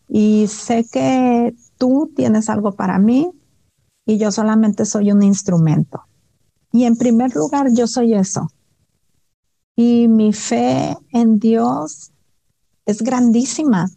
Y 0.09 0.47
sé 0.47 0.87
que 0.91 1.55
tú 1.79 2.13
tienes 2.15 2.49
algo 2.49 2.77
para 2.77 2.99
mí, 2.99 3.33
y 4.07 4.19
yo 4.19 4.31
solamente 4.31 4.85
soy 4.85 5.11
un 5.11 5.23
instrumento. 5.23 6.05
Y 6.73 6.85
en 6.85 6.97
primer 6.97 7.35
lugar, 7.35 7.69
yo 7.73 7.87
soy 7.87 8.15
eso. 8.15 8.51
Y 9.75 10.09
mi 10.09 10.33
fe 10.33 10.97
en 11.13 11.39
Dios 11.39 12.13
es 12.87 13.03
grandísima. 13.03 13.91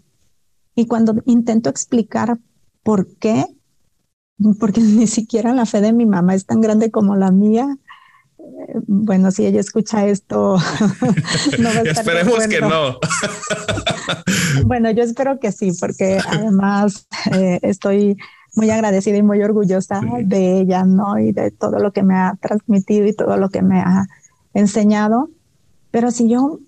Y 0.75 0.87
cuando 0.87 1.15
intento 1.25 1.69
explicar 1.69 2.39
por 2.83 3.15
qué, 3.17 3.45
porque 4.59 4.81
ni 4.81 5.07
siquiera 5.07 5.53
la 5.53 5.65
fe 5.65 5.79
de 5.79 5.93
mi 5.93 6.05
mamá 6.05 6.33
es 6.33 6.45
tan 6.45 6.59
grande 6.59 6.89
como 6.89 7.15
la 7.15 7.31
mía, 7.31 7.77
eh, 8.39 8.73
bueno, 8.87 9.29
si 9.31 9.45
ella 9.45 9.59
escucha 9.59 10.07
esto, 10.07 10.57
no 11.59 11.69
Esperemos 11.69 12.47
que 12.47 12.61
no. 12.61 12.97
bueno, 14.65 14.89
yo 14.89 15.03
espero 15.03 15.39
que 15.39 15.51
sí, 15.51 15.71
porque 15.79 16.19
además 16.25 17.07
eh, 17.31 17.59
estoy 17.61 18.17
muy 18.59 18.69
agradecida 18.71 19.15
y 19.15 19.23
muy 19.23 19.41
orgullosa 19.41 20.01
de 20.25 20.59
ella, 20.59 20.83
¿no? 20.83 21.17
Y 21.17 21.31
de 21.31 21.49
todo 21.49 21.79
lo 21.79 21.93
que 21.93 22.03
me 22.03 22.15
ha 22.15 22.37
transmitido 22.41 23.07
y 23.07 23.13
todo 23.13 23.37
lo 23.37 23.47
que 23.47 23.61
me 23.61 23.79
ha 23.79 24.05
enseñado. 24.53 25.29
Pero 25.91 26.11
si 26.11 26.27
yo 26.27 26.59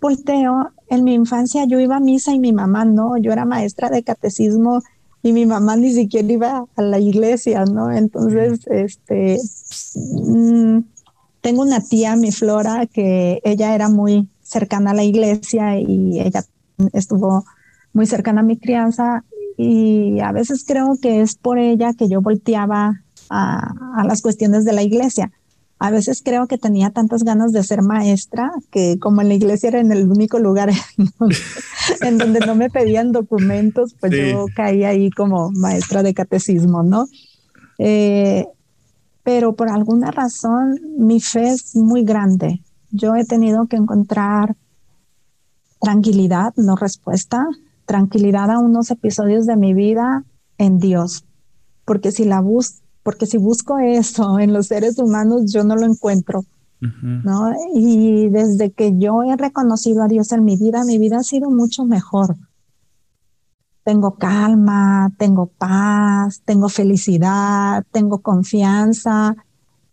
volteo, 0.00 0.70
en 0.88 1.04
mi 1.04 1.14
infancia 1.14 1.64
yo 1.64 1.78
iba 1.78 1.96
a 1.96 2.00
misa 2.00 2.32
y 2.32 2.40
mi 2.40 2.52
mamá 2.52 2.84
no, 2.84 3.16
yo 3.16 3.32
era 3.32 3.44
maestra 3.44 3.90
de 3.90 4.02
catecismo 4.02 4.82
y 5.22 5.32
mi 5.32 5.46
mamá 5.46 5.76
ni 5.76 5.92
siquiera 5.92 6.32
iba 6.32 6.64
a 6.74 6.82
la 6.82 6.98
iglesia, 6.98 7.64
¿no? 7.64 7.92
Entonces, 7.92 8.66
este, 8.66 9.38
mm, 9.94 10.80
tengo 11.42 11.62
una 11.62 11.80
tía, 11.80 12.16
mi 12.16 12.32
Flora, 12.32 12.86
que 12.86 13.40
ella 13.44 13.72
era 13.76 13.88
muy 13.88 14.28
cercana 14.42 14.90
a 14.90 14.94
la 14.94 15.04
iglesia 15.04 15.78
y 15.78 16.18
ella 16.20 16.44
estuvo 16.92 17.44
muy 17.92 18.06
cercana 18.06 18.40
a 18.40 18.44
mi 18.44 18.56
crianza 18.56 19.22
y 19.56 20.20
a 20.20 20.32
veces 20.32 20.64
creo 20.66 20.98
que 21.00 21.20
es 21.20 21.36
por 21.36 21.58
ella 21.58 21.94
que 21.94 22.08
yo 22.08 22.20
volteaba 22.20 23.02
a, 23.30 24.04
las 24.06 24.22
cuestiones 24.22 24.64
de 24.64 24.72
la 24.72 24.82
iglesia. 24.82 25.32
A 25.78 25.90
veces 25.90 26.22
creo 26.24 26.46
que 26.46 26.56
tenía 26.56 26.90
tantas 26.90 27.22
ganas 27.22 27.52
de 27.52 27.62
ser 27.62 27.82
maestra 27.82 28.50
que 28.70 28.98
como 28.98 29.20
en 29.20 29.28
la 29.28 29.34
iglesia 29.34 29.68
era 29.68 29.80
en 29.80 29.92
el 29.92 30.10
único 30.10 30.38
lugar 30.38 30.70
en 32.00 32.18
donde, 32.18 32.40
no 32.40 32.54
me 32.54 32.70
pedían 32.70 33.12
documentos, 33.12 33.94
pues 34.00 34.12
yo 34.12 34.46
caí 34.54 34.84
ahí 34.84 35.10
como 35.10 35.50
maestra 35.52 36.02
de 36.02 36.14
catecismo, 36.14 36.82
¿no? 36.82 37.06
Eh, 37.78 38.46
pero 39.22 39.54
por 39.54 39.68
alguna 39.68 40.10
razón 40.10 40.80
mi 40.98 41.20
fe 41.20 41.48
es 41.48 41.76
muy 41.76 42.04
grande. 42.04 42.62
Yo 42.90 43.14
he 43.16 43.24
tenido 43.24 43.66
que 43.66 43.76
encontrar 43.76 44.56
tranquilidad, 45.80 46.54
no 46.56 46.76
respuesta, 46.76 47.46
tranquilidad 47.86 48.50
a 48.50 48.58
unos 48.58 48.90
episodios 48.90 49.46
de 49.46 49.56
mi 49.56 49.72
vida 49.72 50.24
en 50.58 50.78
Dios, 50.78 51.24
porque 51.84 52.12
si 52.12 52.24
la 52.24 52.40
bus 52.40 52.82
porque 53.06 53.26
si 53.26 53.38
busco 53.38 53.78
eso 53.78 54.38
en 54.40 54.52
los 54.52 54.66
seres 54.66 54.98
humanos 54.98 55.52
yo 55.52 55.62
no 55.62 55.76
lo 55.76 55.86
encuentro, 55.86 56.44
¿no? 56.80 57.52
Y 57.74 58.28
desde 58.28 58.70
que 58.72 58.98
yo 58.98 59.22
he 59.22 59.36
reconocido 59.36 60.02
a 60.02 60.08
Dios 60.08 60.32
en 60.32 60.44
mi 60.44 60.56
vida, 60.56 60.84
mi 60.84 60.98
vida 60.98 61.18
ha 61.18 61.22
sido 61.22 61.50
mucho 61.50 61.84
mejor. 61.84 62.36
Tengo 63.82 64.16
calma, 64.16 65.10
tengo 65.18 65.46
paz, 65.46 66.42
tengo 66.44 66.68
felicidad, 66.68 67.84
tengo 67.92 68.18
confianza, 68.18 69.36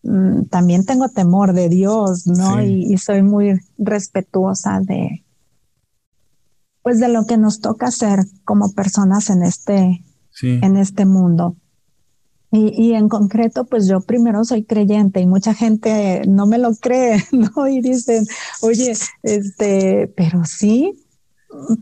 mm, 0.02 0.46
también 0.50 0.84
tengo 0.84 1.08
temor 1.08 1.54
de 1.54 1.70
Dios, 1.70 2.26
¿no? 2.26 2.62
y, 2.64 2.98
soy 2.98 3.22
muy 3.22 3.62
respetuosa 3.78 4.82
de, 4.82 5.24
pues 6.84 7.00
de 7.00 7.08
lo 7.08 7.26
que 7.26 7.38
nos 7.38 7.62
toca 7.62 7.88
hacer 7.88 8.20
como 8.44 8.74
personas 8.74 9.30
en 9.30 9.44
este, 9.44 10.04
en 10.42 10.78
este 10.78 11.06
mundo. 11.06 11.56
Y, 12.56 12.94
en 12.94 13.10
concreto, 13.10 13.66
pues 13.66 13.88
yo 13.88 14.02
primero 14.02 14.46
soy 14.46 14.64
creyente 14.64 15.20
y 15.20 15.26
mucha 15.26 15.56
gente 15.56 16.22
no 16.28 16.46
me 16.46 16.60
lo 16.60 16.76
cree, 16.76 17.24
¿no? 17.32 17.68
Y 17.68 17.82
dicen, 17.82 18.28
oye, 18.62 18.94
este, 19.24 20.14
pero 20.16 20.46
sí, 20.46 21.04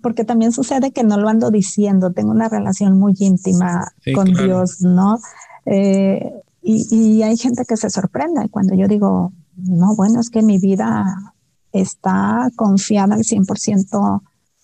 porque 0.02 0.24
también 0.24 0.54
sucede 0.54 0.92
que 0.92 1.04
no 1.04 1.18
lo 1.18 1.28
ando 1.28 1.52
diciendo, 1.52 2.14
tengo 2.14 2.32
una 2.32 2.48
relación 2.48 2.98
muy 2.98 3.16
íntima 3.20 3.92
con 4.16 4.34
Dios, 4.34 4.80
¿no? 4.80 5.20
Eh, 5.66 6.32
y, 6.62 6.88
y, 6.90 7.24
hay 7.24 7.36
gente 7.36 7.66
que 7.68 7.76
se 7.76 7.90
sorprende 7.90 8.48
cuando 8.50 8.74
yo 8.74 8.88
digo, 8.88 9.34
no, 9.58 9.94
bueno, 9.98 10.22
es 10.22 10.30
que 10.30 10.42
mi 10.42 10.58
vida 10.58 11.04
está 11.74 12.50
confiada 12.56 13.16
al 13.16 13.24
100% 13.24 14.22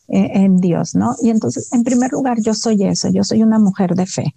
en, 0.07 0.43
en 0.43 0.57
Dios, 0.57 0.95
¿no? 0.95 1.15
Y 1.21 1.29
entonces, 1.29 1.71
en 1.73 1.83
primer 1.83 2.11
lugar, 2.11 2.39
yo 2.41 2.53
soy 2.53 2.83
eso, 2.83 3.09
yo 3.09 3.23
soy 3.23 3.43
una 3.43 3.59
mujer 3.59 3.95
de 3.95 4.05
fe. 4.05 4.35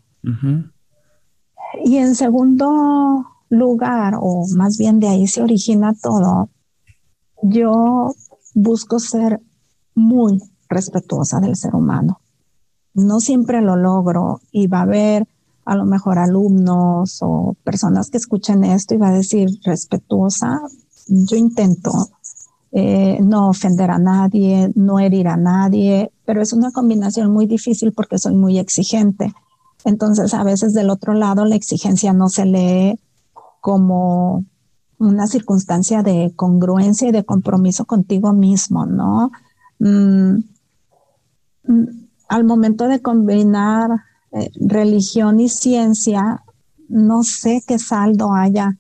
Y 1.85 1.97
en 1.97 2.15
segundo 2.15 3.27
lugar, 3.49 4.15
o 4.21 4.47
más 4.57 4.77
bien 4.77 5.01
de 5.01 5.09
ahí 5.09 5.27
se 5.27 5.43
origina 5.43 5.95
todo, 5.95 6.51
yo 7.43 8.15
busco 8.55 8.99
ser 8.99 9.41
muy 9.95 10.41
respetuosa 10.69 11.41
del 11.41 11.57
ser 11.57 11.75
humano. 11.75 12.21
No 12.95 13.21
siempre 13.21 13.61
lo 13.61 13.77
logro 13.77 14.41
y 14.51 14.67
va 14.67 14.79
a 14.81 14.83
haber 14.83 15.29
a 15.65 15.77
lo 15.77 15.85
mejor 15.85 16.19
alumnos 16.19 17.19
o 17.23 17.57
personas 17.63 18.11
que 18.11 18.19
escuchen 18.19 18.65
esto 18.65 18.95
y 18.95 18.99
va 18.99 19.09
a 19.09 19.15
decir 19.15 19.49
respetuosa. 19.65 20.61
Yo 21.07 21.37
intento 21.37 21.93
eh, 22.73 23.19
no 23.21 23.49
ofender 23.49 23.91
a 23.91 23.99
nadie, 23.99 24.71
no 24.77 25.01
herir 25.01 25.27
a 25.27 25.37
nadie, 25.37 26.13
pero 26.25 26.41
es 26.41 26.53
una 26.53 26.71
combinación 26.71 27.33
muy 27.33 27.47
difícil 27.47 27.93
porque 27.93 28.19
soy 28.19 28.37
muy 28.37 28.59
exigente. 28.59 29.33
Entonces, 29.85 30.35
a 30.35 30.45
veces 30.45 30.73
del 30.73 30.91
otro 30.91 31.15
lado, 31.15 31.45
la 31.45 31.57
exigencia 31.57 32.13
no 32.13 32.29
se 32.29 32.45
lee 32.45 33.01
como 33.61 34.45
una 34.99 35.27
circunstancia 35.27 36.03
de 36.03 36.33
congruencia 36.37 37.09
y 37.09 37.13
de 37.13 37.25
compromiso 37.25 37.87
contigo 37.87 38.33
mismo, 38.33 38.87
¿no? 38.87 39.33
Mm, 39.81 40.43
mm, 41.65 41.85
al 42.29 42.45
momento 42.45 42.87
de 42.87 43.01
combinar 43.01 43.91
eh, 44.33 44.51
religión 44.61 45.41
y 45.41 45.49
ciencia, 45.49 46.45
no 46.89 47.25
sé 47.25 47.65
qué 47.67 47.79
saldo 47.79 48.33
haya 48.33 48.77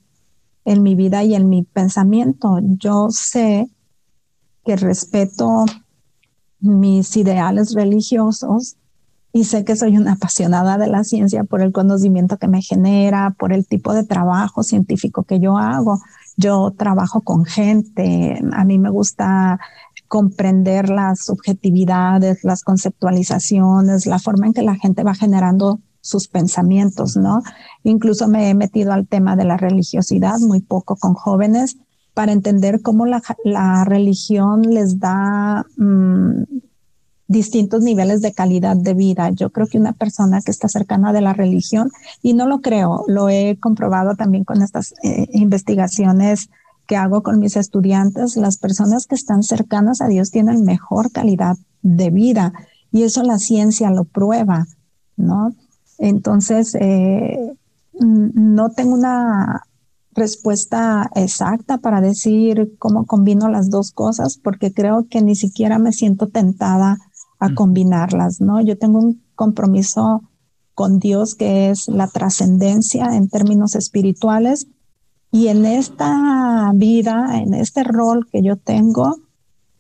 en 0.65 0.83
mi 0.83 0.95
vida 0.95 1.25
y 1.25 1.35
en 1.35 1.49
mi 1.49 1.63
pensamiento. 1.65 2.59
Yo 2.63 3.09
sé 3.11 3.69
que 4.65 4.77
respeto 4.77 5.65
mis 6.61 7.17
ideales 7.17 7.75
religiosos 7.75 8.77
y 9.33 9.45
sé 9.45 9.65
que 9.65 9.77
soy 9.77 9.97
una 9.97 10.13
apasionada 10.13 10.77
de 10.77 10.89
la 10.89 11.05
ciencia 11.05 11.45
por 11.45 11.63
el 11.63 11.73
conocimiento 11.73 12.37
que 12.37 12.49
me 12.49 12.63
genera, 12.63 13.35
por 13.39 13.53
el 13.53 13.67
tipo 13.67 13.95
de 13.95 14.05
trabajo 14.05 14.63
científico 14.63 15.23
que 15.23 15.39
yo 15.39 15.57
hago. 15.57 16.01
Yo 16.37 16.73
trabajo 16.77 17.21
con 17.21 17.45
gente, 17.45 18.41
a 18.53 18.65
mí 18.65 18.79
me 18.79 18.91
gusta 18.91 19.61
comprender 20.09 20.89
las 20.89 21.25
subjetividades, 21.25 22.43
las 22.43 22.65
conceptualizaciones, 22.65 24.07
la 24.07 24.19
forma 24.19 24.47
en 24.47 24.53
que 24.53 24.63
la 24.63 24.75
gente 24.75 25.05
va 25.05 25.15
generando 25.15 25.79
sus 26.01 26.27
pensamientos, 26.27 27.17
¿no? 27.17 27.43
Incluso 27.85 28.27
me 28.27 28.51
he 28.51 28.55
metido 28.55 28.93
al 28.93 29.07
tema 29.07 29.37
de 29.37 29.45
la 29.45 29.57
religiosidad 29.57 30.39
muy 30.41 30.61
poco 30.61 30.97
con 30.97 31.15
jóvenes 31.15 31.77
para 32.15 32.33
entender 32.33 32.83
cómo 32.83 33.07
la, 33.07 33.23
religión 33.85 34.63
les 34.63 34.99
da 34.99 35.65
mm, 35.77 36.43
distintos 37.29 37.83
niveles 37.83 38.23
de 38.23 38.33
calidad 38.33 38.77
de 38.77 38.95
vida. 38.95 39.31
Yo 39.31 39.51
creo 39.51 39.67
que 39.69 39.79
una 39.79 39.93
persona 39.93 40.41
que 40.41 40.51
está 40.51 40.69
cercana 40.69 41.13
de 41.13 41.21
la 41.21 41.33
religión, 41.33 41.91
y 42.23 42.35
no 42.35 42.47
lo 42.47 42.61
creo, 42.61 43.05
lo 43.07 43.29
he 43.29 43.57
comprobado 43.61 44.17
también 44.17 44.45
con 44.45 44.63
estas 44.63 44.95
eh, 45.03 45.29
investigaciones 45.33 46.51
que 46.87 46.97
hago 46.97 47.23
con 47.23 47.39
mis 47.39 47.57
estudiantes, 47.57 48.37
las 48.37 48.57
personas 48.57 49.07
que 49.07 49.15
están 49.15 49.45
cercanas 49.45 50.01
a 50.01 50.09
Dios 50.09 50.33
tienen 50.33 50.65
mejor 50.65 51.13
calidad 51.13 51.57
de 51.83 52.11
vida 52.11 52.53
y 52.91 53.05
eso 53.05 53.23
la 53.23 53.39
ciencia 53.39 53.91
lo 53.91 54.05
prueba, 54.05 54.67
¿no? 55.17 55.55
Entonces, 55.99 56.75
eh, 56.75 57.53
no 58.01 58.71
tengo 58.71 58.95
una 58.95 59.63
respuesta 60.13 61.11
exacta 61.15 61.79
para 61.79 62.01
decir 62.01 62.75
cómo 62.79 63.07
combino 63.07 63.49
las 63.49 63.71
dos 63.71 63.93
cosas, 63.93 64.39
porque 64.39 64.73
creo 64.73 65.07
que 65.09 65.23
ni 65.23 65.37
siquiera 65.37 65.79
me 65.79 65.93
siento 65.93 66.29
tentada 66.29 66.99
a 67.39 67.55
combinarlas, 67.55 68.41
¿no? 68.41 68.61
Yo 68.61 68.77
tengo 68.77 68.99
un 68.99 69.23
compromiso 69.35 70.23
con 70.75 70.99
Dios 70.99 71.35
que 71.35 71.71
es 71.71 71.89
la 71.89 72.07
trascendencia 72.07 73.17
en 73.17 73.29
términos 73.29 73.75
espirituales 73.75 74.67
y 75.33 75.49
en 75.49 75.65
esta 75.65 76.73
vida, 76.75 77.41
en 77.41 77.55
este 77.55 77.85
rol 77.85 78.27
que 78.31 78.43
yo 78.43 78.57
tengo, 78.57 79.17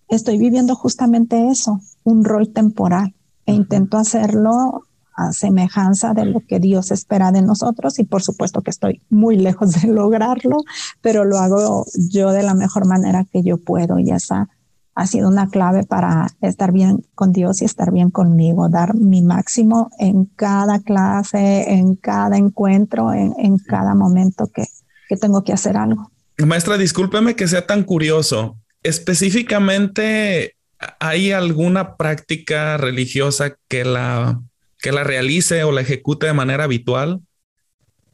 estoy 0.08 0.38
viviendo 0.38 0.74
justamente 0.74 1.48
eso, 1.48 1.80
un 2.04 2.24
rol 2.24 2.52
temporal 2.52 3.14
e 3.46 3.52
intento 3.52 3.96
hacerlo 3.96 4.86
a 5.20 5.32
semejanza 5.32 6.14
de 6.14 6.24
lo 6.24 6.40
que 6.40 6.58
Dios 6.58 6.90
espera 6.90 7.32
de 7.32 7.42
nosotros 7.42 7.98
y 7.98 8.04
por 8.04 8.22
supuesto 8.22 8.62
que 8.62 8.70
estoy 8.70 9.02
muy 9.10 9.36
lejos 9.36 9.72
de 9.72 9.88
lograrlo, 9.92 10.58
pero 11.00 11.24
lo 11.24 11.38
hago 11.38 11.86
yo 12.10 12.32
de 12.32 12.42
la 12.42 12.54
mejor 12.54 12.86
manera 12.86 13.26
que 13.30 13.42
yo 13.42 13.58
puedo 13.58 13.98
y 13.98 14.10
esa 14.10 14.48
ha 14.94 15.06
sido 15.06 15.28
una 15.28 15.48
clave 15.48 15.84
para 15.84 16.26
estar 16.42 16.72
bien 16.72 17.06
con 17.14 17.32
Dios 17.32 17.62
y 17.62 17.64
estar 17.64 17.92
bien 17.92 18.10
conmigo, 18.10 18.68
dar 18.68 18.94
mi 18.94 19.22
máximo 19.22 19.90
en 19.98 20.26
cada 20.26 20.80
clase, 20.80 21.72
en 21.72 21.96
cada 21.96 22.36
encuentro, 22.36 23.12
en, 23.12 23.58
cada 23.58 23.94
momento 23.94 24.50
que, 24.52 24.66
que 25.08 25.16
tengo 25.16 25.42
que 25.42 25.52
hacer 25.52 25.76
algo. 25.76 26.10
Maestra, 26.46 26.76
discúlpeme 26.76 27.34
que 27.34 27.48
sea 27.48 27.66
tan 27.66 27.84
curioso. 27.84 28.58
Específicamente, 28.82 30.56
¿hay 30.98 31.32
alguna 31.32 31.96
práctica 31.96 32.76
religiosa 32.76 33.56
que 33.68 33.84
la, 33.84 34.40
que 34.82 34.92
la 34.92 35.04
realice 35.04 35.64
o 35.64 35.72
la 35.72 35.82
ejecute 35.82 36.26
de 36.26 36.32
manera 36.32 36.64
habitual? 36.64 37.20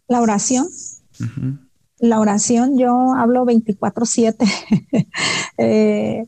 La 0.09 0.21
oración. 0.21 0.69
La 1.99 2.21
oración, 2.21 2.79
yo 2.79 3.15
hablo 3.15 3.45
24/7. 3.45 4.37
eh, 5.59 6.27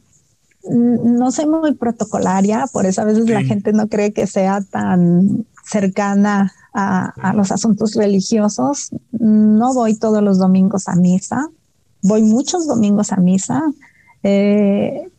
no 0.71 1.31
soy 1.31 1.47
muy 1.47 1.75
protocolaria, 1.75 2.67
por 2.73 2.87
eso 2.87 3.03
a 3.03 3.05
veces 3.05 3.29
la 3.29 3.43
gente 3.43 3.73
no 3.73 3.89
cree 3.89 4.13
que 4.13 4.27
sea 4.27 4.61
tan 4.63 5.47
cercana 5.65 6.53
a, 6.73 7.33
los 7.35 7.53
asuntos 7.53 7.95
religiosos. 7.95 8.91
No 9.13 9.75
voy 9.75 9.97
todos 9.97 10.23
los 10.23 10.39
domingos 10.39 10.89
a 10.89 10.95
misa, 10.95 11.49
voy 12.03 12.23
muchos 12.23 12.67
domingos 12.67 13.13
a 13.13 13.17
misa, 13.17 13.63
eh, 14.23 15.11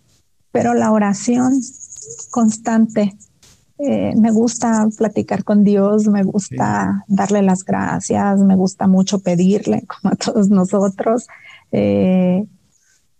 pero 0.51 0.73
la 0.73 0.91
oración 0.91 1.61
constante. 2.31 3.17
Eh, 3.79 4.13
me 4.17 4.31
gusta 4.31 4.87
platicar 4.97 5.45
con 5.45 5.63
Dios, 5.63 6.07
me 6.07 6.23
gusta 6.23 7.05
darle 7.07 7.41
las 7.41 7.63
gracias, 7.63 8.39
me 8.41 8.55
gusta 8.55 8.87
mucho 8.87 9.19
pedirle, 9.19 9.83
como 9.87 10.13
a 10.13 10.15
todos 10.17 10.49
nosotros. 10.49 11.27
Eh, 11.71 12.45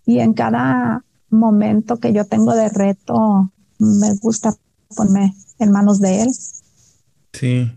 y 0.05 0.19
en 0.19 0.33
cada 0.33 1.03
momento 1.29 1.97
que 1.97 2.11
yo 2.11 2.25
tengo 2.25 2.53
de 2.53 2.67
reto, 2.69 3.51
me 3.77 4.13
gusta 4.15 4.53
ponerme 4.95 5.33
en 5.59 5.71
manos 5.71 6.01
de 6.01 6.23
Él. 6.23 6.29
Sí, 7.31 7.71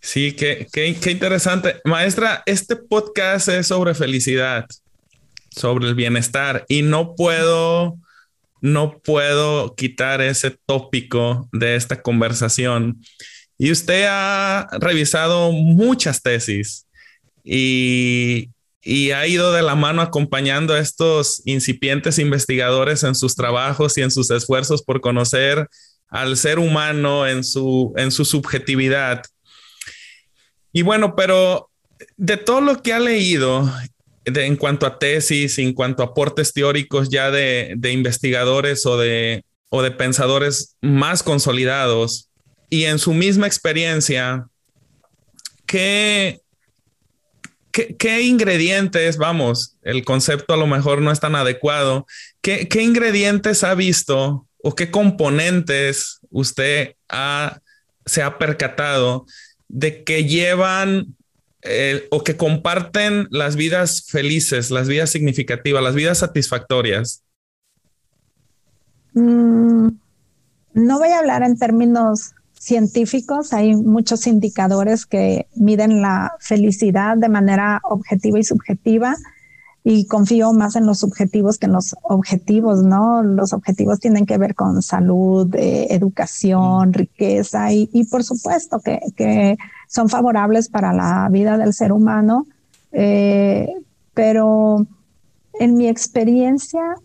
sí, 0.00 0.32
qué, 0.32 0.66
qué, 0.70 0.94
qué 1.00 1.10
interesante. 1.12 1.76
Maestra, 1.84 2.42
este 2.44 2.76
podcast 2.76 3.48
es 3.48 3.68
sobre 3.68 3.94
felicidad, 3.94 4.66
sobre 5.48 5.88
el 5.88 5.94
bienestar 5.94 6.66
y 6.68 6.82
no 6.82 7.14
puedo, 7.14 7.96
no 8.60 8.98
puedo 8.98 9.74
quitar 9.74 10.20
ese 10.20 10.56
tópico 10.66 11.48
de 11.52 11.76
esta 11.76 12.02
conversación. 12.02 13.00
Y 13.58 13.70
usted 13.72 14.06
ha 14.08 14.68
revisado 14.80 15.52
muchas 15.52 16.22
tesis 16.22 16.86
y, 17.44 18.50
y 18.82 19.10
ha 19.10 19.26
ido 19.26 19.52
de 19.52 19.62
la 19.62 19.74
mano 19.74 20.02
acompañando 20.02 20.74
a 20.74 20.78
estos 20.78 21.42
incipientes 21.44 22.18
investigadores 22.18 23.02
en 23.02 23.14
sus 23.14 23.34
trabajos 23.34 23.98
y 23.98 24.02
en 24.02 24.10
sus 24.10 24.30
esfuerzos 24.30 24.82
por 24.82 25.00
conocer 25.00 25.68
al 26.08 26.36
ser 26.36 26.58
humano 26.58 27.26
en 27.26 27.44
su, 27.44 27.92
en 27.96 28.10
su 28.10 28.24
subjetividad. 28.24 29.22
Y 30.72 30.82
bueno, 30.82 31.16
pero 31.16 31.70
de 32.16 32.36
todo 32.36 32.60
lo 32.60 32.82
que 32.82 32.92
ha 32.92 33.00
leído 33.00 33.70
en 34.34 34.56
cuanto 34.56 34.86
a 34.86 34.98
tesis, 34.98 35.58
en 35.58 35.72
cuanto 35.72 36.02
a 36.02 36.06
aportes 36.06 36.52
teóricos 36.52 37.08
ya 37.08 37.30
de, 37.30 37.74
de 37.76 37.92
investigadores 37.92 38.86
o 38.86 38.96
de, 38.96 39.44
o 39.68 39.82
de 39.82 39.90
pensadores 39.90 40.76
más 40.80 41.22
consolidados 41.22 42.28
y 42.70 42.84
en 42.84 42.98
su 42.98 43.14
misma 43.14 43.46
experiencia, 43.46 44.46
¿qué, 45.66 46.40
¿Qué, 47.70 48.22
ingredientes, 48.22 49.18
vamos, 49.18 49.76
el 49.82 50.04
concepto 50.04 50.54
a 50.54 50.56
lo 50.56 50.66
mejor 50.66 51.00
no 51.00 51.12
es 51.12 51.20
tan 51.20 51.36
adecuado, 51.36 52.06
¿qué, 52.40 52.66
ingredientes 52.80 53.62
ha 53.62 53.74
visto 53.74 54.48
o 54.62 54.74
qué 54.74 54.90
componentes 54.90 56.20
usted 56.30 56.96
se 58.06 58.22
ha 58.22 58.38
percatado 58.38 59.26
de 59.68 60.02
que 60.02 60.24
llevan 60.24 61.14
eh, 61.62 62.06
o 62.10 62.22
que 62.22 62.36
comparten 62.36 63.26
las 63.30 63.56
vidas 63.56 64.06
felices, 64.06 64.70
las 64.70 64.88
vidas 64.88 65.10
significativas, 65.10 65.82
las 65.82 65.94
vidas 65.94 66.18
satisfactorias? 66.18 67.24
Mm, 69.14 69.88
no 70.74 70.98
voy 70.98 71.08
a 71.08 71.18
hablar 71.18 71.42
en 71.42 71.58
términos 71.58 72.32
científicos, 72.58 73.52
hay 73.52 73.74
muchos 73.74 74.26
indicadores 74.26 75.06
que 75.06 75.46
miden 75.54 76.02
la 76.02 76.32
felicidad 76.40 77.16
de 77.16 77.28
manera 77.28 77.80
objetiva 77.84 78.38
y 78.38 78.44
subjetiva 78.44 79.16
y 79.84 80.06
confío 80.06 80.52
más 80.52 80.76
en 80.76 80.86
los 80.86 80.98
subjetivos 80.98 81.58
que 81.58 81.66
en 81.66 81.72
los 81.72 81.94
objetivos, 82.02 82.82
¿no? 82.82 83.22
Los 83.22 83.52
objetivos 83.52 84.00
tienen 84.00 84.26
que 84.26 84.36
ver 84.36 84.54
con 84.54 84.82
salud, 84.82 85.54
eh, 85.54 85.86
educación, 85.90 86.92
riqueza 86.92 87.72
y, 87.72 88.04
por 88.10 88.24
supuesto 88.24 88.80
que, 88.80 89.56
son 89.90 90.10
favorables 90.10 90.68
para 90.68 90.92
la 90.92 91.26
vida 91.30 91.56
del 91.56 91.72
ser 91.72 91.92
humano, 91.92 92.46
eh, 92.92 93.72
pero 94.12 94.86
en 95.54 95.76
mi 95.76 95.88
experiencia 95.88 96.96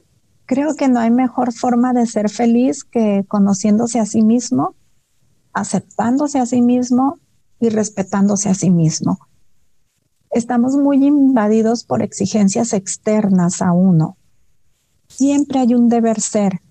creo 0.45 0.76
que 0.76 0.89
no 0.89 0.99
hay 0.99 1.09
mejor 1.09 1.53
forma 1.53 1.93
de 1.93 2.05
ser 2.05 2.30
feliz 2.30 2.84
que 2.84 3.24
conociéndose 3.30 4.01
a 4.01 4.05
sí 4.05 4.21
mismo, 4.21 4.76
aceptándose 5.53 6.39
a 6.39 6.45
sí 6.45 6.61
mismo 6.61 7.17
y 7.61 7.69
respetándose 7.69 8.49
a 8.49 8.53
sí 8.53 8.69
mismo 8.69 9.17
estamos 10.34 10.75
muy 10.75 11.05
invadidos 11.05 11.84
por 11.84 12.01
exigencias 12.01 12.73
externas 12.73 13.61
a 13.61 13.71
uno. 13.71 14.17
Siempre 15.07 15.59
hay 15.59 15.73
un 15.75 15.89
deber 15.89 16.19
ser 16.19 16.61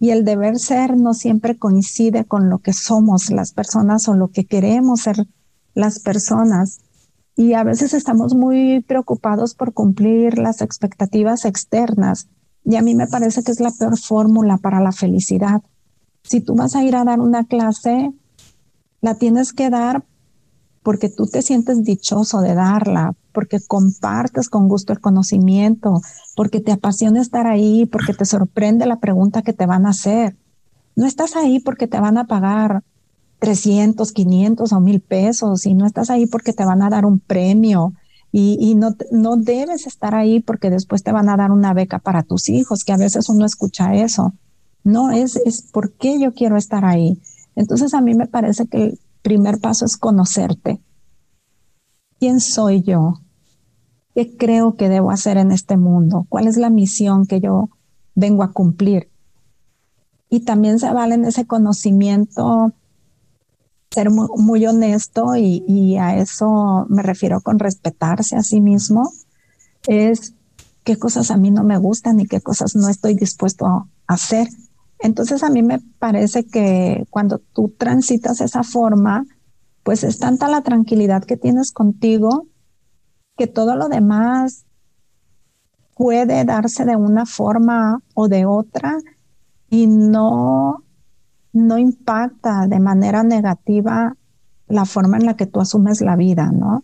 y 0.00 0.10
el 0.10 0.24
deber 0.24 0.58
ser 0.58 0.96
no 0.96 1.14
siempre 1.14 1.56
coincide 1.56 2.24
con 2.24 2.50
lo 2.50 2.58
que 2.58 2.72
somos 2.72 3.30
las 3.30 3.52
personas 3.52 4.08
o 4.08 4.14
lo 4.14 4.28
que 4.28 4.44
queremos 4.44 5.02
ser 5.02 5.26
las 5.74 6.00
personas. 6.00 6.80
Y 7.36 7.54
a 7.54 7.64
veces 7.64 7.94
estamos 7.94 8.34
muy 8.34 8.82
preocupados 8.82 9.54
por 9.54 9.72
cumplir 9.72 10.38
las 10.38 10.60
expectativas 10.60 11.44
externas. 11.44 12.28
Y 12.64 12.76
a 12.76 12.82
mí 12.82 12.94
me 12.94 13.06
parece 13.06 13.42
que 13.42 13.52
es 13.52 13.60
la 13.60 13.70
peor 13.70 13.98
fórmula 13.98 14.58
para 14.58 14.80
la 14.80 14.92
felicidad. 14.92 15.62
Si 16.22 16.40
tú 16.40 16.54
vas 16.54 16.74
a 16.74 16.82
ir 16.82 16.96
a 16.96 17.04
dar 17.04 17.20
una 17.20 17.44
clase, 17.44 18.12
la 19.00 19.16
tienes 19.16 19.52
que 19.52 19.70
dar 19.70 20.04
porque 20.84 21.08
tú 21.08 21.26
te 21.26 21.40
sientes 21.40 21.82
dichoso 21.82 22.42
de 22.42 22.54
darla, 22.54 23.14
porque 23.32 23.58
compartes 23.58 24.50
con 24.50 24.68
gusto 24.68 24.92
el 24.92 25.00
conocimiento, 25.00 26.02
porque 26.36 26.60
te 26.60 26.72
apasiona 26.72 27.22
estar 27.22 27.46
ahí, 27.46 27.86
porque 27.86 28.12
te 28.12 28.26
sorprende 28.26 28.84
la 28.84 29.00
pregunta 29.00 29.40
que 29.40 29.54
te 29.54 29.64
van 29.64 29.86
a 29.86 29.90
hacer. 29.90 30.36
No 30.94 31.06
estás 31.06 31.36
ahí 31.36 31.58
porque 31.58 31.88
te 31.88 31.98
van 31.98 32.18
a 32.18 32.26
pagar 32.26 32.82
300, 33.38 34.12
500 34.12 34.72
o 34.72 34.80
1000 34.80 35.00
pesos 35.00 35.64
y 35.64 35.74
no 35.74 35.86
estás 35.86 36.10
ahí 36.10 36.26
porque 36.26 36.52
te 36.52 36.66
van 36.66 36.82
a 36.82 36.90
dar 36.90 37.06
un 37.06 37.18
premio 37.18 37.94
y, 38.30 38.74
no, 38.74 38.94
no 39.10 39.36
debes 39.36 39.86
estar 39.86 40.14
ahí 40.14 40.40
porque 40.40 40.68
después 40.68 41.02
te 41.02 41.12
van 41.12 41.28
a 41.28 41.36
dar 41.36 41.50
una 41.50 41.72
beca 41.72 41.98
para 42.00 42.24
tus 42.24 42.48
hijos, 42.48 42.84
que 42.84 42.92
a 42.92 42.96
veces 42.96 43.28
uno 43.28 43.46
escucha 43.46 43.94
eso. 43.94 44.34
No, 44.82 45.12
es, 45.12 45.36
es 45.36 45.62
por 45.62 45.92
qué 45.92 46.20
yo 46.20 46.34
quiero 46.34 46.56
estar 46.56 46.84
ahí. 46.84 47.16
Entonces 47.56 47.94
a 47.94 48.00
mí 48.00 48.14
me 48.14 48.26
parece 48.26 48.66
que 48.66 48.98
primer 49.24 49.58
paso 49.58 49.86
es 49.86 49.96
conocerte. 49.96 50.80
¿Quién 52.20 52.40
soy 52.40 52.82
yo? 52.82 53.20
¿Qué 54.14 54.36
creo 54.36 54.76
que 54.76 54.88
debo 54.88 55.10
hacer 55.10 55.38
en 55.38 55.50
este 55.50 55.76
mundo? 55.76 56.26
¿Cuál 56.28 56.46
es 56.46 56.58
la 56.58 56.70
misión 56.70 57.26
que 57.26 57.40
yo 57.40 57.70
vengo 58.14 58.42
a 58.44 58.52
cumplir? 58.52 59.10
Y 60.28 60.40
también 60.40 60.78
se 60.78 60.92
vale 60.92 61.14
en 61.14 61.24
ese 61.24 61.46
conocimiento 61.46 62.72
ser 63.90 64.10
muy, 64.10 64.66
honesto 64.66 65.36
y, 65.36 65.64
y, 65.66 65.96
a 65.96 66.16
eso 66.18 66.84
me 66.88 67.02
refiero 67.02 67.40
con 67.40 67.60
respetarse 67.60 68.36
a 68.36 68.42
sí 68.42 68.60
mismo, 68.60 69.12
es 69.86 70.34
qué 70.82 70.96
cosas 70.96 71.30
a 71.30 71.36
mí 71.36 71.52
no 71.52 71.62
me 71.62 71.78
gustan 71.78 72.18
y 72.18 72.26
qué 72.26 72.40
cosas 72.40 72.74
no 72.74 72.88
estoy 72.88 73.14
dispuesto 73.14 73.66
a 73.66 73.86
hacer 74.08 74.48
entonces 75.04 75.42
a 75.42 75.50
mí 75.50 75.62
me 75.62 75.80
parece 75.98 76.46
que 76.46 77.04
cuando 77.10 77.38
tú 77.38 77.74
transitas 77.76 78.40
esa 78.40 78.62
forma, 78.62 79.26
pues 79.82 80.02
es 80.02 80.18
tanta 80.18 80.48
la 80.48 80.62
tranquilidad 80.62 81.24
que 81.24 81.36
tienes 81.36 81.72
contigo 81.72 82.46
que 83.36 83.46
todo 83.46 83.76
lo 83.76 83.90
demás 83.90 84.64
puede 85.94 86.46
darse 86.46 86.86
de 86.86 86.96
una 86.96 87.26
forma 87.26 88.00
o 88.14 88.28
de 88.28 88.46
otra 88.46 88.96
y 89.68 89.88
no, 89.88 90.82
no 91.52 91.76
impacta 91.76 92.66
de 92.66 92.80
manera 92.80 93.22
negativa 93.22 94.16
la 94.68 94.86
forma 94.86 95.18
en 95.18 95.26
la 95.26 95.36
que 95.36 95.44
tú 95.44 95.60
asumes 95.60 96.00
la 96.00 96.16
vida, 96.16 96.50
¿no? 96.50 96.82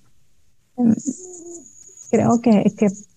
Creo 2.10 2.38
que, 2.42 2.70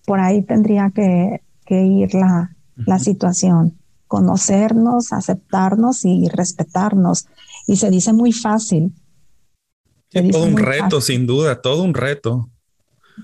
por 0.06 0.18
ahí 0.18 0.42
tendría 0.42 0.90
que, 0.94 1.42
ir 1.68 2.14
la, 2.14 2.56
la 2.76 2.98
situación 2.98 3.83
conocernos, 4.06 5.12
aceptarnos 5.12 6.04
y 6.04 6.28
respetarnos. 6.28 7.26
Y 7.66 7.76
se 7.76 7.90
dice 7.90 8.12
muy 8.12 8.32
fácil. 8.32 8.92
todo 10.10 10.44
un 10.44 10.56
reto, 10.56 11.00
sin 11.00 11.26
duda, 11.26 11.60
todo 11.60 11.82
un 11.82 11.94
reto. 11.94 12.50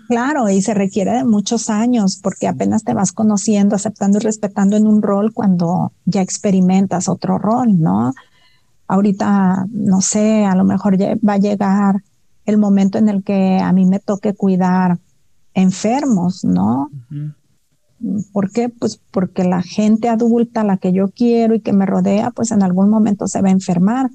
Claro, 0.08 0.48
y 0.48 0.62
se 0.62 0.74
requiere 0.74 1.12
de 1.12 1.24
muchos 1.24 1.68
años 1.68 2.18
porque 2.22 2.46
apenas 2.46 2.84
te 2.84 2.94
vas 2.94 3.12
conociendo, 3.12 3.74
aceptando 3.74 4.18
y 4.18 4.20
respetando 4.20 4.76
en 4.76 4.86
un 4.86 5.02
rol 5.02 5.32
cuando 5.32 5.92
ya 6.04 6.22
experimentas 6.22 7.08
otro 7.08 7.38
rol, 7.38 7.80
¿no? 7.80 8.12
Ahorita, 8.86 9.66
no 9.70 10.00
sé, 10.00 10.44
a 10.44 10.54
lo 10.54 10.64
mejor 10.64 10.96
va 11.00 11.34
a 11.34 11.38
llegar 11.38 12.02
el 12.44 12.58
momento 12.58 12.98
en 12.98 13.08
el 13.08 13.22
que 13.22 13.58
a 13.58 13.72
mí 13.72 13.84
me 13.84 14.00
toque 14.00 14.34
cuidar 14.34 14.98
enfermos, 15.54 16.44
¿no? 16.44 16.90
¿Por 18.32 18.50
qué? 18.50 18.68
Pues 18.68 19.00
porque 19.10 19.44
la 19.44 19.62
gente 19.62 20.08
adulta, 20.08 20.64
la 20.64 20.78
que 20.78 20.92
yo 20.92 21.08
quiero 21.08 21.54
y 21.54 21.60
que 21.60 21.72
me 21.72 21.86
rodea, 21.86 22.30
pues 22.30 22.50
en 22.50 22.62
algún 22.62 22.88
momento 22.88 23.26
se 23.26 23.42
va 23.42 23.48
a 23.48 23.52
enfermar. 23.52 24.10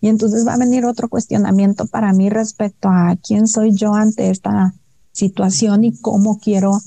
Y 0.00 0.08
entonces 0.08 0.46
va 0.46 0.54
a 0.54 0.58
venir 0.58 0.84
otro 0.84 1.08
cuestionamiento 1.08 1.86
para 1.86 2.12
mí 2.12 2.30
respecto 2.30 2.88
a 2.88 3.16
quién 3.22 3.46
soy 3.46 3.72
yo 3.72 3.94
ante 3.94 4.30
esta 4.30 4.74
situación 5.12 5.84
y 5.84 5.96
cómo 6.00 6.38
quiero 6.38 6.80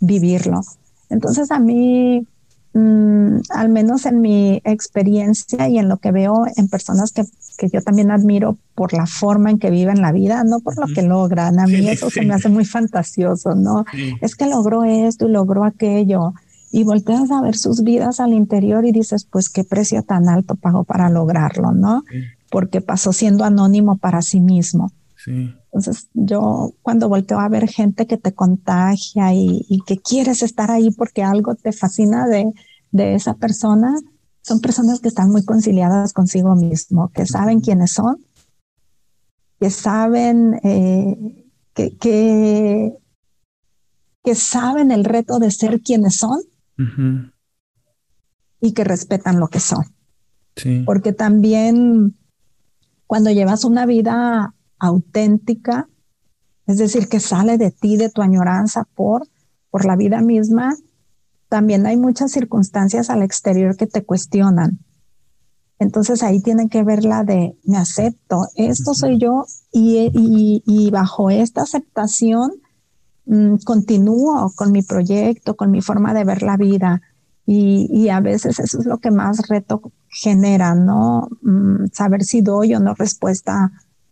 vivirlo. 0.00 0.60
Entonces 1.08 1.50
a 1.50 1.58
mí 1.58 2.26
Mm, 2.74 3.38
al 3.48 3.70
menos 3.70 4.04
en 4.04 4.20
mi 4.20 4.60
experiencia 4.64 5.68
y 5.68 5.78
en 5.78 5.88
lo 5.88 5.96
que 5.96 6.12
veo 6.12 6.44
en 6.54 6.68
personas 6.68 7.12
que, 7.12 7.24
que, 7.56 7.70
yo 7.70 7.80
también 7.80 8.10
admiro 8.10 8.58
por 8.74 8.92
la 8.92 9.06
forma 9.06 9.50
en 9.50 9.58
que 9.58 9.70
viven 9.70 10.02
la 10.02 10.12
vida, 10.12 10.44
no 10.44 10.60
por 10.60 10.78
lo 10.78 10.86
que 10.94 11.02
logran. 11.02 11.58
A 11.58 11.66
mí 11.66 11.88
eso 11.88 12.10
se 12.10 12.22
me 12.22 12.34
hace 12.34 12.50
muy 12.50 12.66
fantasioso, 12.66 13.54
¿no? 13.54 13.84
Es 14.20 14.36
que 14.36 14.46
logró 14.46 14.84
esto 14.84 15.26
y 15.26 15.32
logró 15.32 15.64
aquello. 15.64 16.34
Y 16.70 16.84
volteas 16.84 17.30
a 17.30 17.40
ver 17.40 17.56
sus 17.56 17.82
vidas 17.82 18.20
al 18.20 18.34
interior 18.34 18.84
y 18.84 18.92
dices, 18.92 19.24
pues 19.24 19.48
qué 19.48 19.64
precio 19.64 20.02
tan 20.02 20.28
alto 20.28 20.54
pagó 20.54 20.84
para 20.84 21.08
lograrlo, 21.08 21.72
¿no? 21.72 22.04
Porque 22.50 22.82
pasó 22.82 23.14
siendo 23.14 23.44
anónimo 23.44 23.96
para 23.96 24.20
sí 24.20 24.40
mismo. 24.40 24.92
Entonces 25.26 26.08
yo 26.14 26.74
cuando 26.82 27.08
volteo 27.08 27.40
a 27.40 27.48
ver 27.48 27.68
gente 27.68 28.06
que 28.06 28.18
te 28.18 28.34
contagia 28.34 29.34
y, 29.34 29.80
que 29.86 29.98
quieres 29.98 30.42
estar 30.42 30.70
ahí 30.70 30.90
porque 30.90 31.22
algo 31.22 31.54
te 31.54 31.72
fascina 31.72 32.26
de, 32.26 32.52
esa 33.14 33.34
persona, 33.34 33.94
son 34.42 34.60
personas 34.60 35.00
que 35.00 35.08
están 35.08 35.30
muy 35.30 35.44
conciliadas 35.44 36.12
consigo 36.12 36.54
mismo, 36.54 37.10
que 37.10 37.26
saben 37.26 37.60
quiénes 37.60 37.92
son, 37.92 38.24
que 39.60 39.70
saben 39.70 40.60
eh, 40.62 41.44
que, 41.74 41.96
que, 41.98 42.94
saben 44.34 44.90
el 44.90 45.04
reto 45.04 45.38
de 45.38 45.50
ser 45.50 45.80
quienes 45.80 46.16
son 46.16 46.38
y 48.60 48.72
que 48.72 48.84
respetan 48.84 49.40
lo 49.40 49.48
que 49.48 49.60
son. 49.60 49.84
Porque 50.84 51.12
también 51.12 52.16
cuando 53.06 53.30
llevas 53.30 53.64
una 53.64 53.86
vida 53.86 54.54
auténtica, 54.78 55.88
es 56.66 56.78
decir, 56.78 57.08
que 57.08 57.20
sale 57.20 57.58
de 57.58 57.70
ti, 57.70 57.96
de 57.96 58.10
tu 58.10 58.22
añoranza 58.22 58.84
por, 58.94 59.26
por 59.70 59.84
la 59.84 59.96
vida 59.96 60.20
misma, 60.20 60.76
también 61.48 61.86
hay 61.86 61.96
muchas 61.96 62.30
circunstancias 62.30 63.10
al 63.10 63.22
exterior 63.22 63.76
que 63.76 63.86
te 63.86 64.04
cuestionan. 64.04 64.78
Entonces 65.78 66.22
ahí 66.22 66.42
tienen 66.42 66.68
que 66.68 66.82
ver 66.82 67.04
la 67.04 67.24
de 67.24 67.56
me 67.64 67.78
acepto, 67.78 68.48
esto 68.56 68.94
soy 68.94 69.18
yo 69.18 69.46
y, 69.72 70.62
y, 70.66 70.90
bajo 70.90 71.30
esta 71.30 71.62
aceptación 71.62 72.50
mm, 73.26 73.56
continúo 73.64 74.52
con 74.56 74.72
mi 74.72 74.82
proyecto, 74.82 75.56
con 75.56 75.70
mi 75.70 75.80
forma 75.80 76.14
de 76.14 76.24
ver 76.24 76.42
la 76.42 76.56
vida. 76.56 77.00
Y, 77.46 77.88
y, 77.90 78.08
a 78.08 78.20
veces 78.20 78.58
eso 78.58 78.80
es 78.80 78.86
lo 78.86 78.98
que 78.98 79.10
más 79.10 79.48
reto 79.48 79.80
genera, 80.08 80.74
¿no? 80.74 81.28
Mm, 81.42 81.86
saber 81.92 82.24
si 82.24 82.42
doy 82.42 82.74
o 82.74 82.80
no 82.80 82.94
respuesta 82.94 83.70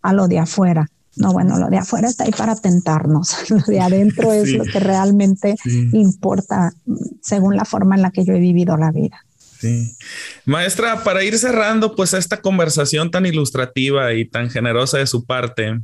a 0.09 0.13
lo 0.13 0.29
de 0.29 0.39
afuera. 0.39 0.89
No, 1.17 1.33
bueno, 1.33 1.59
lo 1.59 1.69
de 1.69 1.79
afuera 1.79 2.09
está 2.09 2.25
ahí 2.25 2.31
para 2.31 2.57
tentarnos. 2.57 3.35
Lo 3.51 3.57
de 3.57 3.81
adentro 3.81 4.35
es 4.35 4.53
lo 4.53 4.65
que 4.65 4.79
realmente 4.81 5.55
importa 5.93 6.75
según 7.23 7.57
la 7.57 7.65
forma 7.65 7.95
en 7.97 8.03
la 8.03 8.11
que 8.11 8.23
yo 8.23 8.35
he 8.35 8.39
vivido 8.39 8.77
la 8.77 8.93
vida. 8.93 9.25
Sí. 9.59 9.97
Maestra, 10.45 11.03
para 11.05 11.25
ir 11.25 11.39
cerrando, 11.39 11.97
pues 11.97 12.13
esta 12.13 12.43
conversación 12.43 13.11
tan 13.11 13.25
ilustrativa 13.25 14.13
y 14.13 14.27
tan 14.27 14.51
generosa 14.51 14.99
de 14.99 15.07
su 15.07 15.25
parte, 15.25 15.81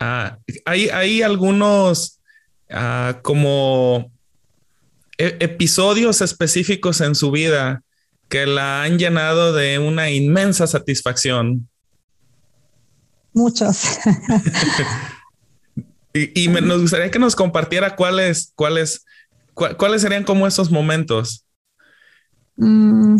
Ah, 0.00 0.38
hay, 0.64 0.88
hay 0.88 1.22
algunos 1.22 2.20
ah, 2.70 3.20
como 3.22 4.12
e, 5.18 5.36
episodios 5.40 6.20
específicos 6.20 7.00
en 7.00 7.14
su 7.14 7.30
vida 7.30 7.82
que 8.28 8.46
la 8.46 8.82
han 8.82 8.98
llenado 8.98 9.52
de 9.52 9.78
una 9.78 10.10
inmensa 10.10 10.66
satisfacción. 10.66 11.68
Muchos. 13.34 13.98
y, 16.14 16.48
nos 16.48 16.80
gustaría 16.80 17.10
que 17.10 17.18
nos 17.18 17.36
compartiera 17.36 17.96
cuáles, 17.96 18.52
cuáles, 18.54 19.04
cuáles 19.52 20.02
serían 20.02 20.24
como 20.24 20.46
esos 20.46 20.70
momentos. 20.70 21.44
Mm. 22.56 23.18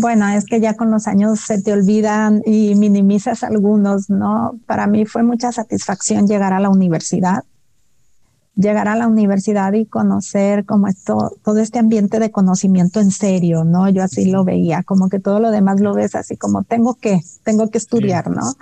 Bueno, 0.00 0.28
es 0.28 0.44
que 0.44 0.60
ya 0.60 0.74
con 0.74 0.90
los 0.90 1.06
años 1.06 1.40
se 1.40 1.62
te 1.62 1.72
olvidan 1.72 2.42
y 2.44 2.74
minimizas 2.74 3.42
algunos, 3.42 4.10
¿no? 4.10 4.58
Para 4.66 4.86
mí 4.86 5.06
fue 5.06 5.22
mucha 5.22 5.52
satisfacción 5.52 6.26
llegar 6.26 6.52
a 6.52 6.60
la 6.60 6.68
universidad 6.68 7.44
llegar 8.58 8.88
a 8.88 8.96
la 8.96 9.06
universidad 9.06 9.72
y 9.72 9.86
conocer 9.86 10.66
como 10.66 10.88
esto, 10.88 11.38
todo 11.44 11.60
este 11.60 11.78
ambiente 11.78 12.18
de 12.18 12.32
conocimiento 12.32 12.98
en 12.98 13.12
serio, 13.12 13.62
¿no? 13.62 13.88
Yo 13.88 14.02
así 14.02 14.26
lo 14.26 14.44
veía, 14.44 14.82
como 14.82 15.08
que 15.08 15.20
todo 15.20 15.38
lo 15.38 15.52
demás 15.52 15.80
lo 15.80 15.94
ves 15.94 16.16
así 16.16 16.36
como 16.36 16.64
tengo 16.64 16.94
que, 16.94 17.20
tengo 17.44 17.70
que 17.70 17.78
estudiar, 17.78 18.30
¿no? 18.30 18.52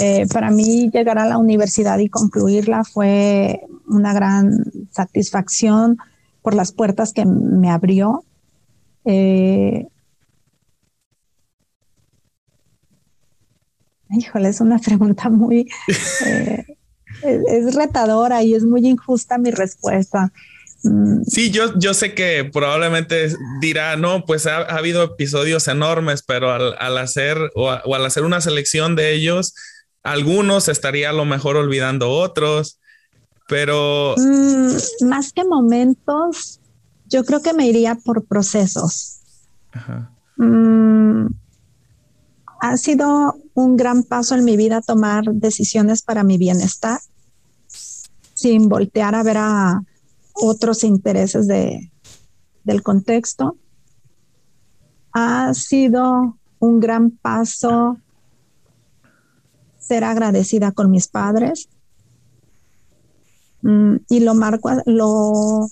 Eh, 0.00 0.26
para 0.32 0.50
mí 0.50 0.90
llegar 0.92 1.18
a 1.18 1.26
la 1.26 1.38
universidad 1.38 1.98
y 1.98 2.08
concluirla 2.08 2.82
fue 2.82 3.60
una 3.86 4.12
gran 4.12 4.50
satisfacción 4.90 5.98
por 6.42 6.54
las 6.54 6.72
puertas 6.72 7.12
que 7.12 7.24
me 7.24 7.70
abrió. 7.70 8.24
Eh, 9.04 9.86
híjole, 14.10 14.48
es 14.48 14.60
una 14.60 14.78
pregunta 14.84 15.30
muy... 15.30 15.70
Eh, 16.26 16.76
es, 17.22 17.74
retadora 17.74 18.42
y 18.42 18.54
es 18.54 18.64
muy 18.64 18.86
injusta 18.86 19.38
mi 19.38 19.50
respuesta. 19.50 20.32
Mm. 20.82 21.22
Sí, 21.24 21.50
yo, 21.50 21.78
yo 21.78 21.94
sé 21.94 22.14
que 22.14 22.48
probablemente 22.52 23.34
dirá, 23.60 23.96
no, 23.96 24.24
pues 24.24 24.46
ha, 24.46 24.58
habido 24.62 25.02
episodios 25.02 25.68
enormes, 25.68 26.22
pero 26.22 26.52
al, 26.52 26.98
hacer 26.98 27.38
o, 27.54 27.70
al 27.70 28.06
hacer 28.06 28.24
una 28.24 28.40
selección 28.40 28.96
de 28.96 29.12
ellos, 29.12 29.54
algunos 30.02 30.68
estaría 30.68 31.10
a 31.10 31.14
lo 31.14 31.24
mejor 31.24 31.56
olvidando 31.56 32.10
otros, 32.10 32.78
pero... 33.48 34.14
Mm, 34.18 35.08
más 35.08 35.32
que 35.32 35.44
momentos, 35.44 36.60
yo 37.06 37.24
creo 37.24 37.42
que 37.42 37.54
me 37.54 37.66
iría 37.66 37.94
por 37.94 38.24
procesos. 38.24 39.20
Mm, 40.36 41.26
ha 42.60 42.76
sido 42.76 43.36
un 43.54 43.76
gran 43.76 44.02
paso 44.02 44.34
en 44.34 44.44
mi 44.44 44.56
vida 44.56 44.80
tomar 44.80 45.24
decisiones 45.32 46.02
para 46.02 46.24
mi 46.24 46.38
bienestar 46.38 47.00
sin 48.34 48.68
voltear 48.68 49.14
a 49.14 49.22
ver 49.22 49.38
a 49.38 49.82
otros 50.34 50.84
intereses 50.84 51.46
de, 51.46 51.90
del 52.64 52.82
contexto. 52.82 53.56
Ha 55.12 55.54
sido 55.54 56.36
un 56.58 56.80
gran 56.80 57.10
paso 57.10 57.98
ser 59.78 60.02
agradecida 60.02 60.72
con 60.72 60.90
mis 60.90 61.08
padres 61.08 61.68
mm, 63.62 63.96
y 64.08 64.20
lo 64.20 64.34
marco, 64.34 64.70
lo, 64.86 65.68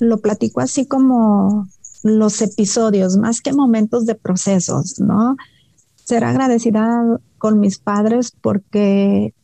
lo 0.00 0.20
platico 0.20 0.60
así 0.60 0.84
como 0.84 1.68
los 2.02 2.42
episodios, 2.42 3.16
más 3.16 3.40
que 3.40 3.52
momentos 3.52 4.04
de 4.06 4.16
procesos, 4.16 4.98
¿no? 4.98 5.36
Ser 6.04 6.24
agradecida 6.24 7.18
con 7.38 7.60
mis 7.60 7.78
padres 7.78 8.32
porque 8.40 9.34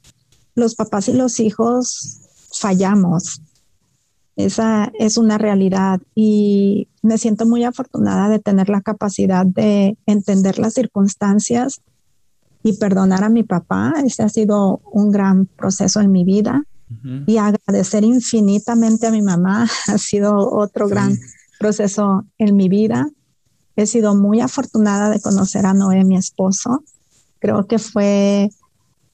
los 0.55 0.75
papás 0.75 1.09
y 1.09 1.13
los 1.13 1.41
hijos 1.41 2.21
fallamos. 2.53 3.43
Esa 4.37 4.93
es 4.99 5.19
una 5.19 5.37
realidad 5.37 6.01
y 6.15 6.89
me 7.03 7.19
siento 7.19 7.45
muy 7.45 7.65
afortunada 7.65 8.29
de 8.29 8.39
tener 8.39 8.69
la 8.69 8.83
capacidad 8.83 9.45
de 9.45 9.97
entender 10.07 10.59
las 10.59 10.75
circunstancias 10.75 11.81
y 12.63 12.77
perdonar 12.77 13.25
a 13.25 13.31
mi 13.31 13.43
papá. 13.43 13.95
Ese 14.05 14.23
ha 14.23 14.29
sido 14.29 14.81
un 14.93 15.11
gran 15.11 15.47
proceso 15.47 16.01
en 16.01 16.13
mi 16.13 16.25
vida. 16.25 16.65
Y 17.27 17.37
agradecer 17.37 18.03
infinitamente 18.03 19.07
a 19.07 19.11
mi 19.11 19.21
mamá 19.21 19.69
ha 19.89 19.99
sido 19.99 20.51
otro 20.51 20.89
gran 20.89 21.19
proceso 21.59 22.25
en 22.39 22.57
mi 22.57 22.71
vida. 22.71 23.07
He 23.79 23.87
sido 23.87 24.17
muy 24.17 24.41
afortunada 24.41 25.09
de 25.09 25.21
conocer 25.21 25.65
a 25.65 25.73
Noé, 25.73 26.05
mi 26.05 26.17
esposo. 26.17 26.83
Creo 27.39 27.69
que 27.69 27.79
fue 27.79 28.51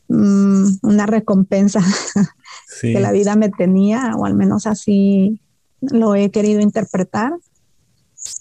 mm, 0.08 0.64
una 0.80 1.04
recompensa 1.04 1.80
que 2.80 2.98
la 2.98 3.12
vida 3.12 3.36
me 3.36 3.50
tenía, 3.50 4.14
o 4.16 4.24
al 4.24 4.32
menos 4.32 4.66
así 4.66 5.38
lo 5.82 6.14
he 6.14 6.30
querido 6.30 6.62
interpretar. 6.62 7.34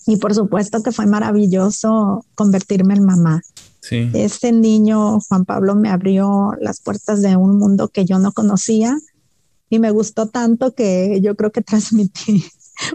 Y 0.07 0.15
por 0.15 0.33
supuesto 0.33 0.81
que 0.81 0.93
fue 0.93 1.07
maravilloso 1.07 2.25
convertirme 2.35 2.93
en 2.93 3.03
mamá. 3.03 3.41
Sí. 3.81 4.09
Este 4.13 4.53
niño, 4.53 5.19
Juan 5.27 5.43
Pablo, 5.43 5.75
me 5.75 5.89
abrió 5.89 6.53
las 6.61 6.79
puertas 6.79 7.21
de 7.21 7.35
un 7.35 7.57
mundo 7.57 7.89
que 7.89 8.05
yo 8.05 8.17
no 8.17 8.31
conocía 8.31 8.97
y 9.69 9.79
me 9.79 9.91
gustó 9.91 10.29
tanto 10.29 10.73
que 10.73 11.19
yo 11.21 11.35
creo 11.35 11.51
que 11.51 11.61
transmití 11.63 12.45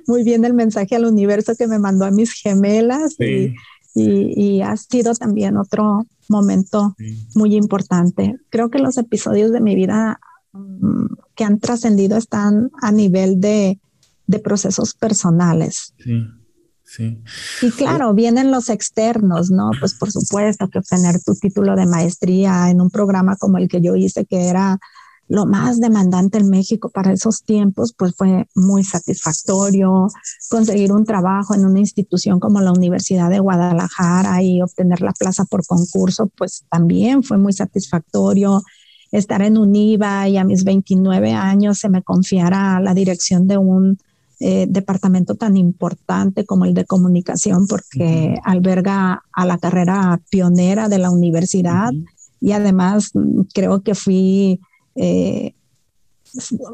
muy 0.07 0.25
bien 0.25 0.45
el 0.45 0.55
mensaje 0.55 0.97
al 0.97 1.05
universo 1.05 1.55
que 1.57 1.67
me 1.67 1.79
mandó 1.79 2.05
a 2.05 2.11
mis 2.11 2.33
gemelas 2.33 3.17
y, 3.19 3.55
y, 3.95 4.63
ha 4.63 4.77
sido 4.77 5.15
también 5.15 5.57
otro 5.57 6.07
momento 6.29 6.95
muy 7.35 7.55
importante. 7.55 8.37
Creo 8.51 8.71
que 8.71 8.79
los 8.79 8.99
episodios 8.99 9.51
de 9.51 9.61
mi 9.61 9.75
vida 9.75 10.21
mm, 10.53 11.07
que 11.35 11.45
han 11.45 11.59
trascendido 11.59 12.17
están 12.17 12.71
a 12.81 12.93
nivel 12.93 13.41
de, 13.41 13.81
procesos 14.45 14.93
personales. 14.95 15.95
Sí, 16.05 16.27
sí. 16.85 17.23
Y 17.63 17.71
claro, 17.71 18.13
vienen 18.13 18.51
los 18.51 18.69
externos, 18.69 19.51
¿no? 19.51 19.71
Pues 19.81 19.95
por 19.95 20.13
supuesto 20.13 20.69
que 20.69 20.79
obtener 20.79 21.23
tu 21.23 21.35
título 21.35 21.75
de 21.77 21.87
maestría 21.87 22.69
en 22.69 22.83
un 22.83 22.91
programa 22.91 23.37
como 23.37 23.57
el 23.57 23.69
que 23.69 23.81
yo 23.81 23.97
hice, 23.97 24.27
que 24.27 24.49
era 24.49 24.79
lo 25.29 25.47
más 25.47 25.79
demandante 25.79 26.39
en 26.39 26.49
México 26.49 26.89
para 26.89 27.13
esos 27.13 27.43
tiempos, 27.43 27.95
pues 27.97 28.15
fue 28.17 28.47
muy 28.55 28.83
satisfactorio. 28.83 30.09
Conseguir 30.49 30.93
un 30.93 31.05
trabajo 31.05 31.55
en 31.55 31.67
una 31.67 31.81
institución 31.81 32.41
como 32.41 32.61
la 32.61 32.73
Universidad 32.73 33.31
de 33.31 33.39
Guadalajara 33.39 34.43
y 34.43 34.63
obtener 34.63 35.03
la 35.03 35.13
plaza 35.13 35.45
por 35.45 35.67
concurso, 35.67 36.31
pues 36.37 36.65
también 36.71 37.23
fue 37.23 37.39
muy 37.39 37.53
satisfactorio 37.53 38.63
estar 39.13 39.43
en 39.43 39.59
UNIVA 39.59 40.29
y 40.29 40.37
a 40.37 40.45
mis 40.45 40.65
29 40.65 41.33
años 41.33 41.79
se 41.79 41.89
me 41.89 42.03
confiara 42.03 42.81
la 42.81 42.95
dirección 42.95 43.47
de 43.47 43.59
un 43.59 43.99
eh, 44.41 44.67
departamento 44.69 45.35
tan 45.35 45.57
importante 45.57 46.45
como 46.45 46.65
el 46.65 46.73
de 46.73 46.85
comunicación, 46.85 47.67
porque 47.67 48.37
alberga 48.45 49.25
a 49.33 49.47
la 49.47 49.59
carrera 49.59 50.21
pionera 50.31 50.89
de 50.89 50.99
la 50.99 51.11
universidad 51.11 51.91
y 52.41 52.53
además 52.53 53.11
mm, 53.15 53.41
creo 53.53 53.83
que 53.83 53.95
fui, 53.95 54.61
eh, 54.99 55.55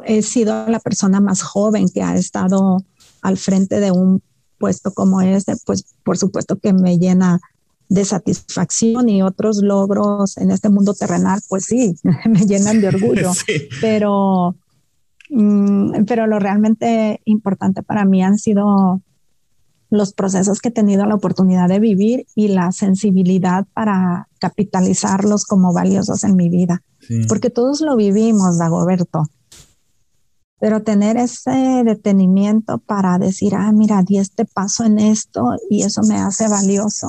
he 0.04 0.22
sido 0.22 0.66
la 0.68 0.80
persona 0.80 1.20
más 1.20 1.42
joven 1.42 1.88
que 1.88 2.02
ha 2.02 2.16
estado 2.16 2.78
al 3.22 3.36
frente 3.36 3.80
de 3.80 3.90
un 3.90 4.22
puesto 4.58 4.92
como 4.92 5.20
este, 5.20 5.54
pues 5.64 5.84
por 6.02 6.18
supuesto 6.18 6.58
que 6.58 6.72
me 6.72 6.98
llena 6.98 7.40
de 7.88 8.04
satisfacción 8.04 9.08
y 9.08 9.22
otros 9.22 9.58
logros 9.62 10.38
en 10.38 10.50
este 10.50 10.70
mundo 10.70 10.94
terrenal, 10.94 11.40
pues 11.48 11.66
sí, 11.66 11.94
me 12.24 12.40
llenan 12.46 12.80
de 12.80 12.88
orgullo. 12.88 13.32
Pero, 13.80 14.56
mm, 15.30 16.04
pero 16.06 16.26
lo 16.26 16.38
realmente 16.38 17.20
importante 17.24 17.82
para 17.82 18.04
mí 18.04 18.22
han 18.22 18.38
sido 18.38 19.00
los 19.96 20.12
procesos 20.12 20.60
que 20.60 20.68
he 20.68 20.72
tenido 20.72 21.06
la 21.06 21.14
oportunidad 21.14 21.68
de 21.68 21.80
vivir 21.80 22.26
y 22.34 22.48
la 22.48 22.72
sensibilidad 22.72 23.66
para 23.72 24.28
capitalizarlos 24.38 25.44
como 25.44 25.72
valiosos 25.72 26.24
en 26.24 26.36
mi 26.36 26.48
vida. 26.48 26.82
Porque 27.28 27.50
todos 27.50 27.80
lo 27.80 27.96
vivimos, 27.96 28.58
Dagoberto 28.58 29.28
pero 30.60 30.82
tener 30.82 31.18
ese 31.18 31.82
detenimiento 31.84 32.78
para 32.78 33.18
decir, 33.18 33.54
ah, 33.54 33.70
mira, 33.70 34.02
di 34.02 34.16
este 34.16 34.46
paso 34.46 34.84
en 34.84 34.98
esto 34.98 35.50
y 35.68 35.82
eso 35.82 36.00
me 36.04 36.16
hace 36.16 36.48
valioso, 36.48 37.06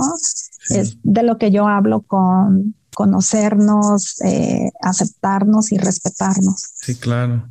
es 0.71 0.97
de 1.03 1.23
lo 1.23 1.37
que 1.37 1.51
yo 1.51 1.65
hablo 1.65 2.01
con 2.01 2.75
conocernos, 2.93 4.19
eh, 4.25 4.71
aceptarnos 4.81 5.71
y 5.71 5.77
respetarnos. 5.77 6.63
Sí, 6.81 6.95
claro. 6.95 7.49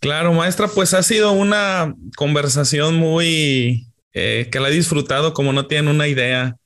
Claro, 0.00 0.32
maestra, 0.32 0.66
pues 0.66 0.94
ha 0.94 1.02
sido 1.04 1.30
una 1.30 1.94
conversación 2.16 2.96
muy 2.96 3.89
eh, 4.12 4.48
que 4.50 4.60
la 4.60 4.68
he 4.68 4.72
disfrutado 4.72 5.34
como 5.34 5.52
no 5.52 5.66
tienen 5.66 5.94
una 5.94 6.08
idea, 6.08 6.56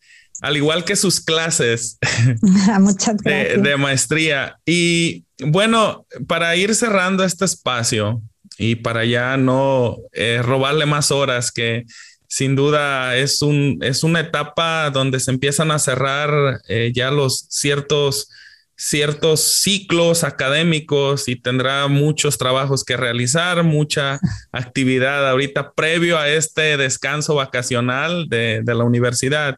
al 0.40 0.56
igual 0.56 0.84
que 0.84 0.96
sus 0.96 1.20
clases 1.20 1.98
Muchas 2.80 3.16
de, 3.18 3.56
de 3.58 3.76
maestría. 3.76 4.58
Y 4.66 5.24
bueno, 5.38 6.06
para 6.26 6.54
ir 6.56 6.74
cerrando 6.74 7.24
este 7.24 7.44
espacio, 7.44 8.22
y 8.58 8.76
para 8.76 9.04
ya 9.04 9.36
no 9.36 9.98
eh, 10.12 10.40
robarle 10.42 10.86
más 10.86 11.10
horas, 11.10 11.50
que 11.50 11.84
sin 12.28 12.56
duda 12.56 13.16
es, 13.16 13.42
un, 13.42 13.78
es 13.82 14.02
una 14.02 14.20
etapa 14.20 14.90
donde 14.90 15.20
se 15.20 15.30
empiezan 15.30 15.70
a 15.70 15.78
cerrar 15.78 16.60
eh, 16.68 16.92
ya 16.94 17.10
los 17.10 17.46
ciertos 17.50 18.28
ciertos 18.76 19.60
ciclos 19.62 20.24
académicos 20.24 21.28
y 21.28 21.36
tendrá 21.36 21.86
muchos 21.86 22.38
trabajos 22.38 22.84
que 22.84 22.96
realizar, 22.96 23.62
mucha 23.62 24.18
actividad 24.52 25.28
ahorita 25.28 25.72
previo 25.72 26.18
a 26.18 26.28
este 26.28 26.76
descanso 26.76 27.36
vacacional 27.36 28.28
de, 28.28 28.62
la 28.66 28.84
universidad. 28.84 29.56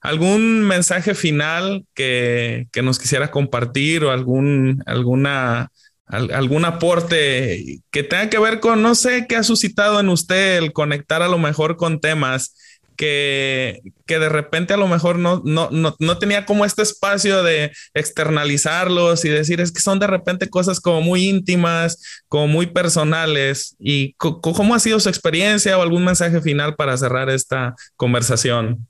¿Algún 0.00 0.62
mensaje 0.62 1.14
final 1.14 1.84
que, 1.94 2.66
nos 2.82 2.98
quisiera 2.98 3.30
compartir 3.30 4.04
o 4.04 4.10
algún, 4.10 4.82
alguna, 4.86 5.70
algún 6.06 6.64
aporte 6.64 7.80
que 7.90 8.02
tenga 8.02 8.30
que 8.30 8.38
ver 8.38 8.60
con, 8.60 8.82
no 8.82 8.94
sé, 8.94 9.26
qué 9.28 9.36
ha 9.36 9.42
suscitado 9.42 10.00
en 10.00 10.08
usted 10.08 10.56
el 10.56 10.72
conectar 10.72 11.22
a 11.22 11.28
lo 11.28 11.38
mejor 11.38 11.76
con 11.76 12.00
temas? 12.00 12.54
Que, 12.96 13.80
que 14.06 14.18
de 14.18 14.28
repente 14.28 14.74
a 14.74 14.76
lo 14.76 14.86
mejor 14.86 15.18
no, 15.18 15.42
no, 15.44 15.70
no, 15.70 15.94
no, 15.98 16.18
tenía 16.18 16.46
como 16.46 16.64
este 16.64 16.82
espacio 16.82 17.42
de 17.42 17.72
externalizarlos 17.94 19.24
y 19.24 19.28
decir, 19.28 19.60
es 19.60 19.72
que 19.72 19.80
son 19.80 19.98
de 19.98 20.06
repente 20.06 20.48
cosas 20.48 20.80
como 20.80 21.00
muy 21.00 21.28
íntimas, 21.28 22.22
como 22.28 22.48
muy 22.48 22.66
personales. 22.66 23.76
¿Y 23.78 24.14
cómo 24.14 24.74
ha 24.74 24.78
sido 24.78 25.00
su 25.00 25.08
experiencia 25.08 25.78
o 25.78 25.82
algún 25.82 26.04
mensaje 26.04 26.40
final 26.40 26.76
para 26.76 26.96
cerrar 26.96 27.30
esta 27.30 27.74
conversación? 27.96 28.86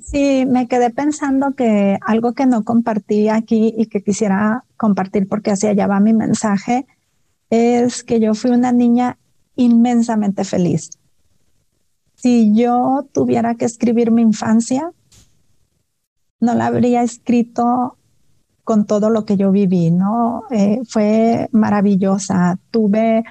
Sí, 0.00 0.44
me 0.46 0.68
quedé 0.68 0.90
pensando 0.90 1.54
que 1.56 1.98
algo 2.06 2.32
que 2.32 2.46
no 2.46 2.64
compartí 2.64 3.28
aquí 3.28 3.74
y 3.76 3.86
que 3.86 4.02
quisiera 4.02 4.64
compartir 4.76 5.26
porque 5.28 5.50
hacia 5.50 5.70
allá 5.70 5.88
va 5.88 5.98
mi 5.98 6.12
mensaje 6.12 6.86
es 7.50 8.04
que 8.04 8.20
yo 8.20 8.34
fui 8.34 8.52
una 8.52 8.70
niña 8.70 9.18
inmensamente 9.56 10.44
feliz 10.44 10.90
si 12.20 12.54
yo 12.54 13.06
tuviera 13.12 13.54
que 13.54 13.64
escribir 13.64 14.10
mi 14.10 14.20
infancia, 14.20 14.92
no 16.38 16.54
la 16.54 16.66
habría 16.66 17.02
escrito 17.02 17.96
con 18.62 18.84
todo 18.84 19.08
lo 19.08 19.24
que 19.24 19.38
yo 19.38 19.50
viví, 19.50 19.90
¿no? 19.90 20.42
Eh, 20.50 20.80
fue 20.86 21.48
maravillosa. 21.52 22.58
Tuve 22.70 23.24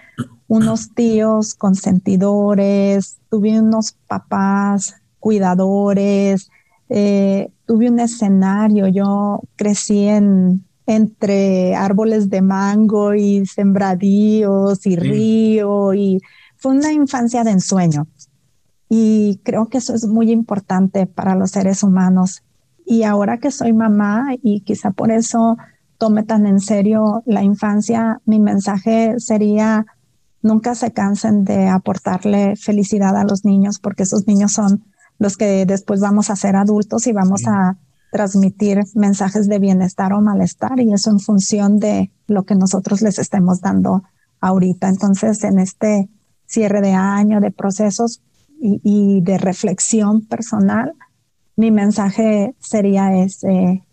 unos 0.48 0.94
tíos 0.96 1.54
consentidores, 1.54 3.20
tuve 3.30 3.60
unos 3.60 3.94
papás 4.08 4.96
cuidadores, 5.20 6.50
eh, 6.90 7.52
tuve 7.66 7.90
un 7.92 8.00
escenario. 8.00 8.88
Yo 8.88 9.42
crecí 9.56 10.08
en, 10.08 10.66
entre 10.88 11.76
árboles 11.76 12.30
de 12.30 12.42
mango 12.42 13.14
y 13.14 13.46
sembradíos 13.46 14.84
y 14.88 14.96
río 14.96 15.94
y 15.94 16.20
fue 16.58 16.74
una 16.74 16.92
infancia 16.92 17.44
de 17.44 17.52
ensueño. 17.52 18.08
Y 18.90 19.40
creo 19.44 19.68
que 19.68 19.78
eso 19.78 19.94
es 19.94 20.08
muy 20.08 20.32
importante 20.32 21.06
para 21.06 21.36
los 21.36 21.52
seres 21.52 21.84
humanos. 21.84 22.44
Y 22.86 23.04
ahora 23.04 23.38
que 23.38 23.52
soy 23.52 23.72
mamá 23.72 24.30
y 24.42 24.62
quizá 24.62 24.92
por 24.92 25.12
eso 25.12 25.58
tome 26.00 26.24
tan 26.24 26.48
en 26.48 26.60
serio 26.60 27.22
la 27.26 27.44
infancia, 27.44 28.20
mi 28.26 28.40
mensaje 28.40 29.20
sería 29.20 29.86
nunca 30.42 30.74
se 30.74 30.92
cansen 30.92 31.44
de 31.44 31.68
aportarle 31.68 32.56
felicidad 32.56 33.16
a 33.18 33.26
los 33.26 33.46
niños 33.46 33.80
porque 33.80 34.04
esos 34.04 34.26
niños 34.26 34.54
son 34.54 34.86
los 35.20 35.38
que 35.38 35.66
después 35.66 36.00
vamos 36.00 36.30
a 36.30 36.36
ser 36.36 36.56
adultos 36.56 37.06
y 37.08 37.12
vamos 37.12 37.46
a 37.46 37.78
transmitir 38.12 38.80
mensajes 38.96 39.48
de 39.48 39.60
bienestar 39.60 40.14
o 40.14 40.22
malestar 40.22 40.80
y 40.80 40.94
eso 40.94 41.12
en 41.12 41.20
función 41.20 41.78
de 41.78 42.12
lo 42.28 42.44
que 42.44 42.56
nosotros 42.56 43.02
les 43.02 43.20
estemos 43.20 43.62
dando 43.62 44.04
ahorita. 44.40 44.88
Entonces, 44.88 45.44
en 45.44 45.60
este 45.60 46.10
cierre 46.46 46.82
de 46.82 46.94
año, 46.94 47.42
de 47.42 47.52
procesos, 47.52 48.22
y, 48.62 49.22
de 49.22 49.38
reflexión 49.38 50.26
personal, 50.26 50.94
mi 51.56 51.72
mensaje 51.72 52.54
sería 52.60 53.16
ese, 53.24 53.84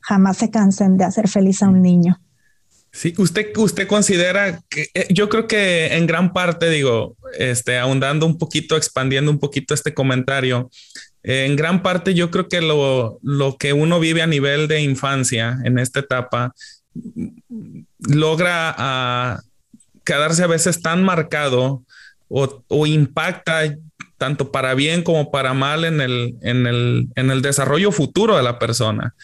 jamás 0.00 0.38
se 0.38 0.50
cansen 0.50 0.96
de 0.96 1.04
hacer 1.04 1.28
feliz 1.28 1.62
a 1.62 1.68
un 1.68 1.82
niño. 1.82 2.20
Sí, 2.90 3.14
usted, 3.18 3.56
usted 3.56 3.86
considera 3.86 4.60
que 4.68 4.88
eh, 4.94 5.06
yo 5.10 5.28
creo 5.28 5.46
que 5.46 5.94
en 5.94 6.06
gran 6.06 6.32
parte, 6.32 6.70
digo, 6.70 7.16
este, 7.38 7.78
ahondando 7.78 8.26
un 8.26 8.38
poquito, 8.38 8.76
expandiendo 8.76 9.30
un 9.30 9.38
poquito 9.38 9.74
este 9.74 9.94
comentario, 9.94 10.70
en 11.22 11.56
gran 11.56 11.82
parte 11.82 12.14
yo 12.14 12.30
creo 12.30 12.48
que 12.48 12.60
lo, 12.60 13.18
lo 13.22 13.56
que 13.56 13.72
uno 13.72 14.00
vive 14.00 14.22
a 14.22 14.26
nivel 14.26 14.68
de 14.68 14.80
infancia 14.80 15.58
en 15.64 15.78
esta 15.78 16.00
etapa 16.00 16.54
logra 17.98 18.74
ah, 18.78 19.40
quedarse 20.04 20.42
a 20.42 20.46
veces 20.46 20.80
tan 20.80 21.02
marcado 21.02 21.84
o, 22.28 22.64
o 22.68 22.86
impacta 22.86 23.76
tanto 24.18 24.50
para 24.50 24.74
bien 24.74 25.02
como 25.02 25.30
para 25.30 25.54
mal 25.54 25.84
en 25.84 26.00
el, 26.00 26.36
en 26.42 26.66
el, 26.66 27.08
en 27.14 27.30
el 27.30 27.40
desarrollo 27.40 27.92
futuro 27.92 28.36
de 28.36 28.42
la 28.42 28.58
persona. 28.58 29.14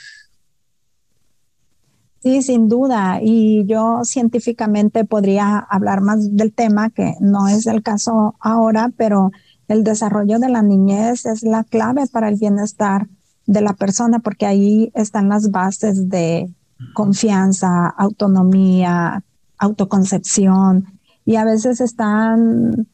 Sí, 2.23 2.41
sin 2.41 2.71
duda. 2.71 3.19
Y 3.21 3.67
yo 3.67 4.01
científicamente 4.05 5.05
podría 5.05 5.59
hablar 5.59 6.01
más 6.01 6.35
del 6.35 6.55
tema, 6.55 6.89
que 6.89 7.15
no 7.21 7.49
es 7.49 7.67
el 7.67 7.83
caso 7.83 8.37
ahora, 8.41 8.91
pero 8.97 9.31
el 9.69 9.85
desarrollo 9.85 10.39
de 10.39 10.49
la 10.49 10.63
niñez 10.63 11.27
es 11.27 11.43
la 11.43 11.65
clave 11.65 12.07
para 12.11 12.29
el 12.29 12.37
bienestar 12.37 13.09
de 13.47 13.61
la 13.61 13.75
persona, 13.75 14.21
porque 14.21 14.47
ahí 14.47 14.91
están 14.95 15.29
las 15.29 15.51
bases 15.51 16.09
de 16.09 16.49
confianza, 16.95 17.89
autonomía, 17.89 19.23
autoconcepción, 19.59 20.87
y 21.27 21.37
a 21.37 21.45
veces 21.45 21.81
están 21.81 22.87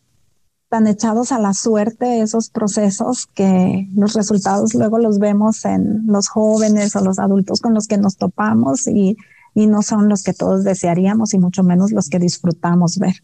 tan 0.71 0.87
echados 0.87 1.33
a 1.33 1.41
la 1.41 1.53
suerte 1.53 2.23
esos 2.23 2.49
procesos 2.49 3.27
que 3.35 3.89
los 3.95 4.15
resultados 4.15 4.73
luego 4.73 4.99
los 4.99 5.19
vemos 5.19 5.65
en 5.65 6.07
los 6.07 6.29
jóvenes 6.29 6.95
o 6.95 7.05
los 7.05 7.19
adultos 7.19 7.61
con 7.61 7.75
los 7.75 7.89
que 7.89 7.99
nos 7.99 8.17
topamos 8.17 8.87
y, 8.87 9.17
no 9.55 9.83
son 9.83 10.09
los 10.09 10.23
que 10.23 10.33
todos 10.33 10.65
desearíamos 10.65 11.35
y 11.35 11.39
mucho 11.39 11.63
menos 11.63 11.91
los 11.91 12.09
que 12.09 12.19
disfrutamos 12.19 12.99
ver. 12.99 13.17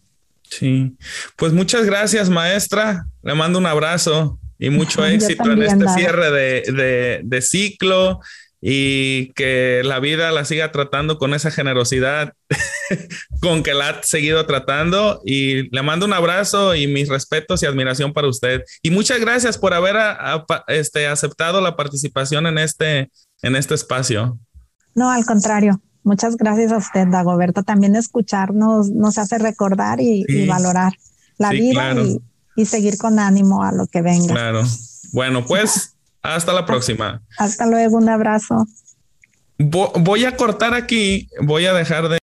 Sí, 0.42 0.94
pues 1.36 1.54
muchas 1.54 1.86
gracias 1.86 2.28
maestra, 2.28 3.06
le 3.22 3.34
mando 3.34 3.58
un 3.58 3.64
abrazo 3.64 4.38
y 4.58 4.68
mucho 4.68 5.06
éxito 5.06 5.50
en 5.52 5.62
este 5.62 5.88
cierre 5.88 6.30
de, 6.30 7.22
de 7.24 7.42
ciclo 7.42 8.20
y 8.60 9.32
que 9.34 9.82
la 9.84 10.00
vida 10.00 10.32
la 10.32 10.44
siga 10.44 10.72
tratando 10.72 11.18
con 11.18 11.34
esa 11.34 11.50
generosidad 11.50 12.32
con 13.40 13.62
que 13.62 13.74
la 13.74 13.90
ha 13.90 14.02
seguido 14.02 14.46
tratando 14.46 15.20
y 15.24 15.74
le 15.74 15.82
mando 15.82 16.06
un 16.06 16.12
abrazo 16.12 16.74
y 16.74 16.86
mis 16.86 17.08
respetos 17.08 17.62
y 17.62 17.66
admiración 17.66 18.12
para 18.12 18.28
usted. 18.28 18.62
Y 18.82 18.90
muchas 18.90 19.20
gracias 19.20 19.58
por 19.58 19.74
haber 19.74 19.96
este, 20.68 21.06
aceptado 21.06 21.60
la 21.60 21.76
participación 21.76 22.46
en 22.46 22.58
este, 22.58 23.10
en 23.42 23.56
este 23.56 23.74
espacio. 23.74 24.38
No, 24.94 25.10
al 25.10 25.24
contrario. 25.24 25.80
Muchas 26.02 26.36
gracias 26.36 26.70
a 26.70 26.76
usted, 26.76 27.08
Dagoberto. 27.08 27.64
También 27.64 27.96
escucharnos 27.96 28.90
nos 28.90 29.18
hace 29.18 29.38
recordar 29.38 30.00
y, 30.00 30.46
valorar 30.46 30.92
la 31.36 31.50
vida 31.50 31.94
y, 31.94 32.20
y 32.54 32.64
seguir 32.64 32.96
con 32.96 33.18
ánimo 33.18 33.64
a 33.64 33.72
lo 33.72 33.88
que 33.88 34.02
venga. 34.02 34.32
Claro. 34.32 34.62
Bueno, 35.12 35.44
pues 35.44 35.95
hasta 36.34 36.52
la 36.52 36.66
próxima. 36.66 37.22
Hasta 37.38 37.66
luego, 37.66 37.98
un 37.98 38.08
abrazo. 38.08 38.66
Voy 39.58 40.24
a 40.24 40.36
cortar 40.36 40.74
aquí, 40.74 41.28
voy 41.40 41.66
a 41.66 41.72
dejar 41.72 42.08
de... 42.08 42.14